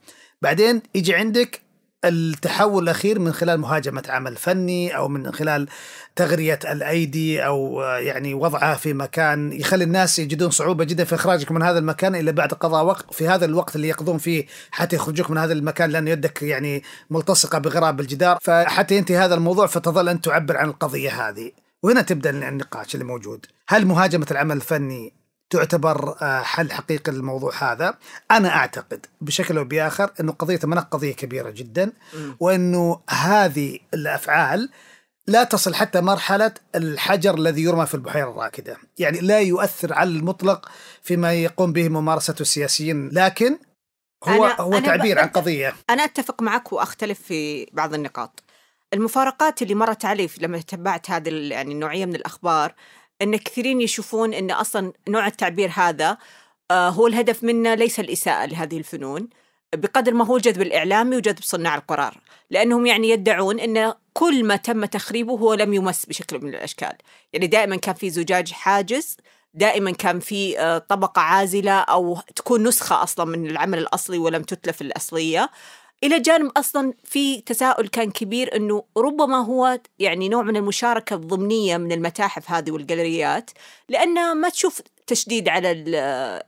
بعدين 0.41 0.81
يجي 0.95 1.15
عندك 1.15 1.61
التحول 2.05 2.83
الأخير 2.83 3.19
من 3.19 3.33
خلال 3.33 3.59
مهاجمة 3.59 4.03
عمل 4.09 4.35
فني 4.35 4.95
أو 4.95 5.07
من 5.07 5.31
خلال 5.31 5.67
تغرية 6.15 6.59
الأيدي 6.71 7.45
أو 7.45 7.81
يعني 7.81 8.33
وضعها 8.33 8.75
في 8.75 8.93
مكان 8.93 9.53
يخلي 9.53 9.83
الناس 9.83 10.19
يجدون 10.19 10.49
صعوبة 10.49 10.83
جدا 10.83 11.03
في 11.03 11.15
إخراجك 11.15 11.51
من 11.51 11.63
هذا 11.63 11.79
المكان 11.79 12.15
الا 12.15 12.31
بعد 12.31 12.53
قضاء 12.53 12.85
وقت. 12.85 13.13
في 13.13 13.27
هذا 13.27 13.45
الوقت 13.45 13.75
اللي 13.75 13.87
يقضون 13.87 14.17
فيه 14.17 14.45
حتى 14.71 14.95
يخرجوك 14.95 15.31
من 15.31 15.37
هذا 15.37 15.53
المكان 15.53 15.89
لأن 15.89 16.07
يدك 16.07 16.43
يعني 16.43 16.83
ملتصقة 17.09 17.57
بغراب 17.59 17.99
الجدار. 17.99 18.37
فحتى 18.41 18.97
ينتهي 18.97 19.17
هذا 19.17 19.35
الموضوع 19.35 19.67
فتظل 19.67 20.09
انت 20.09 20.25
تعبر 20.25 20.57
عن 20.57 20.69
القضية 20.69 21.29
هذه. 21.29 21.51
وهنا 21.83 22.01
تبدأ 22.01 22.29
النقاش 22.29 22.95
اللي 22.95 23.05
موجود. 23.05 23.45
هل 23.67 23.85
مهاجمة 23.85 24.27
العمل 24.31 24.55
الفني 24.55 25.18
تعتبر 25.49 26.15
آه، 26.21 26.41
حل 26.41 26.71
حقيقي 26.71 27.11
للموضوع 27.11 27.71
هذا. 27.71 27.97
أنا 28.31 28.55
أعتقد 28.55 29.05
بشكل 29.21 29.57
أو 29.57 29.63
بآخر 29.63 30.11
أنه 30.19 30.31
قضية 30.31 30.59
المناخ 30.63 30.83
قضية 30.83 31.13
كبيرة 31.13 31.49
جدا 31.49 31.91
وأنه 32.39 33.01
هذه 33.09 33.79
الأفعال 33.93 34.69
لا 35.27 35.43
تصل 35.43 35.75
حتى 35.75 36.01
مرحلة 36.01 36.53
الحجر 36.75 37.35
الذي 37.35 37.63
يرمى 37.63 37.85
في 37.85 37.95
البحيرة 37.95 38.31
الراكدة. 38.31 38.77
يعني 38.97 39.19
لا 39.19 39.39
يؤثر 39.39 39.93
على 39.93 40.09
المطلق 40.09 40.69
فيما 41.01 41.33
يقوم 41.33 41.73
به 41.73 41.89
ممارسته 41.89 42.41
السياسيين 42.41 43.09
لكن 43.09 43.59
هو 44.23 44.45
أنا 44.45 44.61
هو 44.61 44.73
أنا 44.73 44.87
تعبير 44.87 45.19
عن 45.19 45.27
قضية. 45.27 45.75
أنا 45.89 46.03
أتفق 46.03 46.41
معك 46.41 46.73
وأختلف 46.73 47.21
في 47.21 47.65
بعض 47.73 47.93
النقاط. 47.93 48.43
المفارقات 48.93 49.61
اللي 49.61 49.75
مرت 49.75 50.05
علي 50.05 50.29
لما 50.41 50.61
تبعت 50.61 51.11
هذه 51.11 51.29
يعني 51.29 51.73
النوعية 51.73 52.05
من 52.05 52.15
الأخبار 52.15 52.73
إن 53.21 53.35
كثيرين 53.35 53.81
يشوفون 53.81 54.33
إن 54.33 54.51
أصلا 54.51 54.93
نوع 55.07 55.27
التعبير 55.27 55.71
هذا 55.73 56.17
آه، 56.71 56.89
هو 56.89 57.07
الهدف 57.07 57.43
منه 57.43 57.73
ليس 57.73 57.99
الإساءة 57.99 58.45
لهذه 58.45 58.77
الفنون 58.77 59.29
بقدر 59.75 60.13
ما 60.13 60.25
هو 60.25 60.37
الجذب 60.37 60.61
الإعلامي 60.61 61.15
وجذب 61.15 61.41
صناع 61.41 61.75
القرار 61.75 62.17
لأنهم 62.49 62.85
يعني 62.85 63.09
يدعون 63.09 63.59
إن 63.59 63.93
كل 64.13 64.43
ما 64.43 64.55
تم 64.55 64.85
تخريبه 64.85 65.33
هو 65.33 65.53
لم 65.53 65.73
يمس 65.73 66.05
بشكل 66.05 66.39
من 66.39 66.49
الأشكال 66.49 66.93
يعني 67.33 67.47
دائما 67.47 67.75
كان 67.75 67.95
في 67.95 68.09
زجاج 68.09 68.51
حاجز 68.51 69.17
دائما 69.53 69.91
كان 69.91 70.19
في 70.19 70.59
آه، 70.59 70.77
طبقة 70.77 71.21
عازلة 71.21 71.79
أو 71.79 72.19
تكون 72.35 72.67
نسخة 72.67 73.03
أصلا 73.03 73.25
من 73.25 73.49
العمل 73.49 73.77
الأصلي 73.77 74.17
ولم 74.17 74.43
تتلف 74.43 74.81
الأصلية 74.81 75.49
إلى 76.03 76.19
جانب 76.19 76.51
أصلا 76.57 76.93
في 77.03 77.41
تساؤل 77.41 77.87
كان 77.87 78.11
كبير 78.11 78.55
إنه 78.55 78.83
ربما 78.97 79.37
هو 79.37 79.79
يعني 79.99 80.29
نوع 80.29 80.43
من 80.43 80.57
المشاركة 80.57 81.13
الضمنية 81.13 81.77
من 81.77 81.91
المتاحف 81.91 82.51
هذه 82.51 82.71
والجاليريات 82.71 83.51
لأن 83.89 84.37
ما 84.37 84.49
تشوف 84.49 84.81
تشديد 85.09 85.49
على 85.49 85.71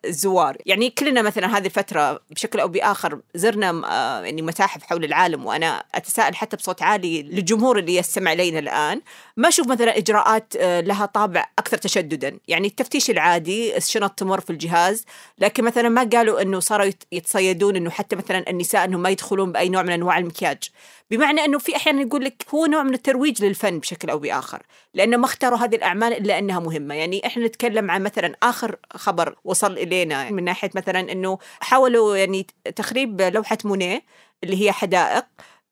الزوار. 0.05 0.57
يعني 0.66 0.89
كلنا 0.89 1.22
مثلا 1.22 1.57
هذه 1.57 1.66
الفترة 1.66 2.20
بشكل 2.32 2.59
أو 2.59 2.68
بآخر 2.68 3.20
زرنا 3.36 3.70
آه، 3.70 4.22
يعني 4.22 4.41
متاحف 4.41 4.84
حول 4.84 5.03
العالم 5.03 5.45
وأنا 5.45 5.84
أتساءل 5.95 6.36
حتى 6.36 6.57
بصوت 6.57 6.82
عالي 6.82 7.24
للجمهور 7.24 7.80
اللي 7.80 7.95
يستمع 7.95 8.34
إلينا 8.34 8.59
الآن. 8.59 9.01
ما 9.38 9.47
أشوف 9.47 9.68
مثلا 9.68 9.97
إجراءات 9.97 10.53
آه، 10.57 10.82
لها 10.82 11.05
طابع 11.05 11.45
أكثر 11.59 11.78
تشددا. 11.78 12.38
يعني 12.47 12.68
التفتيش 12.68 13.09
العادي 13.09 13.78
الشنط 13.78 14.12
تمر 14.12 14.39
في 14.39 14.49
الجهاز. 14.49 15.05
لكن 15.39 15.64
مثلا 15.64 15.89
ما 15.89 16.09
قالوا 16.14 16.41
أنه 16.41 16.59
صاروا 16.59 16.91
يتصيدون 17.12 17.76
أنه 17.76 17.89
حتى 17.89 18.16
مثلا 18.16 18.49
النساء 18.49 18.86
أنهم 18.86 19.01
ما 19.01 19.09
يدخلون 19.09 19.51
بأي 19.51 19.70
نوع 19.70 19.84
من 19.84 19.91
أنواع 19.91 20.18
المكياج. 20.18 20.64
بمعنى 21.12 21.45
أنه 21.45 21.57
في 21.57 21.76
أحيانا 21.76 22.01
يقول 22.01 22.24
لك 22.26 22.45
هو 22.53 22.66
نوع 22.66 22.84
من 22.84 22.93
الترويج 22.93 23.45
للفن 23.45 23.80
بشكل 23.80 24.09
أو 24.09 24.20
بآخر 24.20 24.64
لأنه 24.93 25.18
ما 25.18 25.26
اختاروا 25.26 25.57
هذه 25.57 25.76
الأعمال 25.76 26.14
إلا 26.14 26.39
أنها 26.39 26.59
مهمة. 26.59 26.95
يعني 26.95 27.26
إحنا 27.26 27.45
نتكلم 27.45 27.91
عن 27.91 28.03
مثلا 28.03 28.36
آخر 28.43 28.76
خبر 28.93 29.36
وصل 29.43 29.72
إلينا 29.78 30.30
من 30.30 30.43
ناحية 30.43 30.70
مثلا 30.76 30.99
أنه 31.12 31.38
حاولوا 31.59 32.18
يعني 32.18 32.47
تخريب 32.76 33.22
لوحة 33.22 33.57
مونيه 33.66 34.03
اللي 34.43 34.66
هي 34.66 34.72
حدائق 34.72 35.26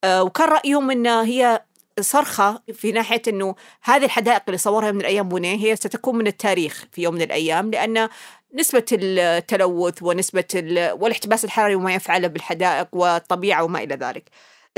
آه، 0.03 0.23
وكان 0.23 0.49
رأيهم 0.49 0.91
أن 0.91 1.07
هي 1.07 1.63
صرخة 1.99 2.61
في 2.73 2.91
ناحية 2.91 3.21
أنه 3.27 3.55
هذه 3.83 4.05
الحدائق 4.05 4.41
اللي 4.47 4.57
صورها 4.57 4.91
من 4.91 5.01
الأيام 5.01 5.29
بونيه 5.29 5.55
هي 5.55 5.75
ستكون 5.75 6.15
من 6.15 6.27
التاريخ 6.27 6.85
في 6.91 7.01
يوم 7.01 7.15
من 7.15 7.21
الأيام 7.21 7.71
لأن 7.71 8.09
نسبة 8.53 8.85
التلوث 8.93 10.03
ونسبة 10.03 10.45
والإحتباس 10.93 11.45
الحراري 11.45 11.75
وما 11.75 11.93
يفعله 11.93 12.27
بالحدائق 12.27 12.87
والطبيعة 12.91 13.63
وما 13.63 13.83
إلى 13.83 13.95
ذلك. 13.95 14.23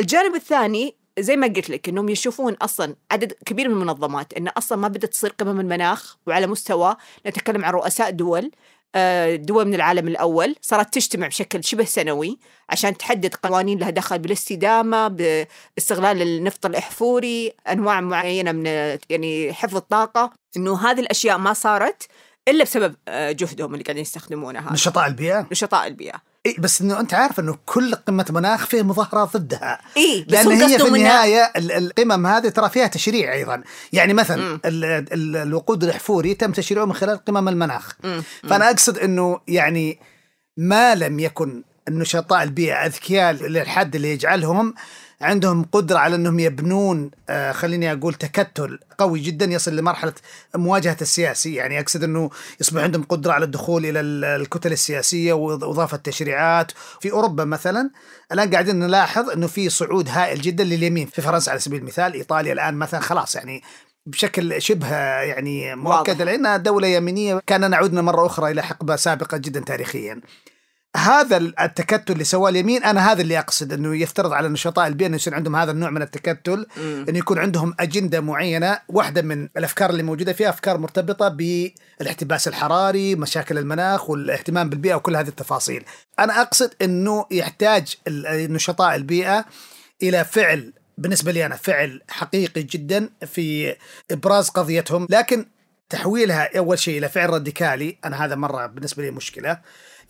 الجانب 0.01 0.35
الثاني 0.35 0.95
زي 1.19 1.35
ما 1.35 1.47
قلت 1.47 1.69
لك 1.69 1.89
إنهم 1.89 2.09
يشوفون 2.09 2.53
أصلا 2.53 2.95
عدد 3.11 3.33
كبير 3.45 3.69
من 3.69 3.73
المنظمات 3.73 4.33
إن 4.33 4.47
أصلا 4.47 4.77
ما 4.77 4.87
بدأت 4.87 5.11
تصير 5.11 5.35
قمم 5.39 5.59
المناخ 5.59 6.17
وعلى 6.27 6.47
مستوى 6.47 6.95
نتكلم 7.27 7.65
عن 7.65 7.73
رؤساء 7.73 8.11
دول 8.11 8.51
آه، 8.95 9.35
دول 9.35 9.67
من 9.67 9.73
العالم 9.73 10.07
الأول 10.07 10.55
صارت 10.61 10.93
تجتمع 10.93 11.27
بشكل 11.27 11.63
شبه 11.63 11.85
سنوي 11.85 12.39
عشان 12.69 12.97
تحدد 12.97 13.35
قوانين 13.35 13.79
لها 13.79 13.89
دخل 13.89 14.19
بالاستدامة 14.19 15.07
باستغلال 15.07 16.21
النفط 16.21 16.65
الأحفوري 16.65 17.53
أنواع 17.69 18.01
معينة 18.01 18.51
من 18.51 18.65
يعني 19.09 19.53
حفظ 19.53 19.75
الطاقة. 19.75 20.33
إنه 20.57 20.91
هذه 20.91 20.99
الأشياء 20.99 21.37
ما 21.37 21.53
صارت 21.53 22.07
إلا 22.47 22.63
بسبب 22.63 22.95
آه، 23.07 23.31
جهدهم 23.31 23.73
اللي 23.73 23.83
قاعدين 23.83 24.01
يستخدمونها. 24.01 24.73
نشطاء 24.73 25.07
البيئة؟ 25.07 25.47
نشطاء 25.51 25.87
البيئة. 25.87 26.30
إيه 26.45 26.59
بس 26.59 26.81
إنه 26.81 26.99
أنت 26.99 27.13
عارف 27.13 27.39
إنه 27.39 27.57
كل 27.65 27.95
قمة 27.95 28.25
مناخ 28.29 28.65
فيه 28.65 28.81
مظاهرات 28.81 29.37
ضدها. 29.37 29.79
إيه 29.97 30.25
بس 30.25 30.33
لأن 30.33 30.51
هي 30.61 30.79
في 30.79 30.87
النهاية 30.87 31.51
القمم 31.57 32.27
هذه 32.27 32.49
ترى 32.49 32.69
فيها 32.69 32.87
تشريع 32.87 33.33
أيضا. 33.33 33.63
يعني 33.93 34.13
مثلا 34.13 34.59
الوقود 34.65 35.83
الاحفوري 35.83 36.33
تم 36.33 36.51
تشريعه 36.51 36.85
من 36.85 36.93
خلال 36.93 37.25
قمم 37.25 37.49
المناخ. 37.49 37.91
مم. 38.03 38.23
فأنا 38.49 38.69
أقصد 38.69 38.97
إنه 38.97 39.39
يعني 39.47 39.99
ما 40.57 40.95
لم 40.95 41.19
يكن 41.19 41.63
النشطاء 41.87 42.43
البيئة 42.43 42.85
أذكياء 42.85 43.33
للحد 43.33 43.95
اللي 43.95 44.11
يجعلهم 44.11 44.73
عندهم 45.21 45.63
قدرة 45.71 45.97
على 45.97 46.15
أنهم 46.15 46.39
يبنون 46.39 47.11
آه 47.29 47.51
خليني 47.51 47.91
أقول 47.91 48.13
تكتل 48.13 48.79
قوي 48.97 49.19
جدا 49.19 49.45
يصل 49.45 49.75
لمرحلة 49.75 50.13
مواجهة 50.55 50.97
السياسي 51.01 51.55
يعني 51.55 51.79
أقصد 51.79 52.03
أنه 52.03 52.29
يصبح 52.59 52.81
عندهم 52.81 53.03
قدرة 53.03 53.31
على 53.33 53.45
الدخول 53.45 53.85
إلى 53.85 53.99
الكتل 53.99 54.71
السياسية 54.71 55.33
وإضافة 55.33 55.97
تشريعات. 55.97 56.71
في 57.01 57.11
أوروبا 57.11 57.43
مثلا 57.45 57.89
الآن 58.31 58.51
قاعدين 58.51 58.79
نلاحظ 58.79 59.29
أنه 59.29 59.47
في 59.47 59.69
صعود 59.69 60.09
هائل 60.09 60.41
جدا 60.41 60.63
لليمين. 60.63 61.07
في 61.07 61.21
فرنسا 61.21 61.51
على 61.51 61.59
سبيل 61.59 61.79
المثال 61.81 62.13
إيطاليا 62.13 62.53
الآن 62.53 62.73
مثلا 62.73 62.99
خلاص 62.99 63.35
يعني 63.35 63.61
بشكل 64.05 64.61
شبه 64.61 64.95
يعني 65.21 65.75
مؤكد 65.75 66.21
لأنها 66.21 66.57
دولة 66.57 66.87
يمينية. 66.87 67.41
كان 67.47 67.69
نعودنا 67.69 68.01
مرة 68.01 68.25
أخرى 68.25 68.51
إلى 68.51 68.63
حقبة 68.63 68.95
سابقة 68.95 69.37
جدا 69.37 69.59
تاريخيا. 69.59 70.21
هذا 70.97 71.37
التكتل 71.37 72.13
اللي 72.13 72.23
سواه 72.23 72.49
اليمين 72.49 72.83
أنا 72.83 73.11
هذا 73.11 73.21
اللي 73.21 73.39
أقصد 73.39 73.73
إنه 73.73 73.95
يفترض 73.95 74.33
على 74.33 74.49
نشطاء 74.49 74.87
البيئه 74.87 75.07
إنه 75.07 75.15
يصير 75.15 75.35
عندهم 75.35 75.55
هذا 75.55 75.71
النوع 75.71 75.89
من 75.89 76.01
التكتل 76.01 76.67
إنه 76.77 77.17
يكون 77.17 77.39
عندهم 77.39 77.75
أجندة 77.79 78.21
معينة 78.21 78.79
واحدة 78.89 79.21
من 79.21 79.49
الأفكار 79.57 79.89
اللي 79.89 80.03
موجودة 80.03 80.33
فيها 80.33 80.49
أفكار 80.49 80.77
مرتبطة 80.77 81.27
بالاحتباس 81.27 82.47
الحراري 82.47 83.15
مشاكل 83.15 83.57
المناخ 83.57 84.09
والاهتمام 84.09 84.69
بالبيئة 84.69 84.95
وكل 84.95 85.15
هذه 85.15 85.27
التفاصيل. 85.27 85.83
أنا 86.19 86.41
أقصد 86.41 86.73
إنه 86.81 87.25
يحتاج 87.31 87.95
نشطاء 88.27 88.95
البيئة 88.95 89.45
إلى 90.03 90.25
فعل 90.25 90.73
بالنسبة 90.97 91.31
لي 91.31 91.45
أنا 91.45 91.55
فعل 91.55 92.01
حقيقي 92.09 92.63
جدا 92.63 93.09
في 93.25 93.75
إبراز 94.11 94.49
قضيتهم 94.49 95.07
لكن 95.09 95.45
تحويلها 95.89 96.57
أول 96.57 96.79
شيء 96.79 96.97
إلى 96.97 97.09
فعل 97.09 97.29
راديكالي 97.29 97.97
أنا 98.05 98.25
هذا 98.25 98.35
مرة 98.35 98.65
بالنسبة 98.65 99.03
لي 99.03 99.11
مشكلة. 99.11 99.57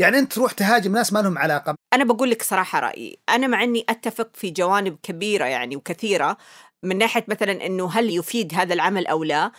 يعني 0.02 0.20
أنت 0.20 0.34
تروح 0.34 0.52
تهاجم 0.52 0.92
ناس 0.92 1.14
ما 1.14 1.20
لهم 1.20 1.38
علاقة. 1.38 1.76
أنا 1.94 2.04
بقول 2.04 2.30
لك 2.30 2.42
صراحة 2.42 2.80
رأيي. 2.80 3.20
أنا 3.30 3.48
مع 3.48 3.64
إني 3.64 3.86
أتفق 3.90 4.30
في 4.34 4.50
جوانب 4.50 4.98
كبيرة 5.04 5.46
يعني 5.46 5.76
وكثيرة 5.76 6.38
من 6.84 6.98
ناحية 6.98 7.26
مثلا 7.28 7.66
إنه 7.66 7.90
هل 7.92 8.10
يفيد 8.18 8.54
هذا 8.56 8.74
العمل 8.74 9.08
أو 9.08 9.24
لا. 9.24 9.52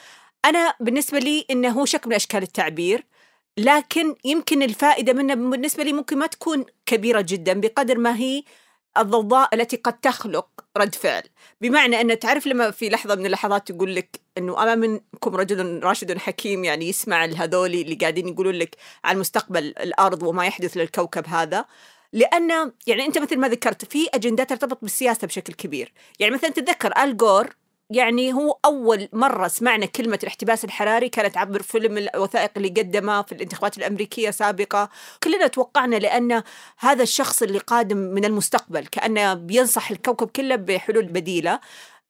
أنا 0.45 0.75
بالنسبة 0.81 1.19
لي 1.19 1.47
إنه 1.51 1.69
هو 1.69 1.85
شكل 1.85 2.11
من 2.11 2.17
أشكال 2.17 2.43
التعبير 2.43 3.07
لكن 3.59 4.15
يمكن 4.25 4.63
الفائدة 4.63 5.13
منه 5.13 5.35
بالنسبة 5.35 5.85
لي 5.85 5.93
ممكن 5.93 6.19
ما 6.19 6.27
تكون 6.27 6.65
كبيرة 6.87 7.21
جدا 7.21 7.61
بقدر 7.61 7.99
ما 7.99 8.17
هي 8.17 8.43
الضوضاء 8.99 9.55
التي 9.55 9.77
قد 9.77 10.01
تخلق 10.01 10.49
رد 10.77 10.95
فعل. 10.95 11.23
بمعنى 11.61 12.01
أن 12.01 12.19
تعرف 12.19 12.47
لما 12.47 12.71
في 12.71 12.89
لحظة 12.89 13.15
من 13.15 13.27
اللحظات 13.27 13.73
تقول 13.73 13.95
لك 13.95 14.21
أنه 14.39 14.63
أما 14.63 14.75
منكم 14.75 15.37
رجل 15.37 15.81
راشد 15.83 16.19
حكيم 16.19 16.65
يعني 16.65 16.89
يسمع 16.89 17.25
الهذولي 17.25 17.83
اللي 17.83 17.95
قاعدين 17.95 18.29
يقولون 18.29 18.55
لك 18.55 18.77
عن 19.05 19.19
مستقبل 19.19 19.65
الأرض 19.65 20.23
وما 20.23 20.47
يحدث 20.47 20.77
للكوكب 20.77 21.27
هذا. 21.27 21.65
لأن 22.13 22.73
يعني 22.87 23.07
أنت 23.07 23.19
مثل 23.19 23.37
ما 23.39 23.49
ذكرت 23.49 23.85
في 23.85 24.09
أجندات 24.15 24.51
ترتبط 24.51 24.79
بالسياسة 24.83 25.27
بشكل 25.27 25.53
كبير. 25.53 25.93
يعني 26.21 26.35
مثلا 26.35 26.51
تتذكر 26.51 27.03
الجور 27.03 27.49
يعني 27.97 28.33
هو 28.33 28.59
أول 28.65 29.09
مرة 29.13 29.49
سمعنا 29.49 29.87
كلمة 29.87 30.19
الاحتباس 30.23 30.65
الحراري 30.65 31.09
كانت 31.09 31.37
عبر 31.37 31.63
فيلم 31.63 31.99
الوثائق 31.99 32.51
اللي 32.57 32.69
قدمه 32.69 33.23
في 33.23 33.33
الانتخابات 33.33 33.79
الأمريكية 33.79 34.31
سابقة. 34.31 34.91
كلنا 35.23 35.47
توقعنا 35.47 35.97
لأن 35.97 36.43
هذا 36.79 37.03
الشخص 37.03 37.43
اللي 37.43 37.59
قادم 37.59 37.97
من 37.97 38.25
المستقبل 38.25 38.87
كأنه 38.87 39.35
بينصح 39.35 39.91
الكوكب 39.91 40.29
كله 40.29 40.57
بحلول 40.57 41.05
بديلة. 41.07 41.61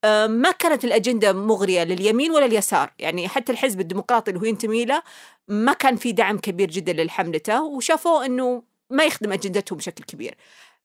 آه، 0.04 0.26
ما 0.26 0.50
كانت 0.50 0.84
الأجندة 0.84 1.32
مغرية 1.32 1.84
لليمين 1.84 2.30
ولا 2.30 2.46
اليسار. 2.46 2.92
يعني 2.98 3.28
حتى 3.28 3.52
الحزب 3.52 3.80
الديمقراطي 3.80 4.30
اللي 4.30 4.40
هو 4.40 4.44
ينتمي 4.44 4.84
له 4.84 5.02
ما 5.48 5.72
كان 5.72 5.96
في 5.96 6.12
دعم 6.12 6.38
كبير 6.38 6.70
جدا 6.70 7.04
لحملته 7.04 7.62
وشافوه 7.62 8.26
أنه 8.26 8.62
ما 8.90 9.04
يخدم 9.04 9.32
أجندتهم 9.32 9.78
بشكل 9.78 10.04
كبير. 10.04 10.36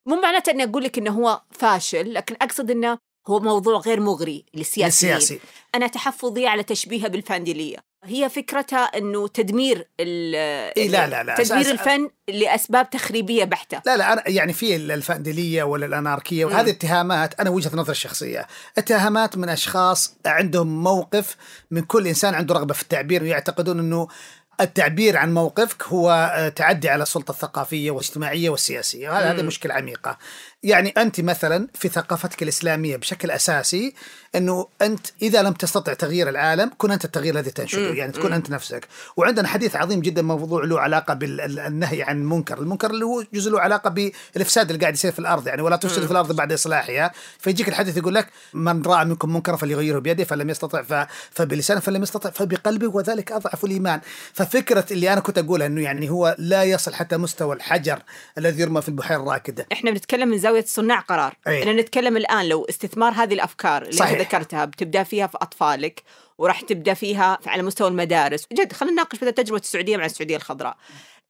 مو 0.06 0.22
معناته 0.22 0.52
إني 0.52 0.64
أقول 0.64 0.84
لك 0.84 0.98
إنه 0.98 1.12
هو 1.12 1.42
فاشل 1.52 2.14
لكن 2.14 2.36
أقصد 2.42 2.72
إنه 2.72 3.07
هو 3.28 3.40
موضوع 3.40 3.80
غير 3.80 4.00
مغري 4.00 4.46
للسياسيين. 4.54 5.14
السياسي 5.16 5.40
أنا 5.76 5.88
تحفظي 5.88 6.48
على 6.48 6.64
تشبيهها 6.64 7.08
بالفانديليه 7.08 7.78
هي 8.04 8.30
فكرتها 8.30 8.80
إنه 8.98 9.28
تدمير 9.28 9.88
إيه 10.00 10.90
لا 10.90 11.08
لا 11.08 11.24
لا. 11.24 11.36
تدمير 11.36 11.64
أساس- 11.64 11.68
الفن 11.68 12.10
لأسباب 12.28 12.90
تخريبية 12.90 13.44
بحتة. 13.44 13.82
لا 13.86 13.98
لا 13.98 14.14
أنا 14.14 14.24
يعني 14.30 14.54
في 14.54 14.76
الفانديليه 14.76 15.64
ولا 15.64 15.86
الأناركية 15.86 16.46
وهذه 16.46 16.70
اتهامات 16.70 17.40
أنا 17.40 17.50
وجهة 17.50 17.72
نظري 17.76 17.92
الشخصية. 17.92 18.48
اتهامات 18.78 19.38
من 19.38 19.50
أشخاص 19.50 20.14
عندهم 20.26 20.84
موقف 20.84 21.36
من 21.72 21.82
كل 21.82 22.08
إنسان 22.08 22.34
عنده 22.34 22.56
رغبة 22.56 22.74
في 22.74 22.82
التعبير 22.82 23.24
ويعتقدون 23.24 23.80
إنه 23.80 24.08
التعبير 24.62 25.18
عن 25.18 25.34
موقفك 25.34 25.84
هو 25.84 26.32
آه، 26.36 26.50
تعدي 26.50 26.90
على 26.90 27.04
السلطة 27.04 27.32
الثقافية 27.32 27.92
والاجتماعيه 27.92 28.50
والسياسية 28.50 29.10
وهذا 29.10 29.32
هذه 29.32 29.42
مشكلة 29.42 29.74
عميقة. 29.74 30.18
يعني 30.64 30.90
أنت 30.90 31.22
مثلا 31.22 31.68
في 31.74 31.90
ثقافتك 31.90 32.44
الإسلامية 32.44 32.98
بشكل 32.98 33.32
أساسي 33.32 33.94
إنه 34.36 34.68
أنت 34.82 35.08
إذا 35.22 35.42
لم 35.42 35.54
تستطع 35.54 35.94
تغيير 35.94 36.30
العالم 36.30 36.72
كن 36.78 36.92
أنت 36.92 37.06
التغيير 37.06 37.36
الذي 37.36 37.52
تنشده 37.52 37.94
يعني 37.94 38.12
تكون 38.12 38.34
أنت 38.34 38.50
نفسك. 38.50 38.88
وعندنا 39.18 39.48
حديث 39.48 39.76
عظيم 39.76 40.02
جدا 40.02 40.22
موضوع 40.22 40.64
له 40.64 40.80
علاقة 40.80 41.14
بالنهي 41.14 42.04
عن 42.04 42.18
المنكر. 42.18 42.60
المنكر 42.60 42.90
اللي 42.92 43.06
هو 43.06 43.24
جزء 43.34 43.52
له 43.52 43.62
علاقة 43.62 43.90
بالإفساد 43.90 44.70
اللي 44.70 44.82
قاعد 44.82 44.94
يصير 44.94 45.12
في 45.12 45.20
الأرض 45.20 45.48
يعني 45.48 45.62
ولا 45.62 45.76
تفسد 45.76 46.06
في 46.06 46.12
الأرض 46.12 46.36
بعد 46.36 46.52
إصلاحها. 46.52 47.12
فيجيك 47.40 47.70
الحديث 47.70 47.98
يقول 47.98 48.16
لك 48.16 48.28
من 48.54 48.82
رأى 48.82 49.06
منكم 49.06 49.34
منكرا 49.34 49.56
فليغيره 49.56 50.00
بيده 50.00 50.24
فلم 50.24 50.50
يستطع. 50.50 51.08
فبلسانه 51.32 51.80
فلم 51.80 52.04
يستطع 52.04 52.30
فبقلبه 52.30 52.88
وذلك 52.88 53.32
أضعف 53.32 53.66
الإيمان. 53.66 54.02
ففكره 54.48 54.86
اللي 54.92 55.14
أنا 55.14 55.22
كنت 55.22 55.38
أقولها 55.38 55.68
إنه 55.68 55.82
يعني 55.82 56.10
هو 56.10 56.36
لا 56.40 56.64
يصل 56.64 56.94
حتى 56.94 57.18
مستوى 57.18 57.56
الحجر 57.56 58.00
الذي 58.38 58.62
يرمى 58.62 58.82
في 58.82 58.90
البحيرة 58.90 59.22
الراكدة 59.22 59.68
إحنا 59.72 59.92
بنتكلم 59.92 60.28
من 60.30 60.38
زاوية 60.38 60.64
صناع 60.68 61.00
قرار 61.00 61.34
أي. 61.48 61.60
إحنا 61.60 61.74
نتكلم 61.74 62.18
الآن 62.18 62.50
لو 62.50 62.66
استثمار 62.66 63.14
هذه 63.14 63.34
الأفكار 63.34 63.82
اللي 63.82 63.92
صحيح. 63.92 64.12
انت 64.12 64.22
ذكرتها 64.22 64.66
بتبدأ 64.66 65.04
فيها 65.04 65.28
في 65.28 65.38
أطفالك 65.42 66.04
وراح 66.38 66.62
تبدأ 66.62 66.94
فيها 66.94 67.40
على 67.46 67.64
مستوى 67.64 67.88
المدارس 67.88 68.48
جد 68.54 68.74
خلينا 68.74 68.94
نناقش 68.94 69.18
مثلا 69.18 69.32
تجربة 69.32 69.60
السعودية 69.60 69.98
مع 69.98 70.06
السعودية 70.06 70.36
الخضراء 70.36 70.78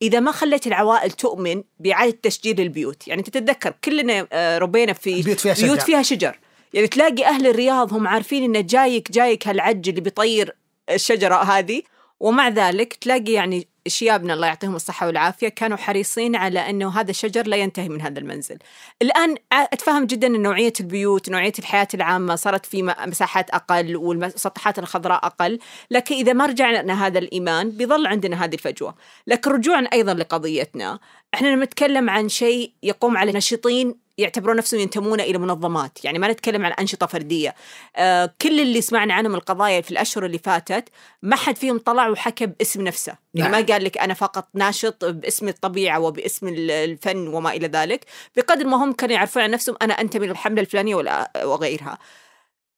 إذا 0.02 0.20
ما 0.20 0.32
خليت 0.32 0.68
العوائل 0.68 1.12
تؤمن 1.12 1.64
بإعادة 1.80 2.18
تشجير 2.24 2.60
البيوت، 2.60 3.08
يعني 3.08 3.22
تتذكر 3.22 3.74
كلنا 3.84 4.28
آه، 4.32 4.58
ربينا 4.58 4.94
في 4.94 5.22
بيوت 5.22 5.40
فيها 5.40 5.54
بيوت 5.54 5.78
شجر. 5.78 5.86
فيها 5.86 6.02
شجر، 6.02 6.40
يعني 6.74 6.88
تلاقي 6.88 7.26
أهل 7.26 7.48
الرياض 7.48 7.94
هم 7.94 8.08
عارفين 8.08 8.56
إن 8.56 8.66
جايك 8.66 9.12
جايك 9.12 9.48
هالعج 9.48 9.90
اللي 9.90 10.02
بيطير 10.02 10.56
الشجرة 10.90 11.36
هذه، 11.36 11.82
ومع 12.20 12.48
ذلك 12.48 12.94
تلاقي 12.94 13.32
يعني 13.32 13.68
شيابنا 13.88 14.34
الله 14.34 14.48
يعطيهم 14.48 14.76
الصحة 14.76 15.08
والعافية 15.08 15.48
كانوا 15.48 15.78
حريصين 15.78 16.36
على 16.36 16.70
أنه 16.70 17.00
هذا 17.00 17.12
الشجر 17.12 17.48
لا 17.48 17.58
ينتهي 17.58 17.90
من 17.90 18.02
هذا 18.02 18.20
المنزل. 18.20 18.58
الآن 19.02 19.36
أتفهم 19.52 20.06
جدا 20.06 20.28
أن 20.28 20.42
نوعية 20.42 20.74
البيوت 20.80 21.30
نوعية 21.30 21.54
الحياة 21.60 21.88
العامة 21.94 22.36
صارت 22.36 22.66
في 22.66 22.84
مساحات 22.84 23.50
أقل 23.50 23.96
والمسطحات 23.96 24.80
الخضراء 24.80 25.26
أقل 25.26 25.60
لكن 25.92 26.16
إذا 26.16 26.34
ما 26.34 26.46
رجعنا 26.46 27.08
هذا 27.08 27.20
الإيمان 27.20 27.72
بيظل 27.72 28.08
عندنا 28.08 28.46
هذه 28.46 28.54
الفجوة. 28.54 28.96
لكن 29.28 29.52
رجوعا 29.52 29.88
أيضا 29.94 30.14
لقضيتنا 30.14 31.00
إحنا 31.34 31.56
نتكلم 31.56 32.10
عن 32.10 32.30
شيء 32.30 32.72
يقوم 32.84 33.18
على 33.18 33.32
ناشطين 33.32 34.07
يعتبرون 34.18 34.56
نفسهم 34.56 34.80
ينتمون 34.80 35.20
إلى 35.20 35.38
منظمات، 35.38 36.06
يعني 36.06 36.20
ما 36.20 36.28
نتكلم 36.28 36.66
عن 36.66 36.72
أنشطة 36.72 37.06
فردية. 37.06 37.56
آه 37.96 38.34
كل 38.42 38.60
اللي 38.60 38.82
سمعنا 38.82 39.14
عنهم 39.14 39.36
القضايا 39.36 39.82
في 39.82 39.92
الأشهر 39.92 40.26
اللي 40.26 40.38
فاتت 40.38 40.90
ما 41.22 41.36
حد 41.36 41.56
فيهم 41.56 41.78
طلع 41.78 42.10
وحكى 42.10 42.46
باسم 42.46 42.82
نفسه، 42.82 43.16
يعني 43.34 43.52
نعم. 43.52 43.62
ما 43.62 43.68
قال 43.68 43.84
لك 43.84 43.98
أنا 43.98 44.14
فقط 44.14 44.48
ناشط 44.54 45.06
باسم 45.06 45.48
الطبيعة 45.48 46.00
وباسم 46.00 46.48
ال- 46.48 46.72
الفن 46.72 47.28
وما 47.28 47.52
إلى 47.52 47.68
ذلك، 47.68 48.06
بقدر 48.38 48.68
ما 48.68 48.84
هم 48.84 48.94
كانوا 48.94 49.16
يعرفون 49.16 49.44
عن 49.44 49.52
نفسهم 49.52 49.76
أنا 49.82 49.94
انتمي 50.02 50.28
للحمله 50.28 50.62
الفلانية 50.62 50.96
ولا 50.96 51.32
وغيرها. 51.44 51.98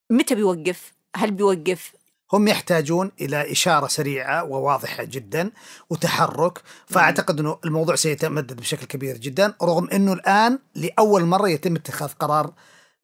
متى 0.09 0.35
بيوقف؟ 0.35 0.91
هل 1.15 1.31
بيوقف؟ 1.31 1.93
هم 2.33 2.47
يحتاجون 2.47 3.11
إلى 3.21 3.51
إشارة 3.51 3.87
سريعة 3.87 4.43
وواضحة 4.43 5.03
جدا 5.03 5.51
وتحرك. 5.89 6.61
فأعتقد 6.87 7.39
إنه 7.39 7.57
الموضوع 7.65 7.95
سيتمدد 7.95 8.59
بشكل 8.59 8.85
كبير 8.85 9.17
جدا 9.17 9.53
رغم 9.63 9.89
إنه 9.89 10.13
الآن 10.13 10.59
لأول 10.75 11.25
مرة 11.25 11.49
يتم 11.49 11.75
اتخاذ 11.75 12.09
قرار 12.09 12.53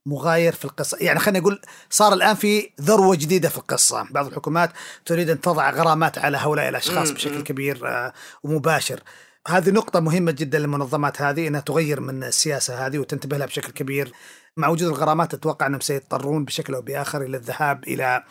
مغاير 0.06 0.54
في 0.54 0.66
القصة. 0.66 0.98
يعني 1.02 1.20
خلينا 1.20 1.40
نقول 1.40 1.62
صار 1.90 2.14
الآن 2.14 2.36
في 2.36 2.70
ذروة 2.82 3.16
جديدة 3.16 3.50
في 3.50 3.58
القصة. 3.58 4.08
بعض 4.12 4.28
الحكومات 4.28 4.72
تريد 5.06 5.30
أن 5.30 5.42
تضع 5.42 5.70
غرامات 5.70 6.18
على 6.18 6.38
هؤلاء 6.38 6.70
الأشخاص 6.70 7.12
بشكل 7.12 7.44
كبير 7.44 7.88
آه، 7.88 8.14
ومباشر. 8.44 9.00
هذه 9.48 9.70
نقطة 9.70 10.00
مهمة 10.00 10.32
جدا 10.32 10.60
للمنظمات 10.60 11.22
هذه 11.22 11.48
إنها 11.48 11.62
تغير 11.62 12.00
من 12.00 12.24
السياسة 12.24 12.88
هذه 12.88 13.00
وتنتبه 13.00 13.38
لها 13.38 13.46
بشكل 13.48 13.72
كبير. 13.72 14.12
مع 14.58 14.68
وجود 14.68 14.88
الغرامات 14.88 15.34
أتوقع 15.34 15.68
أنهم 15.68 15.80
سيضطرون 15.80 16.46
بشكل 16.46 16.76
أو 16.76 16.82
بآخر 16.82 17.22
إلى 17.22 17.38
الذهاب 17.38 17.84
إلى 17.84 18.24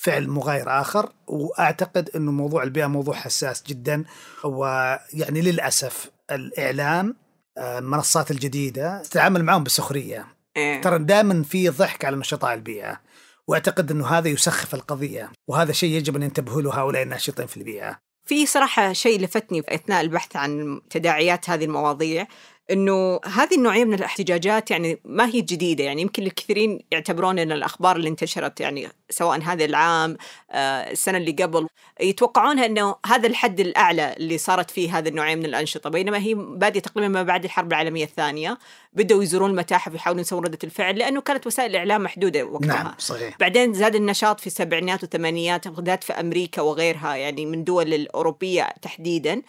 فعل 0.00 0.28
مغاير 0.28 0.80
آخر 0.80 1.12
وأعتقد 1.26 2.10
إنه 2.16 2.32
موضوع 2.32 2.62
البيئه 2.62 2.86
موضوع 2.86 3.14
حساس 3.14 3.62
جدا 3.66 4.04
ويعني 4.44 5.40
للأسف 5.40 6.10
الإعلام 6.30 7.16
آه، 7.58 7.78
المنصات 7.78 8.30
الجديدة 8.30 9.02
تتعامل 9.02 9.44
معهم 9.44 9.64
بسخرية. 9.64 10.26
إيه. 10.56 10.80
ترى 10.80 10.98
دائما 10.98 11.42
في 11.42 11.68
ضحك 11.68 12.04
على 12.04 12.16
نشطاء 12.16 12.54
البيئه 12.54 13.00
وأعتقد 13.48 13.90
إنه 13.90 14.06
هذا 14.06 14.28
يسخف 14.28 14.74
القضية 14.74 15.30
وهذا 15.48 15.72
شيء 15.72 15.90
يجب 15.90 16.16
أن 16.16 16.22
ينتبهوا 16.22 16.62
له 16.62 16.80
هؤلاء 16.80 17.02
الناشطين 17.02 17.46
في 17.46 17.56
البيئه 17.56 17.98
في 18.26 18.46
صراحة 18.46 18.92
شيء 18.92 19.20
لفتني 19.20 19.62
أثناء 19.68 20.00
البحث 20.00 20.36
عن 20.36 20.80
تداعيات 20.90 21.50
هذه 21.50 21.64
المواضيع. 21.64 22.26
إنه 22.70 23.20
هذه 23.24 23.54
النوعية 23.54 23.84
من 23.84 23.94
الاحتجاجات 23.94 24.70
يعني 24.70 25.00
ما 25.04 25.26
هي 25.26 25.40
جديدة. 25.40 25.84
يعني 25.84 26.02
يمكن 26.02 26.22
الكثيرين 26.22 26.80
يعتبرون 26.90 27.38
إن 27.38 27.52
الأخبار 27.52 27.96
اللي 27.96 28.08
انتشرت 28.08 28.60
يعني 28.60 28.88
سواء 29.10 29.40
هذا 29.42 29.64
العام 29.64 30.16
آه، 30.50 30.90
السنة 30.90 31.18
اللي 31.18 31.32
قبل 31.32 31.66
يتوقعونها 32.00 32.66
إنه 32.66 32.96
هذا 33.06 33.26
الحد 33.26 33.60
الأعلى 33.60 34.14
اللي 34.16 34.38
صارت 34.38 34.70
فيه 34.70 34.98
هذه 34.98 35.08
النوعية 35.08 35.34
من 35.34 35.44
الأنشطة. 35.44 35.90
بينما 35.90 36.18
هي 36.18 36.34
بادية 36.34 36.80
تقريبا 36.80 37.08
ما 37.08 37.22
بعد 37.22 37.44
الحرب 37.44 37.68
العالمية 37.68 38.04
الثانية. 38.04 38.58
بدأوا 38.92 39.22
يزورون 39.22 39.50
المتاحف 39.50 39.92
ويحاولون 39.92 40.20
يسوون 40.20 40.44
ردة 40.44 40.58
الفعل 40.64 40.98
لأنه 40.98 41.20
كانت 41.20 41.46
وسائل 41.46 41.70
الاعلام 41.70 42.02
محدودة 42.02 42.44
وقتها. 42.44 42.66
نعم 42.66 42.94
صحيح. 42.98 43.36
بعدين 43.40 43.74
زاد 43.74 43.94
النشاط 43.94 44.40
في 44.40 44.46
السبعينات 44.46 45.02
والثمانينات 45.02 45.68
بالذات 45.68 46.04
في 46.04 46.12
أمريكا 46.12 46.62
وغيرها 46.62 47.16
يعني 47.16 47.46
من 47.46 47.64
دول 47.64 47.94
الأوروبية 47.94 48.68
تحديدا. 48.82 49.42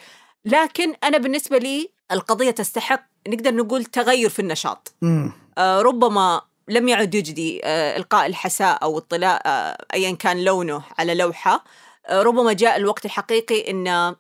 لكن 0.46 0.94
أنا 1.04 1.18
بالنسبة 1.18 1.58
لي 1.58 1.90
القضية 2.12 2.52
تستحق 2.52 3.11
نقدر 3.28 3.54
نقول 3.54 3.86
تغير 3.86 4.30
في 4.30 4.40
النشاط. 4.40 4.94
مم. 5.02 5.32
آه 5.58 5.82
ربما 5.82 6.42
لم 6.68 6.88
يعد 6.88 7.16
يجدي 7.16 7.62
آه 7.64 7.98
إلقاء 7.98 8.26
الحساء 8.26 8.84
أو 8.84 8.98
اطلاع 8.98 9.42
آه 9.46 9.78
ايا 9.94 10.12
كان 10.16 10.44
لونه 10.44 10.84
على 11.00 11.16
لوحة. 11.16 11.64
آه 12.08 12.22
ربما 12.22 12.54
جاء 12.54 12.78
الوقت 12.78 13.06
الحقيقي 13.06 13.72
إن 13.72 14.16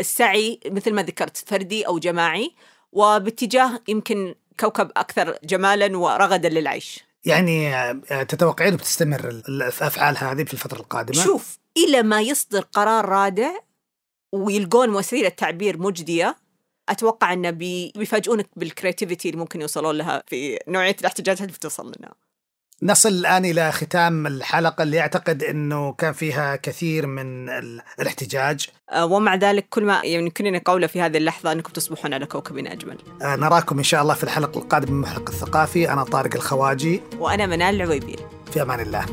السعي 0.00 0.60
مثل 0.66 0.92
ما 0.94 1.02
ذكرت 1.02 1.36
فردي 1.36 1.86
أو 1.86 1.98
جماعي 1.98 2.52
وباتجاه 2.92 3.80
يمكن 3.88 4.34
كوكب 4.60 4.90
أكثر 4.96 5.38
جمالا 5.44 5.98
ورغدا 5.98 6.48
للعيش. 6.48 7.04
يعني 7.24 7.74
آه، 7.74 8.22
تتوقعين 8.22 8.76
بتستمر 8.76 9.28
ال- 9.28 9.42
الافعال 9.48 10.16
هذه 10.18 10.44
في 10.44 10.52
الفترة 10.52 10.78
القادمة؟ 10.80 11.24
شوف 11.24 11.58
إلى 11.76 12.02
ما 12.02 12.20
يصدر 12.20 12.60
قرار 12.72 13.04
رادع 13.08 13.50
ويلقون 14.32 14.94
وسيلة 14.94 15.28
تعبير 15.28 15.78
مجدية 15.78 16.36
أتوقع 16.88 17.32
انه 17.32 17.50
بي- 17.50 17.92
بيفاجئونك 17.96 18.46
بال 18.56 18.68
creativity 18.68 19.28
اللي 19.28 19.40
ممكن 19.40 19.60
يوصلون 19.60 19.96
لها 19.98 20.22
في 20.26 20.58
نوعية 20.68 20.96
الاحتجاجات 21.00 21.40
اللي 21.40 21.52
بتوصل 21.52 21.92
لنا. 21.98 22.12
نصل 22.82 23.08
الآن 23.08 23.44
إلى 23.44 23.72
ختام 23.72 24.26
الحلقة 24.26 24.82
اللي 24.82 25.00
أعتقد 25.00 25.42
إنه 25.42 25.92
كان 25.92 26.12
فيها 26.12 26.56
كثير 26.56 27.06
من 27.06 27.48
ال- 27.48 27.82
الاحتجاج 28.00 28.66
آه، 28.90 29.06
ومع 29.06 29.34
ذلك 29.34 29.66
كل 29.70 29.84
ما 29.84 30.00
يمكنني 30.04 30.58
قوله 30.64 30.86
في 30.86 31.00
هذه 31.00 31.16
اللحظة 31.16 31.52
أنكم 31.52 31.72
تصبحون 31.72 32.14
على 32.14 32.26
كوكب 32.26 32.58
أجمل. 32.58 32.98
آه، 33.22 33.36
نراكم 33.36 33.78
إن 33.78 33.84
شاء 33.84 34.02
الله 34.02 34.14
في 34.14 34.24
الحلقة 34.24 34.58
القادمة 34.58 34.90
من 34.92 34.96
المحلق 35.04 35.30
الثقافي 35.30 35.90
أنا 35.92 36.04
طارق 36.04 36.34
الخواجي 36.34 37.00
وأنا 37.18 37.46
منال 37.46 37.74
العويبي. 37.74 38.16
في 38.52 38.62
أمان 38.62 38.80
الله 38.80 39.06